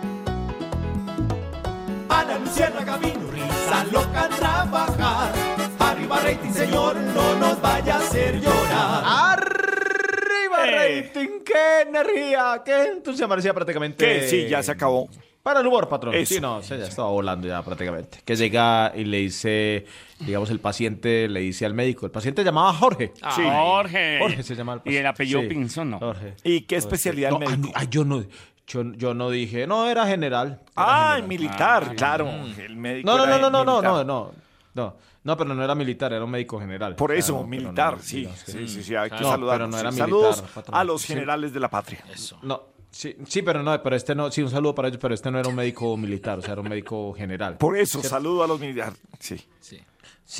[2.20, 5.32] la luciérnaga vino risa loca trabajar.
[5.78, 9.02] Arriba rating, señor, no nos vaya a hacer llorar.
[9.04, 11.40] ¡Arriba, rating!
[11.44, 12.62] ¡Qué energía!
[12.64, 13.28] ¡Qué entusiasmo!
[13.30, 14.04] Parecía prácticamente...
[14.04, 15.08] Que sí, ya se acabó.
[15.42, 16.14] Para el humor, patrón.
[16.14, 16.34] Eso.
[16.34, 18.18] Sí, no, se ya estaba volando ya prácticamente.
[18.24, 19.86] Que llega y le dice,
[20.20, 22.06] digamos, el paciente le dice al médico.
[22.06, 23.12] El paciente llamaba Jorge.
[23.22, 24.18] Ah, Jorge.
[24.20, 25.00] Jorge se llama el Y paciente.
[25.00, 25.98] el apellido Sí, Pinzón, ¿no?
[25.98, 26.34] Jorge.
[26.44, 27.68] ¿Y qué especialidad No, el ah, médico?
[27.68, 28.24] no, ah, yo no...
[28.66, 30.60] Yo, yo no dije, no, era general.
[30.62, 31.28] Era Ah, general.
[31.28, 32.28] militar, Ah, claro.
[32.58, 34.32] El médico No, no, no, no, no, no, no, no,
[34.74, 34.96] no.
[35.24, 36.96] No, pero no era militar, era un médico general.
[36.96, 39.54] Por eso, Claro, militar, no, sí, no, sí, sí, sí, hay que No, saludar.
[39.58, 40.76] pero no era Sí, militar, Saludos patrón.
[40.76, 41.08] a los Sí.
[41.08, 42.04] generales de la patria.
[42.42, 45.30] No, sí, sí, pero no, pero este no, sí, un saludo para ellos, pero este
[45.30, 47.56] no era un médico militar, o sea, era un médico general.
[47.56, 48.16] Por eso, ¿Cierto?
[48.16, 49.00] saludo a los militares.
[49.20, 49.40] Sí.
[49.60, 49.80] Sí,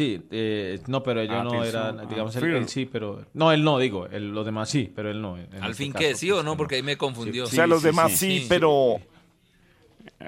[0.01, 3.27] eh, no, pero ellos Ah, no Pinzón, eran, ah, digamos, él, él sí, pero...
[3.35, 5.37] No, él no, digo, él- los demás sí, pero él no.
[5.37, 7.45] en Al este fin caso, que sí o no, porque ahí me confundió.
[7.45, 9.01] o sea, los demás sí, pero...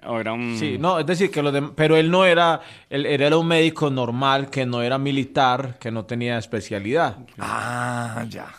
[0.03, 0.57] Ahora un...
[0.59, 2.61] Sí, no, es decir, que los dem- pero él no era,
[2.91, 7.17] él, él era un médico normal, que no era militar, que no tenía especialidad.
[7.39, 8.53] Ah, ya.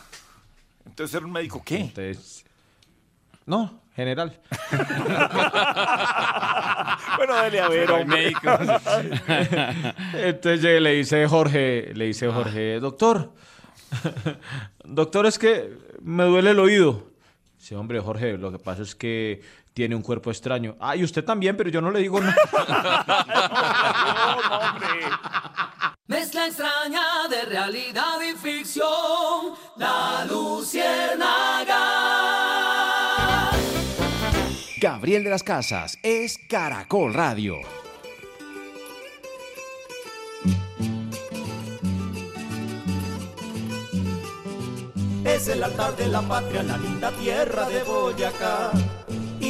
[0.85, 1.81] Entonces era un médico qué?
[1.81, 2.45] Entonces,
[3.45, 4.39] no, general.
[7.17, 8.05] bueno, dale a ver, hombre.
[8.05, 8.49] médico.
[10.13, 13.31] Entonces llegué, le dice Jorge, le dice Jorge, doctor,
[14.83, 17.07] doctor, es que me duele el oído.
[17.57, 19.41] Dice, hombre, Jorge, lo que pasa es que
[19.73, 20.75] tiene un cuerpo extraño.
[20.79, 22.35] Ah, y usted también, pero yo no le digo nada.
[26.07, 29.55] Mezcla extraña de realidad y ficción.
[29.77, 32.54] La Luciérnaga.
[35.05, 37.59] Gabriel de las Casas es Caracol Radio.
[45.23, 48.71] Es el altar de la patria, la linda tierra de Boyacá.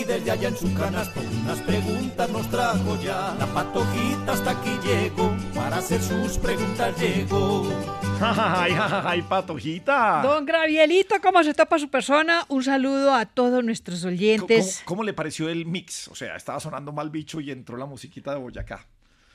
[0.08, 3.36] Desde allá en su canasto unas preguntas nos trajo ya.
[3.40, 7.68] La patojita hasta aquí llegó, para hacer sus preguntas llegó.
[8.22, 10.22] Ay, ay, patojita.
[10.24, 12.46] Don Gravielito, ¿cómo se topa su persona?
[12.48, 14.84] Un saludo a todos nuestros ¿Cómo, oyentes.
[14.86, 16.08] cómo le pareció el mix?
[16.08, 18.88] O sea, estaba sonando mal bicho y entró la musiquita de Boyacá.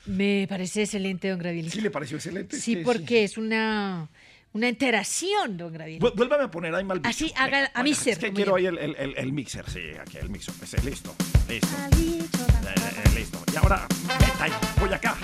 [0.07, 1.75] Me parece excelente, don Gravielito.
[1.75, 2.57] ¿Sí le pareció excelente?
[2.57, 4.09] Sí, porque es una,
[4.53, 5.73] una interacción, don.
[5.73, 7.09] Vu- Vuélvame a poner ahí mal bicho.
[7.09, 8.13] Así haga a mí ser.
[8.13, 10.53] Es que quiero ahí el, el, el, el mixer, sí, aquí el mixer.
[10.61, 11.15] Ese, listo,
[11.47, 11.77] listo.
[11.77, 13.43] Eh, eh, listo.
[13.53, 13.87] Y ahora,
[14.19, 15.15] meta ahí, Boyacá.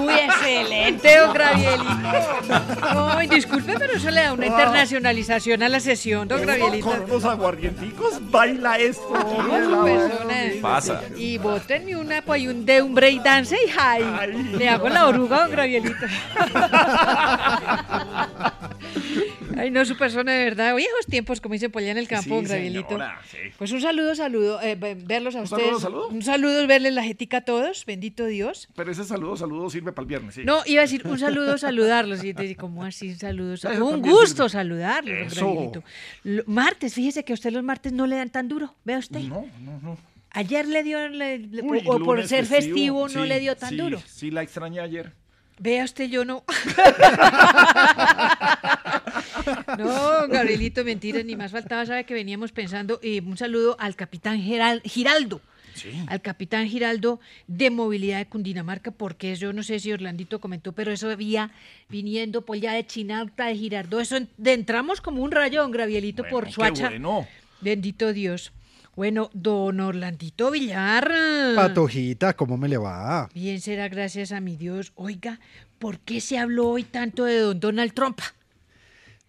[0.00, 1.92] Uy, excelente, don Gravielito.
[3.16, 4.52] Ay, disculpe, pero eso le da una Wow.
[4.56, 6.86] internacionalización a la sesión, don Gravielito.
[6.88, 9.12] Con unos aguardienticos, baila esto.
[9.12, 10.34] Persona.
[10.60, 11.00] Pasa.
[11.16, 14.04] Y bótenme una, pues, un de un break dance y ay,
[14.56, 16.06] le hago la oruga, don Gravielito.
[19.56, 20.74] Ay, no, su persona de verdad.
[20.74, 23.36] Viejos tiempos, como dicen por allá en el campo, Sí, señora, sí.
[23.58, 25.64] Pues un saludo, saludo, eh, ve- verlos a ¿Un ustedes.
[25.64, 26.08] saludo, saludo?
[26.08, 28.68] Un saludo, verles la jetica a todos, bendito Dios.
[28.74, 30.42] Pero ese saludo, saludo sirve para el viernes, sí.
[30.44, 32.24] No, iba a decir un saludo, saludarlos.
[32.24, 33.54] Y te digo, ¿cómo así un saludo?
[33.54, 34.60] Eso Un gusto sirve.
[34.60, 35.72] saludarlos, Eso.
[36.46, 39.20] Martes, fíjese que a usted los martes no le dan tan duro, vea usted.
[39.20, 39.98] No, no, no.
[40.30, 43.76] Ayer le dio, le- Uy, o por ser festivo, no sí, le dio tan sí,
[43.76, 44.02] duro.
[44.06, 45.12] Sí, la extrañé ayer.
[45.62, 46.42] Vea usted, yo no.
[49.78, 52.98] no, Gabrielito, mentira, ni más faltaba, sabe que veníamos pensando.
[53.02, 55.40] eh, un saludo al capitán Geral- Giraldo.
[56.08, 60.92] Al capitán Giraldo de Movilidad de Cundinamarca, porque yo no sé si Orlandito comentó, pero
[60.92, 61.50] eso había
[61.88, 65.70] viniendo por allá de Chinalta, de Girardó, eso en- de- entramos como un rayo, don
[65.70, 66.88] Gravielito, por qué Suacha.
[66.90, 67.26] bueno.
[67.62, 68.52] Bendito Dios.
[68.94, 71.10] Bueno, don Orlandito Villar.
[71.56, 73.28] Patojita, ¿cómo me le va?
[73.34, 74.92] Bien será gracias a mi Dios.
[74.96, 75.40] Oiga,
[75.78, 78.20] ¿por qué se habló hoy tanto de don Donald Trump?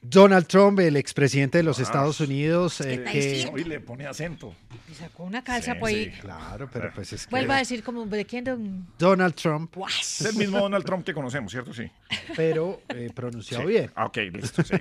[0.05, 3.49] Donald Trump, el expresidente de los Estados Unidos, eh, está que...
[3.53, 4.53] Hoy le pone acento.
[4.89, 6.11] Le sacó una calza Sí, por ahí.
[6.13, 7.31] sí, Claro, pero pues es que...
[7.31, 8.85] Vuelva a decir como de quién don.
[8.99, 11.73] Donald Trump, Es el mismo Donald Trump que conocemos, ¿cierto?
[11.73, 11.89] Sí.
[12.35, 13.69] pero eh, pronunciado Sí.
[13.69, 13.91] bien.
[13.95, 14.73] Ah, ok, listo, sí.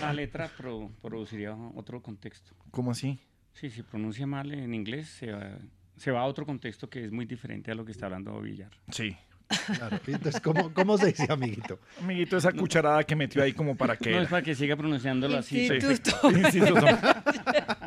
[0.00, 2.52] La letra pro- produciría otro contexto.
[2.70, 3.18] ¿Cómo así?
[3.52, 5.58] Sí, si pronuncia mal en inglés, se va,
[5.96, 8.70] se va a otro contexto que es muy diferente a lo que está hablando Villar.
[8.90, 9.16] Sí.
[9.66, 11.80] Claro, entonces, ¿cómo, cómo se dice, amiguito?
[12.00, 14.12] Amiguito, esa cucharada que metió ahí como para que...
[14.12, 15.66] No, es para que siga pronunciándolo así.
[15.66, 15.74] Sí.
[15.74, 16.30] Instituto.
[16.30, 16.86] Instituto.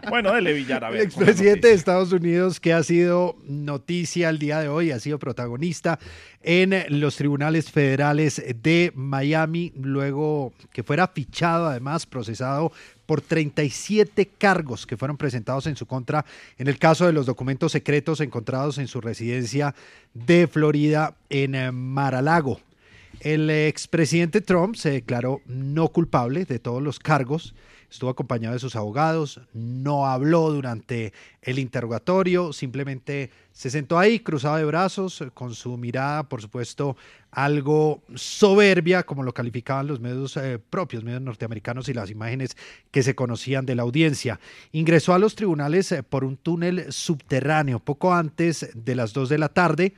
[0.09, 1.01] bueno, dele Villar, a El ver.
[1.01, 5.19] la expresidente de Estados Unidos que ha sido noticia el día de hoy, ha sido
[5.19, 5.99] protagonista
[6.43, 12.71] en los tribunales federales de Miami, luego que fuera fichado, además procesado
[13.05, 16.25] por 37 cargos que fueron presentados en su contra
[16.57, 19.73] en el caso de los documentos secretos encontrados en su residencia
[20.13, 22.59] de Florida en eh, Mar-a-Lago.
[23.23, 27.55] El expresidente Trump se declaró no culpable de todos los cargos,
[27.89, 34.57] estuvo acompañado de sus abogados, no habló durante el interrogatorio, simplemente se sentó ahí cruzado
[34.57, 36.97] de brazos, con su mirada, por supuesto,
[37.31, 42.57] algo soberbia, como lo calificaban los medios eh, propios, medios norteamericanos y las imágenes
[42.91, 44.41] que se conocían de la audiencia.
[44.73, 47.79] Ingresó a los tribunales eh, por un túnel subterráneo.
[47.79, 49.93] Poco antes de las 2 de la tarde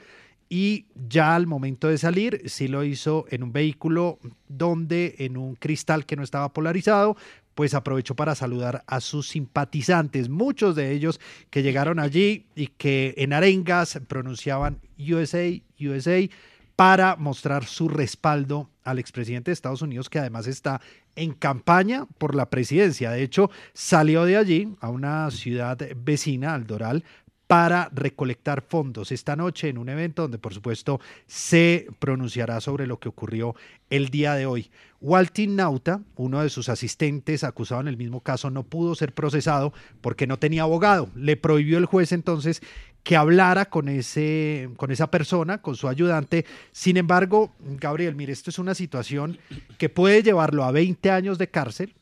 [0.50, 5.56] y ya al momento de salir sí lo hizo en un vehículo donde en un
[5.56, 7.18] cristal que no estaba polarizado
[7.56, 13.16] pues aprovechó para saludar a sus simpatizantes, muchos de ellos que llegaron allí y que
[13.18, 15.50] en arengas pronunciaban USA,
[15.80, 16.28] USA,
[16.76, 20.82] para mostrar su respaldo al expresidente de Estados Unidos, que además está
[21.16, 23.12] en campaña por la presidencia.
[23.12, 27.06] De hecho, salió de allí a una ciudad vecina, al Doral,
[27.48, 33.00] para recolectar fondos esta noche en un evento donde por supuesto se pronunciará sobre lo
[33.00, 33.56] que ocurrió
[33.90, 34.72] el día de hoy.
[35.02, 39.74] Waltin Nauta, uno de sus asistentes acusado en el mismo caso, no pudo ser procesado
[40.02, 41.10] porque no tenía abogado.
[41.16, 42.62] Le prohibió el juez entonces
[43.04, 46.46] que hablara con, ese, con esa persona, con su ayudante.
[46.72, 49.38] Sin embargo, Gabriel, mire, esto es una situación
[49.78, 51.94] que puede llevarlo a 20 años de cárcel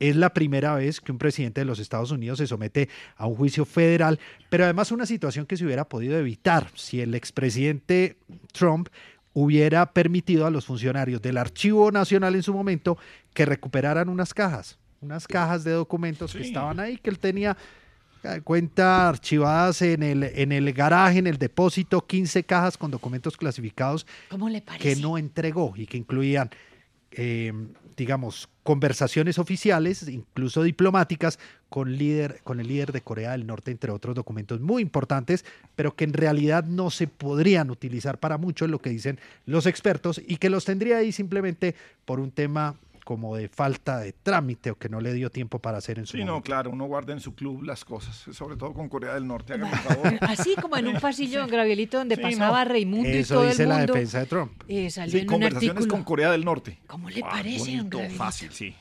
[0.00, 3.36] Es la primera vez que un presidente de los Estados Unidos se somete a un
[3.36, 4.18] juicio federal,
[4.50, 8.16] pero además una situación que se hubiera podido evitar si el expresidente
[8.52, 8.88] Trump
[9.34, 12.98] hubiera permitido a los funcionarios del Archivo Nacional en su momento
[13.32, 17.56] que recuperaran unas cajas, unas cajas de documentos que estaban ahí, que él tenía
[18.24, 23.36] eh, cuenta archivadas en el, en el garaje, en el depósito, 15 cajas con documentos
[23.36, 24.94] clasificados ¿Cómo le parece?
[24.94, 26.50] que no entregó y que incluían,
[27.10, 27.52] eh,
[27.96, 31.38] digamos, conversaciones oficiales, incluso diplomáticas,
[31.68, 35.44] con, líder, con el líder de Corea del Norte, entre otros documentos muy importantes,
[35.74, 40.20] pero que en realidad no se podrían utilizar para mucho, lo que dicen los expertos,
[40.26, 41.74] y que los tendría ahí simplemente
[42.04, 45.78] por un tema como de falta de trámite o que no le dio tiempo para
[45.78, 46.34] hacer en su Sí, momento.
[46.36, 49.54] no, claro, uno guarda en su club las cosas, sobre todo con Corea del Norte,
[49.84, 50.18] favor.
[50.20, 52.70] Así como en un pasillo, don Gravielito, donde Sí, pasaba no.
[52.70, 54.52] Raimundo y Eso todo dice el la defensa de Trump.
[54.68, 55.94] eh, salió Sí, en un conversaciones artículo.
[55.94, 56.78] con Corea del Norte.
[56.86, 58.74] ¿Cómo le Ah, parece, bonito, fácil, sí.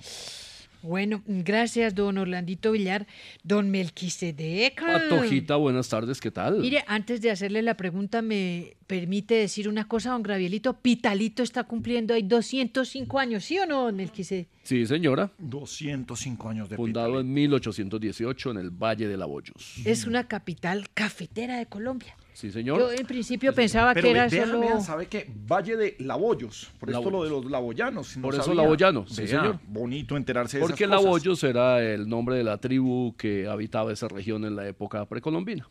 [0.83, 3.05] Bueno, gracias, don Orlandito Villar.
[3.43, 4.81] Don Melquisedec.
[4.81, 6.59] Patojita, buenas tardes, ¿qué tal?
[6.59, 10.73] Mire, antes de hacerle la pregunta, me permite decir una cosa, don Gravielito.
[10.73, 14.47] Pitalito está cumpliendo ahí 205 años, ¿sí o no, don Melquisedec?
[14.63, 15.31] Sí, señora.
[15.39, 19.77] 205 años de Fundado en 1818 en el Valle de Laboyos.
[19.85, 22.15] Es una capital cafetera de Colombia.
[22.33, 22.79] Sí, señor.
[22.79, 24.81] Yo en principio pensaba Pero que era ve- vea, solo...
[24.81, 25.29] ¿sabe qué?
[25.47, 28.17] Valle de Laboyos, por esto lo de los laboyanos.
[28.17, 28.61] no Por eso sabía.
[28.63, 29.59] Laboyano, sí, señor.
[29.67, 31.03] Bonito enterarse de Porque esas cosas.
[31.05, 35.69] Laboyos era el nombre de la tribu que habitaba esa región en la época precolombina.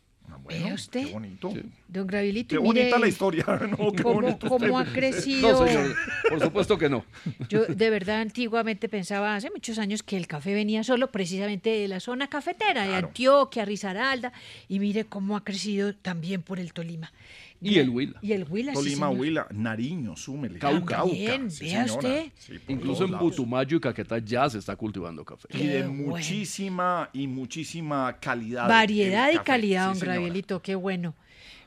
[0.49, 1.07] ¿Vea usted?
[1.07, 1.53] Qué bonito.
[1.89, 3.93] Don Gravilito, Qué mire bonita la historia, ¿no?
[3.93, 5.53] Qué cómo, bonito cómo ha crecido.
[5.53, 5.97] No, señor,
[6.29, 7.05] por supuesto que no.
[7.49, 11.89] Yo de verdad antiguamente pensaba, hace muchos años, que el café venía solo precisamente de
[11.89, 14.33] la zona cafetera, de Antioquia, Risaralda,
[14.69, 17.12] y mire cómo ha crecido también por el Tolima.
[17.61, 18.19] Y el Huila.
[18.23, 19.11] Y el Huila, sí, Tolima.
[19.11, 20.99] Huila, Nariño, Súmele, Cauca.
[20.99, 22.09] También, sí, vea señora.
[22.09, 22.32] usted.
[22.39, 23.31] Sí, Incluso en lados.
[23.31, 25.49] Putumayo y Caquetá ya se está cultivando café.
[25.53, 28.69] Y de muchísima y muchísima calidad.
[28.69, 29.45] Variedad y café.
[29.47, 29.99] calidad, don.
[29.99, 31.15] Gravielito, qué bueno.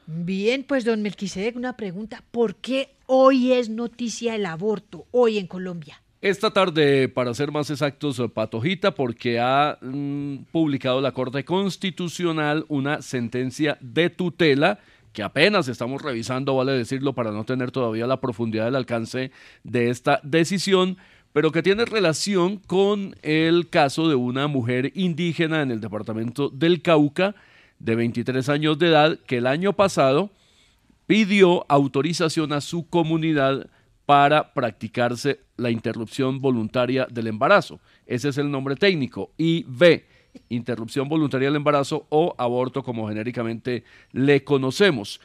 [0.05, 2.23] Bien, pues don Melquisedec, una pregunta.
[2.31, 6.01] ¿Por qué hoy es noticia el aborto, hoy en Colombia?
[6.21, 13.01] Esta tarde, para ser más exactos, Patojita, porque ha mm, publicado la Corte Constitucional una
[13.01, 14.79] sentencia de tutela
[15.13, 19.31] que apenas estamos revisando, vale decirlo, para no tener todavía la profundidad del alcance
[19.63, 20.97] de esta decisión,
[21.31, 26.81] pero que tiene relación con el caso de una mujer indígena en el departamento del
[26.81, 27.35] Cauca,
[27.79, 30.31] de 23 años de edad, que el año pasado
[31.05, 33.67] pidió autorización a su comunidad
[34.05, 37.79] para practicarse la interrupción voluntaria del embarazo.
[38.05, 39.31] Ese es el nombre técnico.
[39.37, 40.03] IB,
[40.49, 45.19] interrupción voluntaria del embarazo o aborto como genéricamente le conocemos.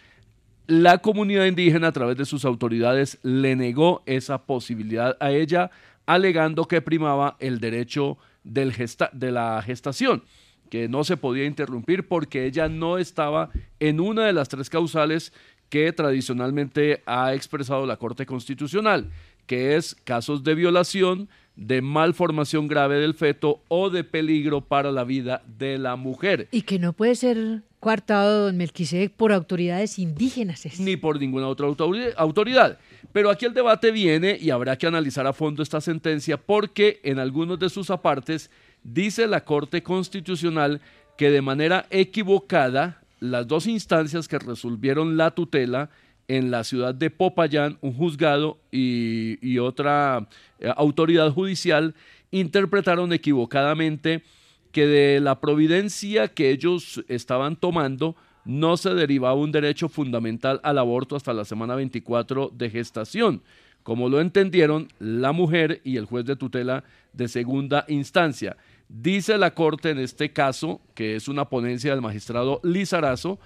[0.66, 5.70] La comunidad indígena a través de sus autoridades le negó esa posibilidad a ella,
[6.05, 10.24] alegando que primaba el derecho del gesta- de la gestación,
[10.70, 15.32] que no se podía interrumpir porque ella no estaba en una de las tres causales
[15.70, 19.10] que tradicionalmente ha expresado la Corte Constitucional,
[19.47, 21.28] que es casos de violación,
[21.59, 26.47] de malformación grave del feto o de peligro para la vida de la mujer.
[26.52, 30.64] Y que no puede ser coartado don Melquisedec por autoridades indígenas.
[30.66, 30.78] es.
[30.78, 32.78] ni por ninguna otra autori- autoridad.
[33.12, 37.18] Pero aquí el debate viene y habrá que analizar a fondo esta sentencia porque en
[37.18, 38.51] algunos de sus apartes
[38.85, 40.80] dice la Corte Constitucional
[41.16, 45.90] que de manera equivocada las dos instancias que resolvieron la tutela
[46.28, 50.28] en la ciudad de Popayán, un juzgado y, otra
[50.60, 51.94] eh, autoridad judicial
[52.30, 54.22] interpretaron equivocadamente
[54.70, 58.14] que de la providencia que ellos estaban tomando
[58.44, 63.42] no se derivaba un derecho fundamental al aborto hasta la semana 24 de gestación,
[63.82, 66.84] como lo entendieron la mujer y el juez de tutela
[67.14, 68.56] de segunda instancia.
[68.88, 73.38] Dice la Corte en este caso, que es una ponencia del magistrado Lizarazo,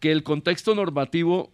[0.00, 1.50] que el contexto normativo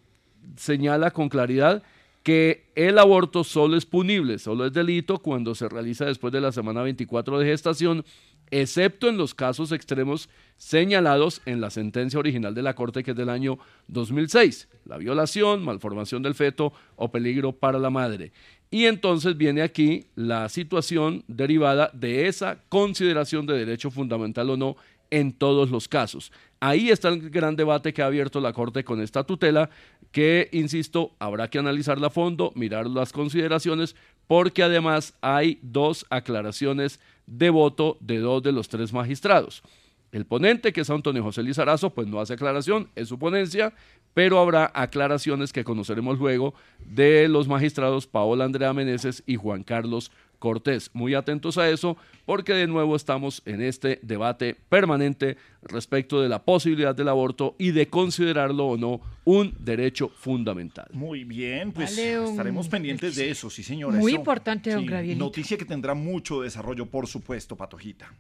[0.56, 1.82] señala con claridad
[2.23, 6.52] que el aborto solo es punible, solo es delito cuando se realiza después de la
[6.52, 8.05] semana 24 de gestación,
[8.51, 13.16] excepto en los casos extremos señalados en la sentencia original de la Corte que es
[13.16, 13.59] del año
[13.89, 18.32] 2006, la violación, malformación del feto o peligro para la madre.
[18.70, 24.77] Y entonces viene aquí la situación derivada de esa consideración de derecho fundamental o no
[25.10, 26.32] en todos los casos.
[26.64, 29.68] Ahí está el gran debate que ha abierto la Corte con esta tutela,
[30.12, 33.97] que, insisto, habrá que analizarla a fondo, mirar las consideraciones,
[34.28, 39.64] porque además hay dos aclaraciones de voto de dos de los tres magistrados.
[40.12, 43.72] El ponente, que es Antonio José Lizarazo, pues no hace aclaración, es su ponencia,
[44.14, 50.12] pero habrá aclaraciones que conoceremos luego de los magistrados Paola Andrea Meneses y Juan Carlos
[50.43, 50.90] Cortés.
[50.93, 51.97] Muy atentos a eso
[52.27, 57.70] porque de nuevo estamos en este debate permanente respecto de la posibilidad del aborto y
[57.70, 60.89] de considerarlo o no un derecho fundamental.
[60.93, 63.97] Muy bien, pues Vale, un- estaremos pendientes de eso, sí señora.
[63.97, 65.14] Muy Eso- importante, don sí.
[65.14, 68.12] Noticia que tendrá mucho desarrollo, por supuesto, Patojita.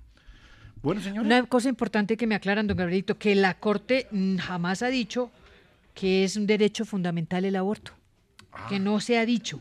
[0.80, 1.26] Bueno, señora.
[1.26, 4.06] Una cosa importante que me aclaran, don Gabrielito, que la Corte
[4.38, 5.32] jamás ha dicho
[5.92, 7.90] que es un derecho fundamental el aborto.
[8.68, 9.60] Que no se ha dicho.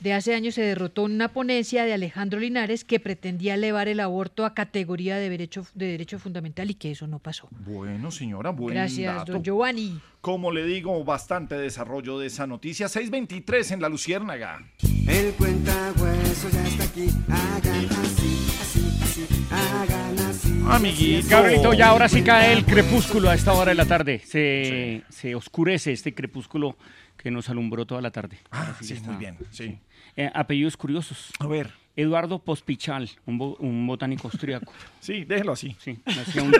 [0.00, 4.44] De hace años se derrotó una ponencia de Alejandro Linares que pretendía elevar el aborto
[4.44, 7.48] a categoría de derecho, de derecho fundamental y que eso no pasó.
[7.64, 9.32] Bueno, señora, buen Gracias, dato.
[9.32, 10.00] don Giovanni.
[10.20, 12.88] Como le digo, bastante desarrollo de esa noticia.
[12.88, 14.60] 623 en la Luciérnaga.
[15.06, 17.08] El cuentahueso ya está aquí.
[17.08, 17.24] Así.
[17.28, 18.71] Hagan así.
[20.68, 21.28] Amiguito.
[21.28, 24.20] Gabrielito, ya ahora sí cae el crepúsculo a esta hora de la tarde.
[24.24, 26.76] Se, se oscurece este crepúsculo
[27.16, 28.38] que nos alumbró toda la tarde.
[28.50, 29.08] Ah, Así sí, está.
[29.10, 29.78] muy bien, sí.
[30.16, 31.30] Eh, apellidos curiosos.
[31.38, 31.70] A ver.
[31.94, 34.72] Eduardo Pospichal, un, bo- un botánico austriaco.
[35.00, 35.76] Sí, déjelo así.
[35.80, 36.52] Sí, nació un,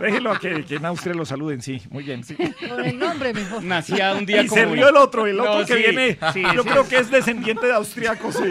[0.00, 1.80] Déjelo a que, que en Austria lo saluden, sí.
[1.90, 2.36] Muy bien, sí.
[2.68, 3.62] Con el nombre mejor.
[3.62, 6.18] nacía un día y como se rió el otro, el otro No, que sí, viene.
[6.34, 6.68] sí, yo sí.
[6.68, 8.34] creo que es descendiente de austriacos.
[8.34, 8.42] sí.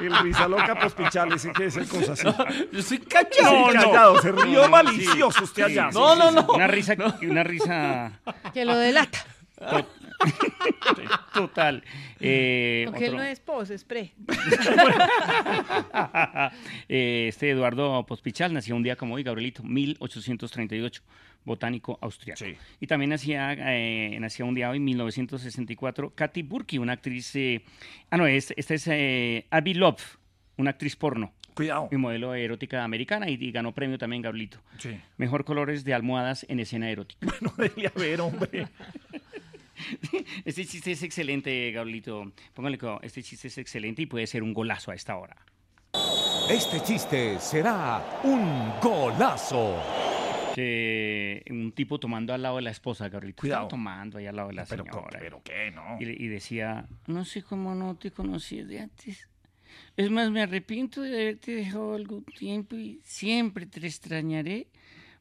[0.00, 2.24] El Rizaloca Pospichales, sí que es el cosa así.
[2.72, 3.66] Yo estoy Sí, callado.
[3.72, 5.90] callado, se rió No, malicioso sí, usted allá.
[5.92, 6.34] No, sí, no, sí.
[6.36, 6.52] no.
[6.54, 8.20] Una risa, una risa
[8.52, 9.18] Que lo delata.
[11.34, 11.82] total.
[12.20, 14.12] Eh, Porque él otro- no es pos, es pre.
[16.88, 21.02] Eh, este Eduardo Pospichal nació un día como hoy, Gabrielito, 1838,
[21.44, 22.44] botánico austriaco.
[22.80, 27.34] Y también nacía, eh, nacía un día hoy, 1964, Katy Burke, una actriz...
[27.36, 27.62] eh,
[28.10, 30.16] ah, no, es- esta es eh, Abby Love,
[30.56, 31.32] una actriz porno.
[31.54, 31.88] Cuidado.
[31.90, 34.58] Y modelo erótica americana y, y ganó premio también, Gabrielito.
[34.78, 34.96] Sí.
[35.16, 37.26] Mejor colores de almohadas en escena erótica.
[37.40, 38.68] No dele a ver, hombre.
[40.44, 42.32] Este chiste es excelente, Gabrielito.
[42.54, 45.36] Póngale que este chiste es excelente y puede ser un golazo a esta hora.
[46.50, 49.76] Este chiste será un golazo.
[50.54, 53.40] que un tipo tomando al lado de la esposa, Gabrielito.
[53.42, 53.62] Cuidado.
[53.62, 55.18] Estaba tomando ahí al lado de la Pero, señora.
[55.20, 55.96] pero qué, ¿no?
[56.00, 59.28] Y, y decía, no sé cómo no te conocí de antes.
[59.96, 64.68] Es más, me arrepiento de haberte dejado algún tiempo y siempre te extrañaré.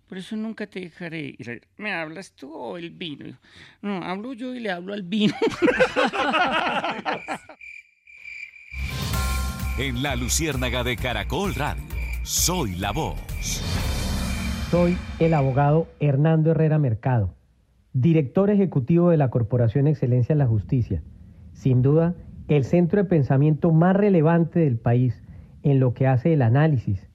[0.07, 1.35] Por eso nunca te dejaré.
[1.37, 3.25] Y le- ¿Me hablas tú o el vino?
[3.25, 3.33] Yo,
[3.81, 5.33] No, hablo yo y le hablo al vino.
[9.79, 11.83] En la Luciérnaga de Caracol Radio,
[12.23, 13.19] soy la voz.
[14.71, 17.35] Soy el abogado Hernando Herrera Mercado,
[17.93, 21.03] director ejecutivo de la Corporación Excelencia en la Justicia.
[21.53, 22.15] Sin duda,
[22.47, 25.21] el centro de pensamiento más relevante del país
[25.61, 27.07] en lo que hace el análisis,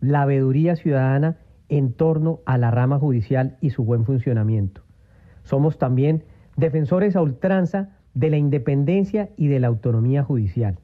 [0.00, 1.38] la veeduría ciudadana
[1.72, 4.82] en torno a la rama judicial y su buen funcionamiento.
[5.42, 6.22] Somos también
[6.54, 10.80] defensores a ultranza de la independencia y de la autonomía judicial.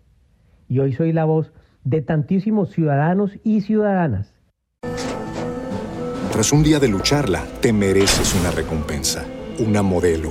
[0.67, 1.53] Y hoy soy la voz
[1.85, 4.35] de tantísimos ciudadanos y ciudadanas
[6.33, 9.27] Tras un día de lucharla, te mereces una recompensa,
[9.59, 10.31] una modelo,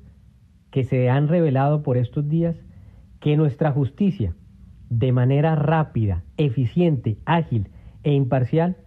[0.71, 2.55] que se han revelado por estos días,
[3.19, 4.33] que nuestra justicia,
[4.89, 7.69] de manera rápida, eficiente, ágil
[8.03, 8.77] e imparcial,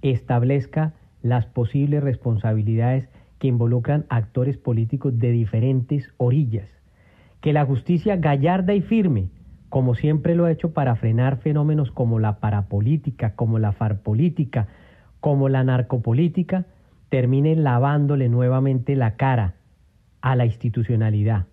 [0.00, 3.08] establezca las posibles responsabilidades
[3.38, 6.68] que involucran actores políticos de diferentes orillas,
[7.40, 9.28] que la justicia gallarda y firme,
[9.68, 14.68] como siempre lo ha hecho para frenar fenómenos como la parapolítica, como la farpolítica,
[15.20, 16.66] como la narcopolítica,
[17.08, 19.54] termine lavándole nuevamente la cara
[20.24, 21.44] a la institucionalidad,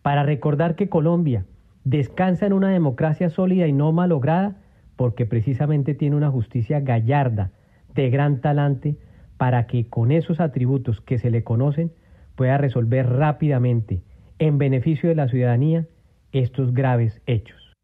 [0.00, 1.44] para recordar que Colombia
[1.84, 4.56] descansa en una democracia sólida y no malograda,
[4.96, 7.50] porque precisamente tiene una justicia gallarda,
[7.94, 8.96] de gran talante,
[9.36, 11.92] para que con esos atributos que se le conocen
[12.36, 14.00] pueda resolver rápidamente,
[14.38, 15.86] en beneficio de la ciudadanía,
[16.32, 17.74] estos graves hechos.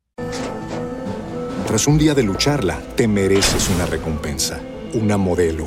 [1.66, 4.62] Tras un día de lucharla, te mereces una recompensa,
[4.94, 5.66] una modelo,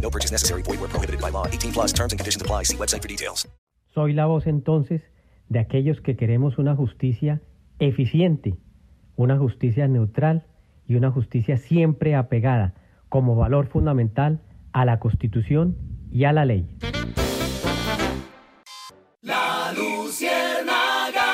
[0.00, 0.62] No purchase necessary.
[0.62, 1.46] Void where prohibited by law.
[1.46, 2.64] 18 plus terms and conditions apply.
[2.64, 3.48] See website for details.
[3.94, 5.02] Soy la voz entonces
[5.48, 7.40] de aquellos que queremos una justicia
[7.78, 8.56] eficiente,
[9.16, 10.46] una justicia neutral
[10.86, 12.74] y una justicia siempre apegada
[13.08, 14.42] como valor fundamental
[14.72, 15.78] a la Constitución
[16.10, 16.68] y a la ley.
[19.22, 21.24] La Luciérnaga.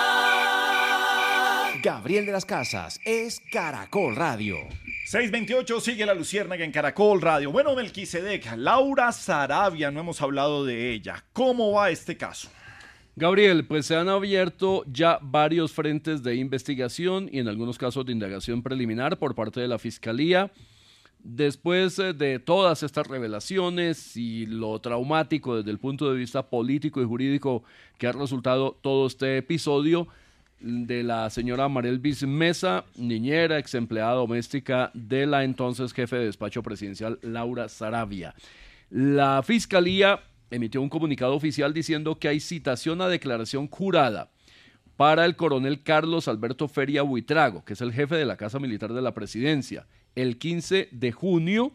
[1.82, 4.56] Gabriel de las Casas es Caracol Radio.
[5.12, 7.52] 628 sigue la Luciérnaga en Caracol Radio.
[7.52, 11.22] Bueno, Melquisedec, Laura Sarabia, no hemos hablado de ella.
[11.34, 12.48] ¿Cómo va este caso?
[13.14, 18.12] Gabriel, pues se han abierto ya varios frentes de investigación y en algunos casos de
[18.12, 20.50] indagación preliminar por parte de la Fiscalía.
[21.18, 27.02] Después eh, de todas estas revelaciones y lo traumático desde el punto de vista político
[27.02, 27.64] y jurídico
[27.98, 30.08] que ha resultado todo este episodio
[30.62, 36.62] de la señora Marelvis Mesa, niñera, ex empleada doméstica de la entonces jefe de despacho
[36.62, 38.34] presidencial Laura Sarabia.
[38.90, 40.20] La Fiscalía
[40.50, 44.30] emitió un comunicado oficial diciendo que hay citación a declaración jurada
[44.96, 48.92] para el coronel Carlos Alberto Feria Buitrago, que es el jefe de la Casa Militar
[48.92, 51.72] de la Presidencia, el 15 de junio,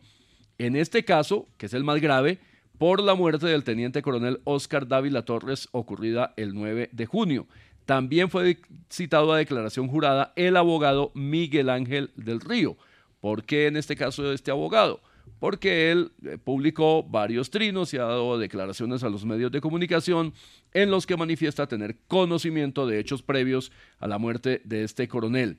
[0.57, 2.39] en este caso, que es el más grave,
[2.77, 7.47] por la muerte del teniente coronel Oscar Dávila Torres, ocurrida el 9 de junio.
[7.87, 8.57] También fue
[8.91, 12.75] citado a declaración jurada el abogado Miguel Ángel del Río.
[13.21, 14.99] ¿Por qué en este caso este abogado?
[15.39, 20.33] Porque él eh, publicó varios trinos y ha dado declaraciones a los medios de comunicación
[20.73, 25.57] en los que manifiesta tener conocimiento de hechos previos a la muerte de este coronel.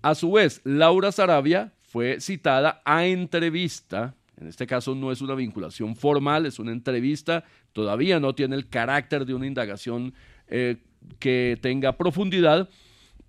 [0.00, 4.14] A su vez, Laura Sarabia fue citada a entrevista.
[4.38, 7.44] En este caso no es una vinculación formal, es una entrevista.
[7.74, 10.14] Todavía no tiene el carácter de una indagación
[10.48, 10.76] eh,
[11.18, 12.68] que tenga profundidad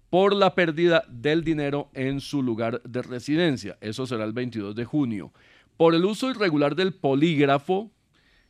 [0.09, 3.77] por la pérdida del dinero en su lugar de residencia.
[3.81, 5.33] Eso será el 22 de junio.
[5.75, 7.91] Por el uso irregular del polígrafo,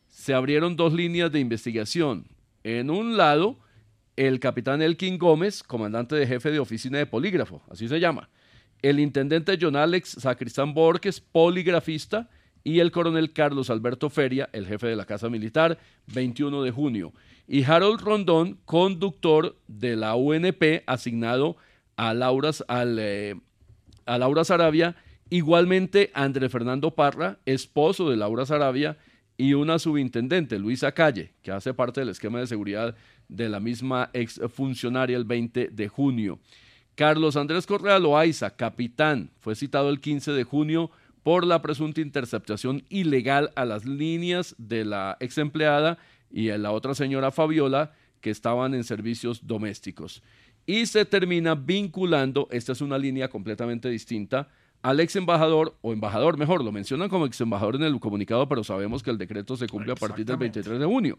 [0.07, 2.27] se abrieron dos líneas de investigación.
[2.64, 3.60] En un lado,
[4.15, 8.30] el capitán Elkin Gómez, comandante de jefe de oficina de polígrafo, así se llama.
[8.81, 12.30] El intendente John Alex Sacristán Borges, poligrafista,
[12.68, 15.77] y el coronel Carlos Alberto Feria, el jefe de la Casa Militar,
[16.07, 17.14] 21 de junio.
[17.48, 21.56] Y Harold Rondón, conductor de la UNP, asignado
[21.95, 23.35] a Laura, al, eh,
[24.06, 24.98] a Laura Sarabia,
[25.30, 28.98] igualmente André Fernando Parra, esposo de Laura Sarabia,
[29.38, 32.98] y una subintendente, Luisa Calle, que hace parte del esquema de seguridad
[33.30, 36.38] de la misma exfuncionaria el 20 de junio.
[36.95, 40.91] Carlos Andrés Correa Loaiza, capitán, fue citado el 15 de junio
[41.28, 45.98] por la presunta interceptación ilegal a las líneas de la ex empleada
[46.32, 47.91] y a la otra señora Fabiola
[48.22, 50.24] que estaban en servicios domésticos.
[50.66, 54.48] Y se termina vinculando, esta es una línea completamente distinta,
[54.82, 58.64] al ex embajador, o embajador mejor, lo mencionan como ex embajador en el comunicado, pero
[58.64, 61.18] sabemos que el decreto se cumple a partir del 23 de junio.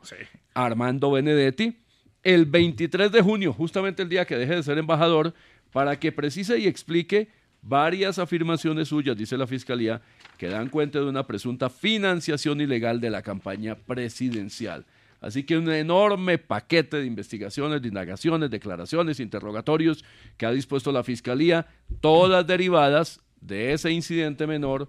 [0.54, 1.76] Armando Benedetti,
[2.22, 5.34] el 23 de junio, justamente el día que deje de ser embajador,
[5.70, 7.28] para que precise y explique
[7.68, 10.00] varias afirmaciones suyas, dice la Fiscalía,
[10.38, 14.86] que dan cuenta de una presunta financiación ilegal de la campaña presidencial.
[15.20, 20.04] Así que un enorme paquete de investigaciones, de indagaciones, declaraciones, interrogatorios
[20.36, 21.66] que ha dispuesto la Fiscalía,
[22.00, 24.88] todas derivadas de ese incidente menor,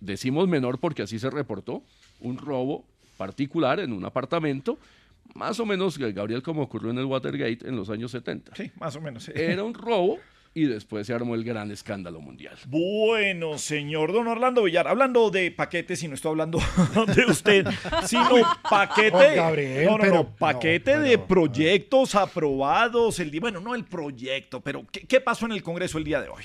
[0.00, 1.82] decimos menor porque así se reportó,
[2.20, 2.84] un robo
[3.16, 4.78] particular en un apartamento,
[5.34, 8.54] más o menos, Gabriel, como ocurrió en el Watergate en los años 70.
[8.54, 9.28] Sí, más o menos.
[9.28, 10.18] Era un robo
[10.56, 12.56] y después se armó el gran escándalo mundial.
[12.66, 16.58] Bueno, señor don Orlando Villar, hablando de paquetes, y no estoy hablando
[17.14, 17.66] de usted,
[18.06, 18.30] sino
[18.68, 23.84] paquete, Gabriel, no, no, pero- no, paquete de proyectos aprobados, el día, bueno, no el
[23.84, 26.44] proyecto, pero ¿qué, qué pasó en el Congreso el día de hoy?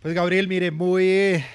[0.00, 1.04] Pues Gabriel, mire, muy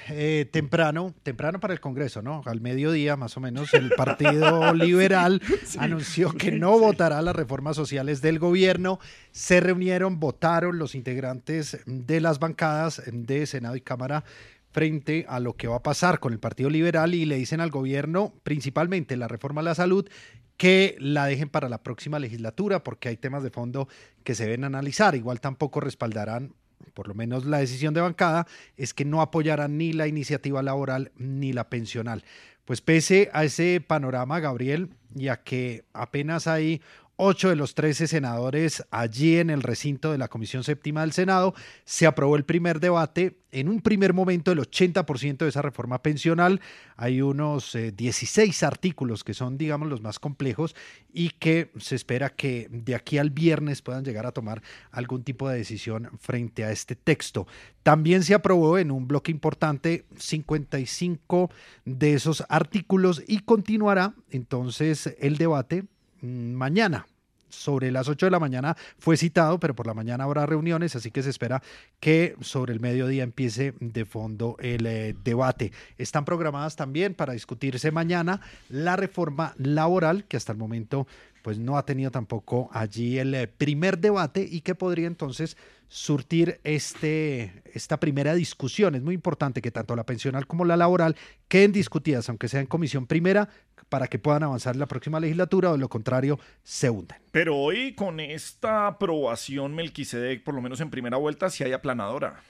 [0.09, 2.41] eh, temprano, temprano para el Congreso, ¿no?
[2.45, 5.41] Al mediodía más o menos, el Partido Liberal
[5.77, 8.99] anunció que no votará las reformas sociales del gobierno.
[9.31, 14.25] Se reunieron, votaron los integrantes de las bancadas de Senado y Cámara
[14.71, 17.69] frente a lo que va a pasar con el Partido Liberal y le dicen al
[17.69, 20.09] gobierno, principalmente la reforma a la salud,
[20.57, 23.87] que la dejen para la próxima legislatura porque hay temas de fondo
[24.25, 25.15] que se deben analizar.
[25.15, 26.53] Igual tampoco respaldarán
[26.93, 28.47] por lo menos la decisión de bancada,
[28.77, 32.23] es que no apoyarán ni la iniciativa laboral ni la pensional.
[32.65, 36.81] Pues pese a ese panorama, Gabriel, ya que apenas hay
[37.15, 41.53] ocho de los trece senadores allí en el recinto de la Comisión Séptima del Senado.
[41.85, 43.37] Se aprobó el primer debate.
[43.51, 46.59] En un primer momento, el 80% de esa reforma pensional.
[46.95, 50.75] Hay unos 16 eh, artículos que son, digamos, los más complejos
[51.13, 55.47] y que se espera que de aquí al viernes puedan llegar a tomar algún tipo
[55.47, 57.45] de decisión frente a este texto.
[57.83, 61.51] También se aprobó en un bloque importante 55
[61.85, 65.85] de esos artículos y continuará entonces el debate
[66.23, 67.05] mañana.
[67.49, 71.11] Sobre las 8 de la mañana fue citado, pero por la mañana habrá reuniones, así
[71.11, 71.61] que se espera
[71.99, 75.71] que sobre el mediodía empiece de fondo el eh, debate.
[75.99, 81.05] Están programadas también para discutirse mañana la reforma laboral, que hasta el momento
[81.43, 85.55] pues no ha tenido tampoco allí el eh, primer debate y que podría entonces
[85.93, 88.95] surtir este, esta primera discusión.
[88.95, 91.15] Es muy importante que tanto la pensional como la laboral
[91.47, 93.47] queden discutidas, aunque sea en comisión primera,
[93.89, 97.19] para que puedan avanzar en la próxima legislatura o de lo contrario se hunden.
[97.31, 102.41] Pero hoy con esta aprobación Melquisedec, por lo menos en primera vuelta, si hay aplanadora.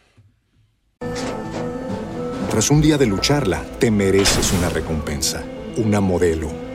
[2.50, 5.44] Tras un día de lucharla, te mereces una recompensa,
[5.76, 6.50] una modelo,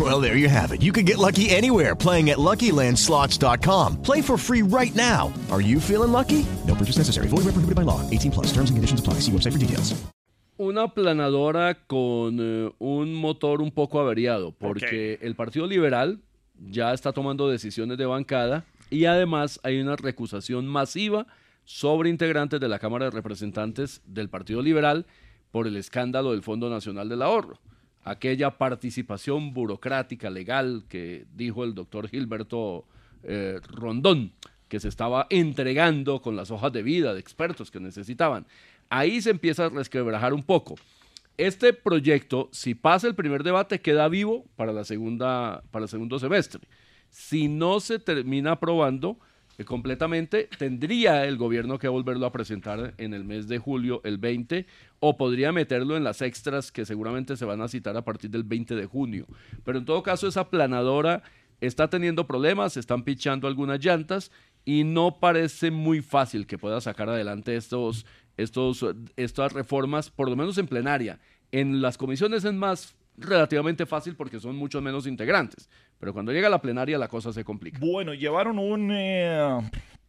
[0.00, 0.80] Well, there you have it.
[0.80, 4.00] You can get lucky anywhere playing at LuckyLandSlots.com.
[4.02, 5.30] Play for free right now.
[5.50, 6.46] Are you feeling lucky?
[6.66, 7.28] No purchase necessary.
[7.28, 8.00] Void where prohibited by law.
[8.08, 8.46] 18 plus.
[8.46, 9.20] Terms and conditions apply.
[9.20, 9.94] See website for details.
[10.58, 15.26] Una planadora con uh, un motor un poco averiado, porque okay.
[15.26, 16.20] el Partido Liberal
[16.70, 21.26] ya está tomando decisiones de bancada y además hay una recusación masiva
[21.64, 25.06] sobre integrantes de la Cámara de Representantes del Partido Liberal
[25.50, 27.58] por el escándalo del Fondo Nacional del Ahorro.
[28.04, 32.84] Aquella participación burocrática legal que dijo el doctor Gilberto
[33.22, 34.32] eh, Rondón,
[34.68, 38.46] que se estaba entregando con las hojas de vida de expertos que necesitaban.
[38.88, 40.74] Ahí se empieza a resquebrajar un poco.
[41.38, 46.18] Este proyecto, si pasa el primer debate, queda vivo para, la segunda, para el segundo
[46.18, 46.60] semestre.
[47.08, 49.18] Si no se termina aprobando
[49.64, 54.66] completamente, tendría el gobierno que volverlo a presentar en el mes de julio, el 20,
[55.00, 58.44] o podría meterlo en las extras que seguramente se van a citar a partir del
[58.44, 59.26] 20 de junio.
[59.64, 61.22] Pero en todo caso, esa planadora
[61.60, 64.32] está teniendo problemas, están pichando algunas llantas
[64.64, 68.06] y no parece muy fácil que pueda sacar adelante estos
[68.36, 68.84] estos,
[69.16, 71.20] estas reformas, por lo menos en plenaria.
[71.50, 75.68] En las comisiones es más relativamente fácil porque son mucho menos integrantes,
[76.02, 77.78] pero cuando llega a la plenaria la cosa se complica.
[77.78, 79.60] Bueno, llevaron un eh,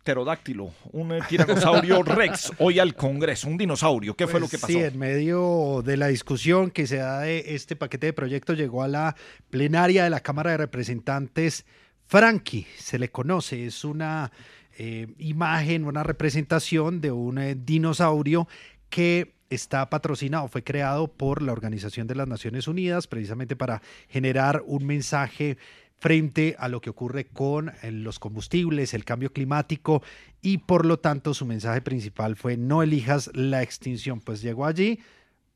[0.01, 4.15] pterodáctilo, un eh, tiranosaurio rex hoy al Congreso, un dinosaurio.
[4.15, 4.73] ¿Qué fue lo Pues que pasó?
[4.73, 8.81] Sí, en medio de la discusión que se da de este paquete de proyectos llegó
[8.81, 9.15] a la
[9.51, 11.63] plenaria de la Cámara de Representantes.
[12.07, 14.31] Frankie, se le conoce, es una
[14.79, 18.47] eh, imagen, una representación de un eh, dinosaurio
[18.89, 24.63] que está patrocinado, fue creado por la Organización de las Naciones Unidas precisamente para generar
[24.65, 25.57] un mensaje
[26.03, 30.03] frente a lo que ocurre con eh, los combustibles, el cambio climático
[30.41, 34.19] y por lo tanto su mensaje principal fue no elijas la extinción.
[34.19, 34.99] Pues llegó allí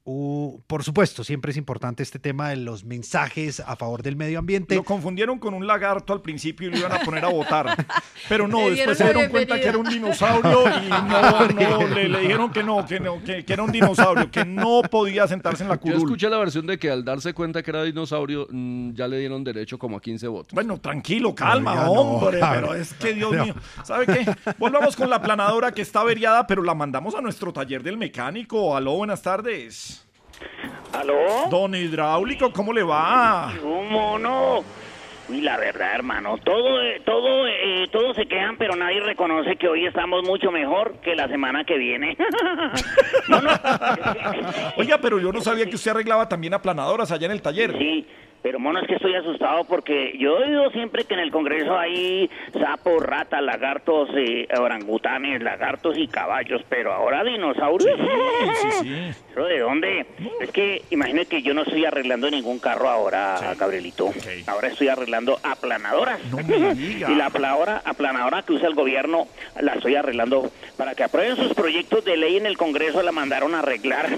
[0.09, 4.39] Uh, por supuesto, siempre es importante este tema de los mensajes a favor del medio
[4.39, 4.73] ambiente.
[4.75, 7.85] Lo confundieron con un lagarto al principio y lo iban a poner a votar.
[8.29, 12.07] Pero no, Le después se dieron cuenta que era un dinosaurio y no, no, le,
[12.07, 15.63] le dijeron que no, que no, que, que era un dinosaurio, que no podía sentarse
[15.63, 15.97] en la Yo curul.
[15.97, 19.43] escuché la versión de que al darse cuenta que era dinosaurio, mm, ya le dieron
[19.43, 20.53] derecho como a 15 votos.
[20.53, 23.43] Bueno, tranquilo, calma, no, hombre, pero es que Dios no.
[23.43, 24.25] mío, ¿sabe qué?
[24.57, 28.73] Volvamos con la planadora que está averiada, pero la mandamos a nuestro taller del mecánico.
[28.73, 29.96] Aló, buenas tardes.
[30.93, 31.47] ¿Aló?
[31.49, 33.53] Don Hidráulico, ¿cómo le va?
[33.61, 34.63] ¿Cómo no?
[35.29, 39.67] Uy, la verdad, hermano, todo, eh, todo, eh, todos se quejan, pero nadie reconoce que
[39.67, 42.15] hoy estamos mucho mejor que la semana que viene.
[44.77, 47.77] Oiga, pero yo no sabía que usted arreglaba también aplanadoras allá en el taller.
[47.77, 48.07] Sí,
[48.41, 51.77] pero mono es que estoy asustado porque yo he oído siempre que en el Congreso
[51.77, 57.99] hay sapos, ratas, lagartos, eh, orangutanes, lagartos y caballos, pero ahora dinosaurios.
[58.61, 60.05] Sí, sí, ¿Eso de dónde?
[60.41, 64.11] Es que imagínate que yo no estoy arreglando ningún carro ahora, Gabrielito.
[64.45, 66.19] Ahora estoy arreglando aplanadoras.
[66.47, 67.11] diga.
[67.11, 69.27] y la aplanadora, aplanadora que usa el gobierno
[69.59, 73.55] la estoy arreglando para que aprueben sus proyectos de ley en el Congreso la mandaron
[73.55, 74.09] a arreglar.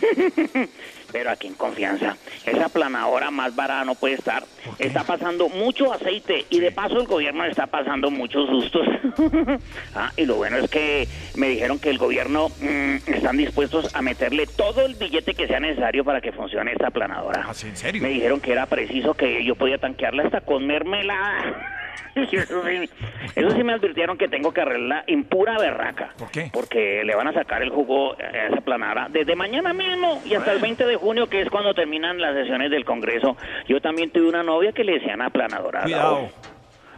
[1.11, 4.43] Pero aquí en confianza, esa aplanadora más barata no puede estar.
[4.77, 8.87] Está pasando mucho aceite y de paso el gobierno está pasando muchos sustos.
[9.95, 14.01] ah, y lo bueno es que me dijeron que el gobierno mm, están dispuestos a
[14.01, 17.45] meterle todo el billete que sea necesario para que funcione esta aplanadora.
[17.63, 18.01] ¿En serio?
[18.01, 21.75] Me dijeron que era preciso que yo podía tanquearla hasta con mermelada.
[22.15, 22.89] Eso sí,
[23.35, 26.13] eso sí me advirtieron que tengo que arreglarla en pura berraca.
[26.17, 26.49] ¿Por qué?
[26.51, 30.51] Porque le van a sacar el jugo a esa planadora desde mañana mismo y hasta
[30.51, 33.37] el 20 de junio, que es cuando terminan las sesiones del Congreso.
[33.67, 35.83] Yo también tuve una novia que le decían aplanadora.
[35.83, 36.29] Cuidado.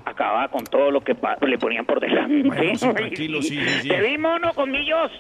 [0.04, 2.42] Acababa con todo lo que le ponían por delante.
[2.44, 3.90] Bueno, sí, tranquilo, sí, sí, sí.
[3.90, 4.52] Te vi, mono.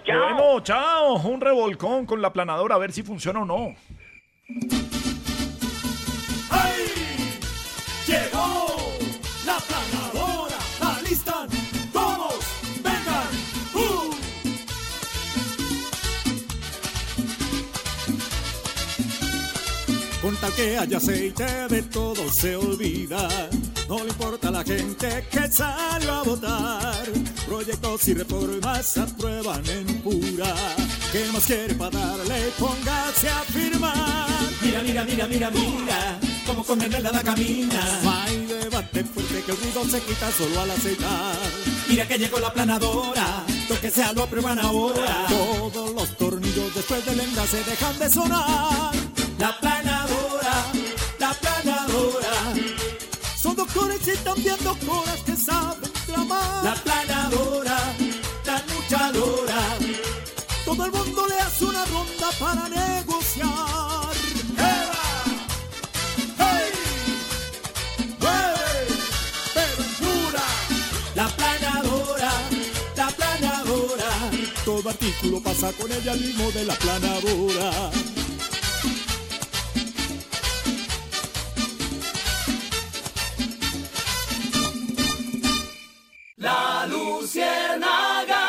[0.04, 0.34] Chao.
[0.34, 1.16] Bueno, chao.
[1.18, 3.76] Un revolcón con la aplanadora a ver si funciona o no.
[8.08, 8.71] Llegó
[20.22, 23.28] Con tal que haya aceite de todo se olvida.
[23.90, 27.06] No le importa a la gente que salió a votar.
[27.48, 30.54] Proyectos y reformas aprueban en pura.
[31.12, 32.52] ¿Qué más quiere para darle?
[32.60, 34.30] Póngase a firmar.
[34.62, 38.00] Mira, mira, mira, mira, mira, como con mermelada camina.
[38.04, 41.36] No hay debate fuerte que el ruido se quita solo al aceitar.
[41.90, 45.26] Mira que llegó la planadora, lo que sea lo aprueban ahora.
[45.28, 49.21] Todos los tornillos después del enlace dejan de sonar.
[49.42, 50.72] La planadora,
[51.18, 52.54] la planadora.
[53.42, 56.64] Son doctores y también doctoras que saben tramar.
[56.64, 57.76] La planadora,
[58.46, 59.62] la luchadora.
[60.64, 64.14] Todo el mundo le hace una ronda para negociar.
[64.60, 64.92] ¡Hey!
[69.56, 70.46] Pero en pura,
[71.16, 72.32] la planadora,
[72.96, 74.12] la planadora.
[74.64, 77.92] Todo artículo pasa con ella al mismo de la planadora.
[86.42, 88.42] La luciérnaga.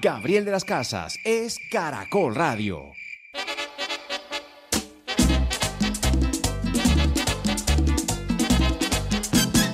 [0.00, 2.92] Gabriel de las Casas es Caracol Radio.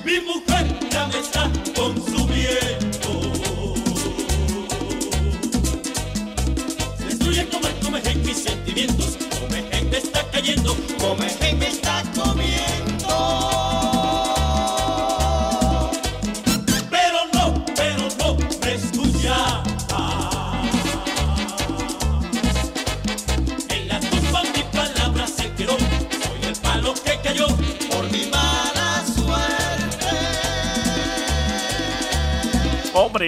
[0.03, 3.75] Mi mujer ya me está consumiendo.
[7.07, 9.17] Destruye, come, come, hey, mis sentimientos.
[9.39, 10.75] Come, hey, me está cayendo.
[10.99, 11.36] Come,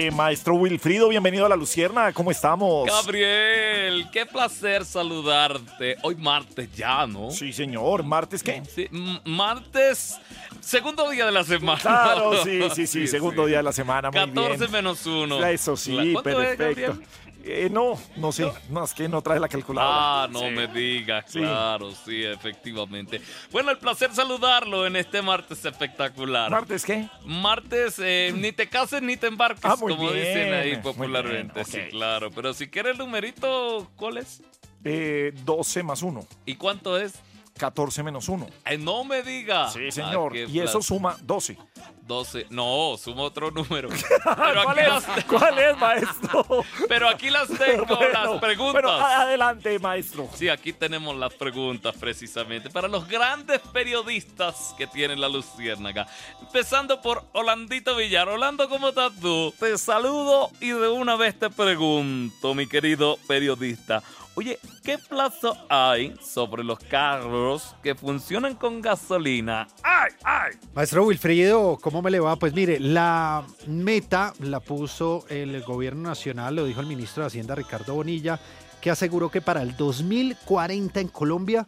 [0.08, 2.12] Maestro Wilfrido, bienvenido a la Lucierna.
[2.14, 2.88] ¿Cómo estamos?
[2.88, 5.96] Gabriel, qué placer saludarte.
[6.02, 7.30] Hoy martes ya, ¿no?
[7.30, 8.02] Sí, señor.
[8.02, 8.62] ¿Martes qué?
[8.74, 8.88] Sí,
[9.26, 10.18] martes,
[10.60, 11.80] segundo día de la semana.
[11.80, 14.72] Claro, sí, sí, sí, segundo día de la semana, muy 14 bien.
[14.72, 15.46] menos 1.
[15.46, 16.98] Eso sí, perfecto.
[17.42, 20.24] Eh, no, no sé, no, es que no trae la calculadora.
[20.24, 20.50] Ah, no Sí.
[20.50, 23.20] me digas, claro, sí, efectivamente.
[23.50, 26.50] Bueno, el placer saludarlo en este martes espectacular.
[26.50, 27.08] ¿Martes qué?
[27.24, 31.54] Martes, eh, ni te cases ni te embarques, Ah, como bien, dicen ahí popularmente.
[31.54, 32.30] bien, Sí, claro.
[32.30, 34.42] Pero si quieres el numerito, ¿cuál es?
[34.84, 36.26] Eh, 12 más 1.
[36.46, 37.14] ¿Y cuánto es?
[37.60, 38.46] 14 menos 1.
[38.78, 39.70] no me diga.
[39.70, 40.32] Sí, señor.
[40.32, 41.58] Ah, qué y eso suma 12.
[42.06, 42.46] 12.
[42.48, 43.88] No, sumo otro número.
[44.24, 44.88] Pero ¿Cuál aquí, es?
[44.88, 46.46] las, ¿Cuál es, maestro?
[46.88, 48.72] pero aquí las tengo, Bueno, las preguntas.
[48.82, 50.28] bueno, adelante, maestro.
[50.34, 56.08] Sí, aquí tenemos las preguntas precisamente para los grandes periodistas que tiene la Luciérnaga.
[56.40, 58.28] Empezando por Holandito Villar.
[58.28, 59.52] Holando, ¿cómo estás tú?
[59.60, 64.02] Te saludo y de una vez te pregunto, mi querido periodista.
[64.36, 69.66] Oye, ¿qué plazo hay sobre los carros que funcionan con gasolina?
[69.82, 70.52] ¡Ay, ay!
[70.72, 72.36] Maestro Wilfrido, ¿cómo me le va?
[72.36, 77.56] Pues mire, la meta la puso el gobierno nacional, lo dijo el ministro de Hacienda
[77.56, 78.38] Ricardo Bonilla,
[78.80, 81.66] que aseguró que para el 2040 en Colombia,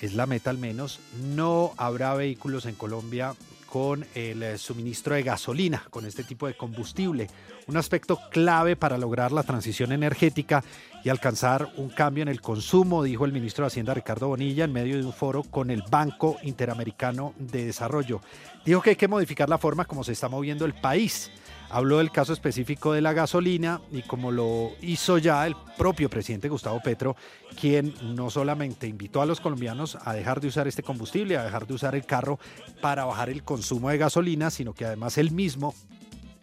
[0.00, 3.34] es la meta al menos, no habrá vehículos en Colombia
[3.72, 7.28] con el eh, suministro de gasolina, con este tipo de combustible.
[7.68, 10.62] Un aspecto clave para lograr la transición energética
[11.02, 14.74] y alcanzar un cambio en el consumo, dijo el ministro de Hacienda Ricardo Bonilla en
[14.74, 18.20] medio de un foro con el Banco Interamericano de Desarrollo.
[18.62, 21.30] Dijo que hay que modificar la forma como se está moviendo el país.
[21.72, 26.50] Habló del caso específico de la gasolina y como lo hizo ya el propio presidente
[26.50, 27.16] Gustavo Petro,
[27.58, 31.66] quien no solamente invitó a los colombianos a dejar de usar este combustible, a dejar
[31.66, 32.38] de usar el carro
[32.82, 35.74] para bajar el consumo de gasolina, sino que además él mismo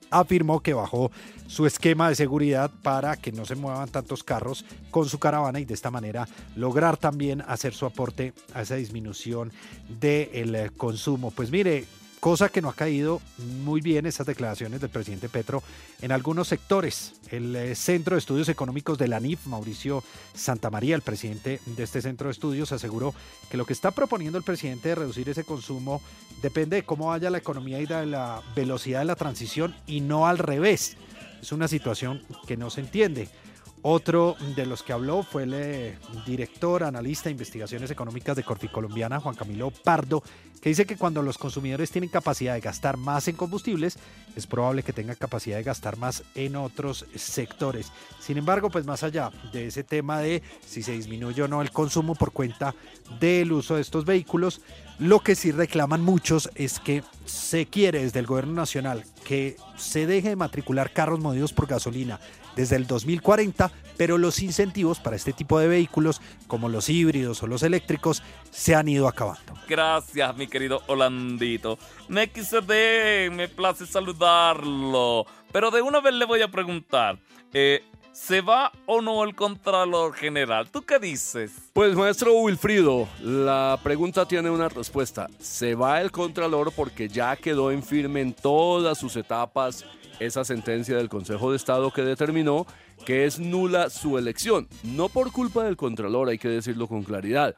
[0.10, 1.12] afirmó que bajó
[1.46, 5.66] su esquema de seguridad para que no se muevan tantos carros con su caravana y
[5.66, 9.52] de esta manera lograr también hacer su aporte a esa disminución
[9.88, 11.30] del consumo.
[11.30, 11.86] Pues mire,
[12.20, 13.22] cosa que no ha caído
[13.64, 15.64] muy bien esas declaraciones del presidente Petro
[16.02, 17.14] en algunos sectores.
[17.32, 22.02] El eh, Centro de Estudios Económicos de la NIF, Mauricio Santamaría, el presidente de este
[22.02, 23.14] centro de estudios, aseguró
[23.50, 26.02] que lo que está proponiendo el presidente de reducir ese consumo
[26.42, 30.28] depende de cómo vaya la economía y de la velocidad de la transición y no
[30.28, 30.98] al revés.
[31.42, 33.30] Es una situación que no se entiende.
[33.82, 39.22] Otro de los que habló fue el eh, director, analista de investigaciones económicas de Corficolombiana,
[39.22, 40.22] Juan Camilo Pardo,
[40.62, 43.98] que dice que cuando los consumidores tienen capacidad de gastar más en combustibles,
[44.36, 47.94] es probable que tengan capacidad de gastar más en otros sectores.
[48.20, 51.72] Sin embargo, pues más allá de ese tema de si se disminuye o no el
[51.72, 52.76] consumo por cuenta
[53.22, 54.60] del uso de estos vehículos,
[54.98, 60.06] lo que sí reclaman muchos es que se quiere desde el gobierno nacional que se
[60.06, 62.20] deje de matricular carros movidos por gasolina
[62.60, 67.48] desde el 2040, pero los incentivos para este tipo de vehículos, como los híbridos o
[67.48, 68.22] los eléctricos,
[68.52, 69.54] se han ido acabando.
[69.66, 71.80] Gracias, mi querido Holandito.
[72.10, 75.26] Me XD, me place saludarlo.
[75.54, 77.18] Pero de una vez le voy a preguntar,
[77.54, 77.82] eh,
[78.12, 80.70] ¿se va o no el Contralor General?
[80.70, 81.52] ¿Tú qué dices?
[81.74, 85.28] Pues maestro Wilfrido, la pregunta tiene una respuesta.
[85.40, 89.86] Se va el Contralor porque ya quedó en firme en todas sus etapas
[90.20, 92.68] esa sentencia del Consejo de Estado que determinó
[93.06, 94.68] que es nula su elección.
[94.84, 97.56] No por culpa del Contralor, hay que decirlo con claridad.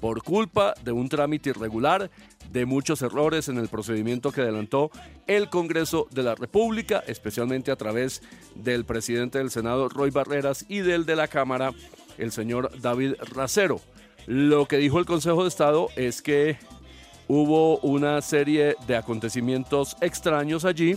[0.00, 2.10] Por culpa de un trámite irregular,
[2.52, 4.90] de muchos errores en el procedimiento que adelantó
[5.26, 8.22] el Congreso de la República, especialmente a través
[8.54, 11.72] del presidente del Senado, Roy Barreras, y del de la Cámara,
[12.18, 13.80] el señor David Racero.
[14.26, 16.58] Lo que dijo el Consejo de Estado es que
[17.26, 20.96] hubo una serie de acontecimientos extraños allí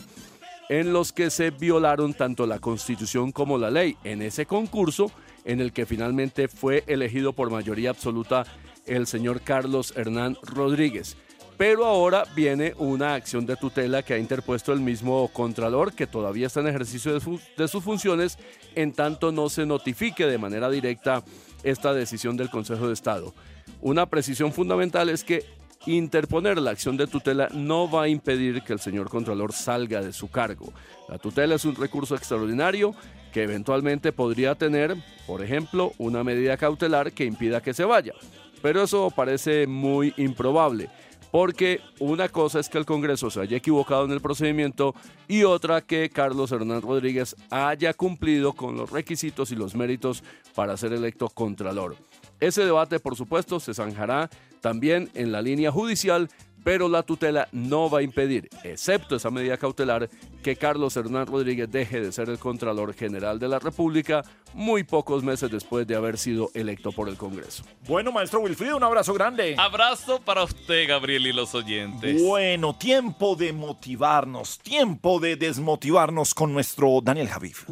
[0.68, 5.12] en los que se violaron tanto la constitución como la ley en ese concurso
[5.46, 8.46] en el que finalmente fue elegido por mayoría absoluta
[8.86, 11.18] el señor Carlos Hernán Rodríguez.
[11.58, 16.48] Pero ahora viene una acción de tutela que ha interpuesto el mismo Contralor, que todavía
[16.48, 18.38] está en ejercicio de, su- de sus funciones,
[18.76, 21.24] en tanto no se notifique de manera directa
[21.64, 23.34] esta decisión del Consejo de Estado.
[23.82, 25.46] Una precisión fundamental es que
[25.86, 30.12] interponer la acción de tutela no va a impedir que el señor Contralor salga de
[30.12, 30.74] su cargo.
[31.08, 32.94] La tutela es un recurso extraordinario
[33.32, 34.96] que eventualmente podría tener,
[35.26, 38.14] por ejemplo, una medida cautelar que impida que se vaya.
[38.62, 40.90] Pero eso parece muy improbable,
[41.36, 44.96] porque una cosa es que el Congreso se haya equivocado en el procedimiento
[45.28, 50.24] y otra que Carlos Hernán Rodríguez haya cumplido con los requisitos y los méritos
[50.56, 51.98] para ser electo Contralor.
[52.40, 54.30] Ese debate, por supuesto, se zanjará
[54.62, 56.30] también en la línea judicial,
[56.66, 60.10] pero la tutela no va a impedir, excepto esa medida cautelar,
[60.42, 64.24] que Carlos Hernán Rodríguez deje de ser el Contralor General de la República
[64.56, 67.64] muy pocos meses después de haber sido electo por el Congreso.
[67.88, 69.56] Bueno, maestro Wilfrido, un abrazo grande.
[69.60, 72.20] Abrazo para usted, Gabriel, y los oyentes.
[72.24, 77.70] Bueno, tiempo de motivarnos, tiempo de desmotivarnos con nuestro Daniel Javif.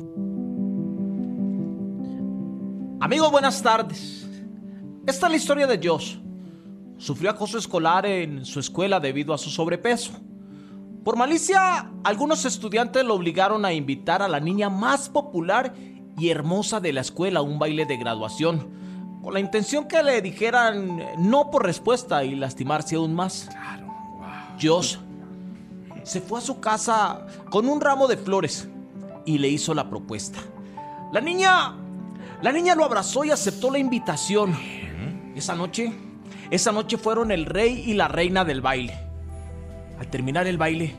[3.02, 4.30] Amigos, buenas tardes.
[5.08, 6.18] Esta es la historia de Josh.
[7.04, 10.14] Sufrió acoso escolar en su escuela debido a su sobrepeso.
[11.04, 15.74] Por malicia, algunos estudiantes lo obligaron a invitar a la niña más popular
[16.18, 18.70] y hermosa de la escuela a un baile de graduación,
[19.22, 23.50] con la intención que le dijeran no por respuesta y lastimarse aún más.
[24.62, 24.96] Josh
[26.04, 28.70] se fue a su casa con un ramo de flores
[29.26, 30.40] y le hizo la propuesta.
[31.12, 31.76] La niña,
[32.42, 34.58] la niña lo abrazó y aceptó la invitación.
[35.36, 35.92] Esa noche,
[36.50, 38.98] esa noche fueron el rey y la reina del baile.
[40.00, 40.96] Al terminar el baile,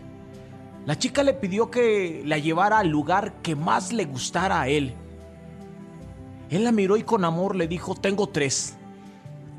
[0.87, 4.95] la chica le pidió que la llevara al lugar que más le gustara a él.
[6.51, 8.77] Él la miró y con amor le dijo, tengo tres.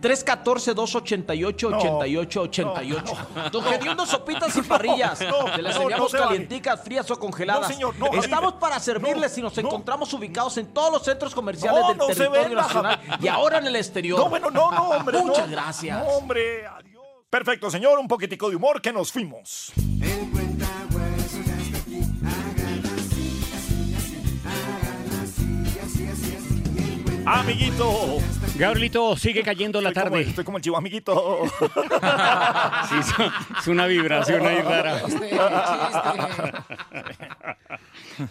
[0.06, 3.18] 314 288 88 88.
[3.52, 5.20] Don Gediondo sopitas y parrillas.
[5.22, 7.64] No, Se las no, enviamos no calienticas, frías o congeladas.
[7.64, 8.22] No, señor, no.
[8.22, 12.06] Estamos para servirles y nos encontramos ubicados en todos los centros comerciales No, del no
[12.06, 14.20] territorio nacional y ahora en el exterior.
[14.20, 15.18] No, bueno, no, no, hombre.
[15.24, 15.52] Muchas no.
[15.52, 15.98] gracias.
[15.98, 17.04] No, hombre, adiós.
[17.28, 17.98] Perfecto, señor.
[17.98, 19.74] Un poquitico de humor que nos fuimos.
[27.26, 28.20] Amiguito.
[28.58, 30.30] Gabrielito, sigue cayendo la Estoy como- tarde.
[30.30, 31.42] estoy como el chivo, amiguito.
[32.90, 32.96] Sí,
[33.60, 35.02] es- una vibración ahí rara.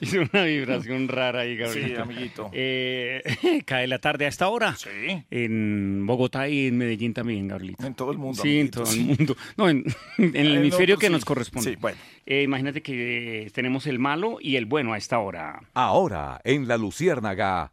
[0.00, 1.94] Es una vibración rara ahí, Gabrielito.
[1.96, 2.50] Sí, amiguito.
[2.52, 3.22] Eh,
[3.66, 4.74] cae la tarde a esta hora.
[4.76, 4.88] Sí.
[5.30, 7.86] En Bogotá y en Medellín también, Gabrielito.
[7.86, 8.40] En todo el mundo.
[8.42, 9.36] Sí, en todo el mundo.
[9.56, 9.84] No, en,
[10.18, 11.12] en el Eh, hemisferio pues que sí.
[11.12, 11.70] nos corresponde.
[11.70, 11.98] Sí, bueno.
[12.24, 15.60] Eh, imagínate que tenemos el malo y el bueno a esta hora.
[15.74, 17.72] Ahora, en La Luciérnaga.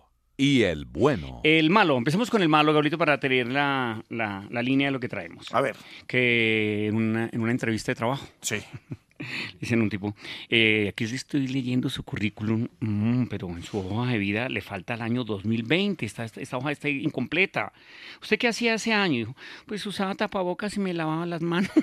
[0.43, 1.41] y el bueno.
[1.43, 4.99] El malo, empecemos con el malo, Gabrielito, para tener la, la- la línea de lo
[4.99, 5.53] que traemos.
[5.53, 5.75] A ver.
[6.07, 8.27] Que en una, en una entrevista de trabajo.
[8.41, 8.57] Sí.
[9.59, 10.15] Dicen un tipo,
[10.49, 14.61] eh, aquí le estoy leyendo su currículum, mm, pero en su hoja de vida le
[14.61, 17.71] falta el año 2020, esta, esta, hoja está incompleta.
[18.19, 19.19] ¿Usted qué hacía ese año?
[19.19, 19.35] Dijo,
[19.67, 21.69] pues usaba tapabocas y me lavaba las manos.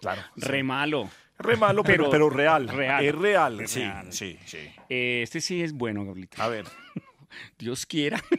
[0.00, 0.22] Claro.
[0.36, 1.10] Re malo.
[1.40, 2.68] Re malo, pero, pero real.
[2.68, 3.04] Real.
[3.04, 3.60] Es real.
[3.60, 4.12] Es sí, real.
[4.12, 4.58] sí, sí.
[4.88, 6.40] Eh, este sí es bueno, Gabrielito.
[6.40, 6.64] A ver.
[7.58, 8.22] Dios quiera.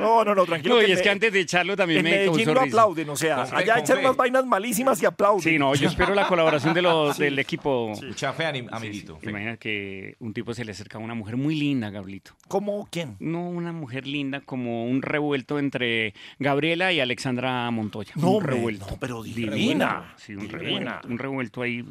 [0.00, 0.74] No, no, no, tranquilo.
[0.76, 3.08] No, que y es me- que antes de echarlo también en me Medellín lo aplauden,
[3.10, 5.40] o sea, allá echan unas vainas malísimas y aplauden.
[5.42, 7.22] Sí, no, yo espero la colaboración de los, Sí.
[7.24, 7.92] del equipo.
[8.02, 9.18] Mucha fe, anim- amiguito.
[9.22, 12.32] Sí, Imagina que un tipo se le acerca a una mujer muy linda, Gabrielito.
[12.48, 13.16] ¿Cómo quién?
[13.20, 18.12] No, una mujer linda, como un revuelto entre Gabriela y Alexandra Montoya.
[18.16, 18.86] No, un revuelto.
[18.90, 20.58] no, pero divina, Sí, un divina.
[20.58, 21.08] revuelto.
[21.08, 21.84] Un revuelto ahí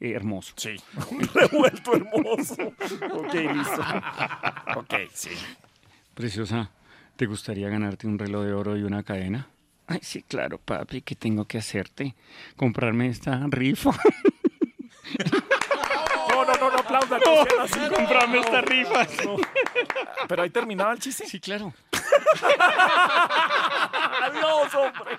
[0.00, 0.54] eh, hermoso.
[0.56, 0.76] Sí,
[1.10, 2.54] un revuelto hermoso.
[3.12, 3.82] ok, listo.
[4.76, 5.30] Ok, sí.
[6.14, 6.70] Preciosa,
[7.16, 9.48] ¿te gustaría ganarte un reloj de oro y una cadena?
[9.86, 12.14] Ay, sí, claro, papi, ¿qué tengo que hacerte?
[12.56, 13.90] ¿Comprarme esta rifa?
[16.30, 17.20] No, no, no, no aplaudan.
[17.24, 19.04] No, así, no, comprame no, esta rifa.
[19.24, 19.36] no.
[20.26, 21.26] Pero ahí terminaba el chiste.
[21.26, 21.72] Sí, claro.
[24.22, 25.18] Adiós, hombre.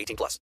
[0.00, 0.38] 18 plus.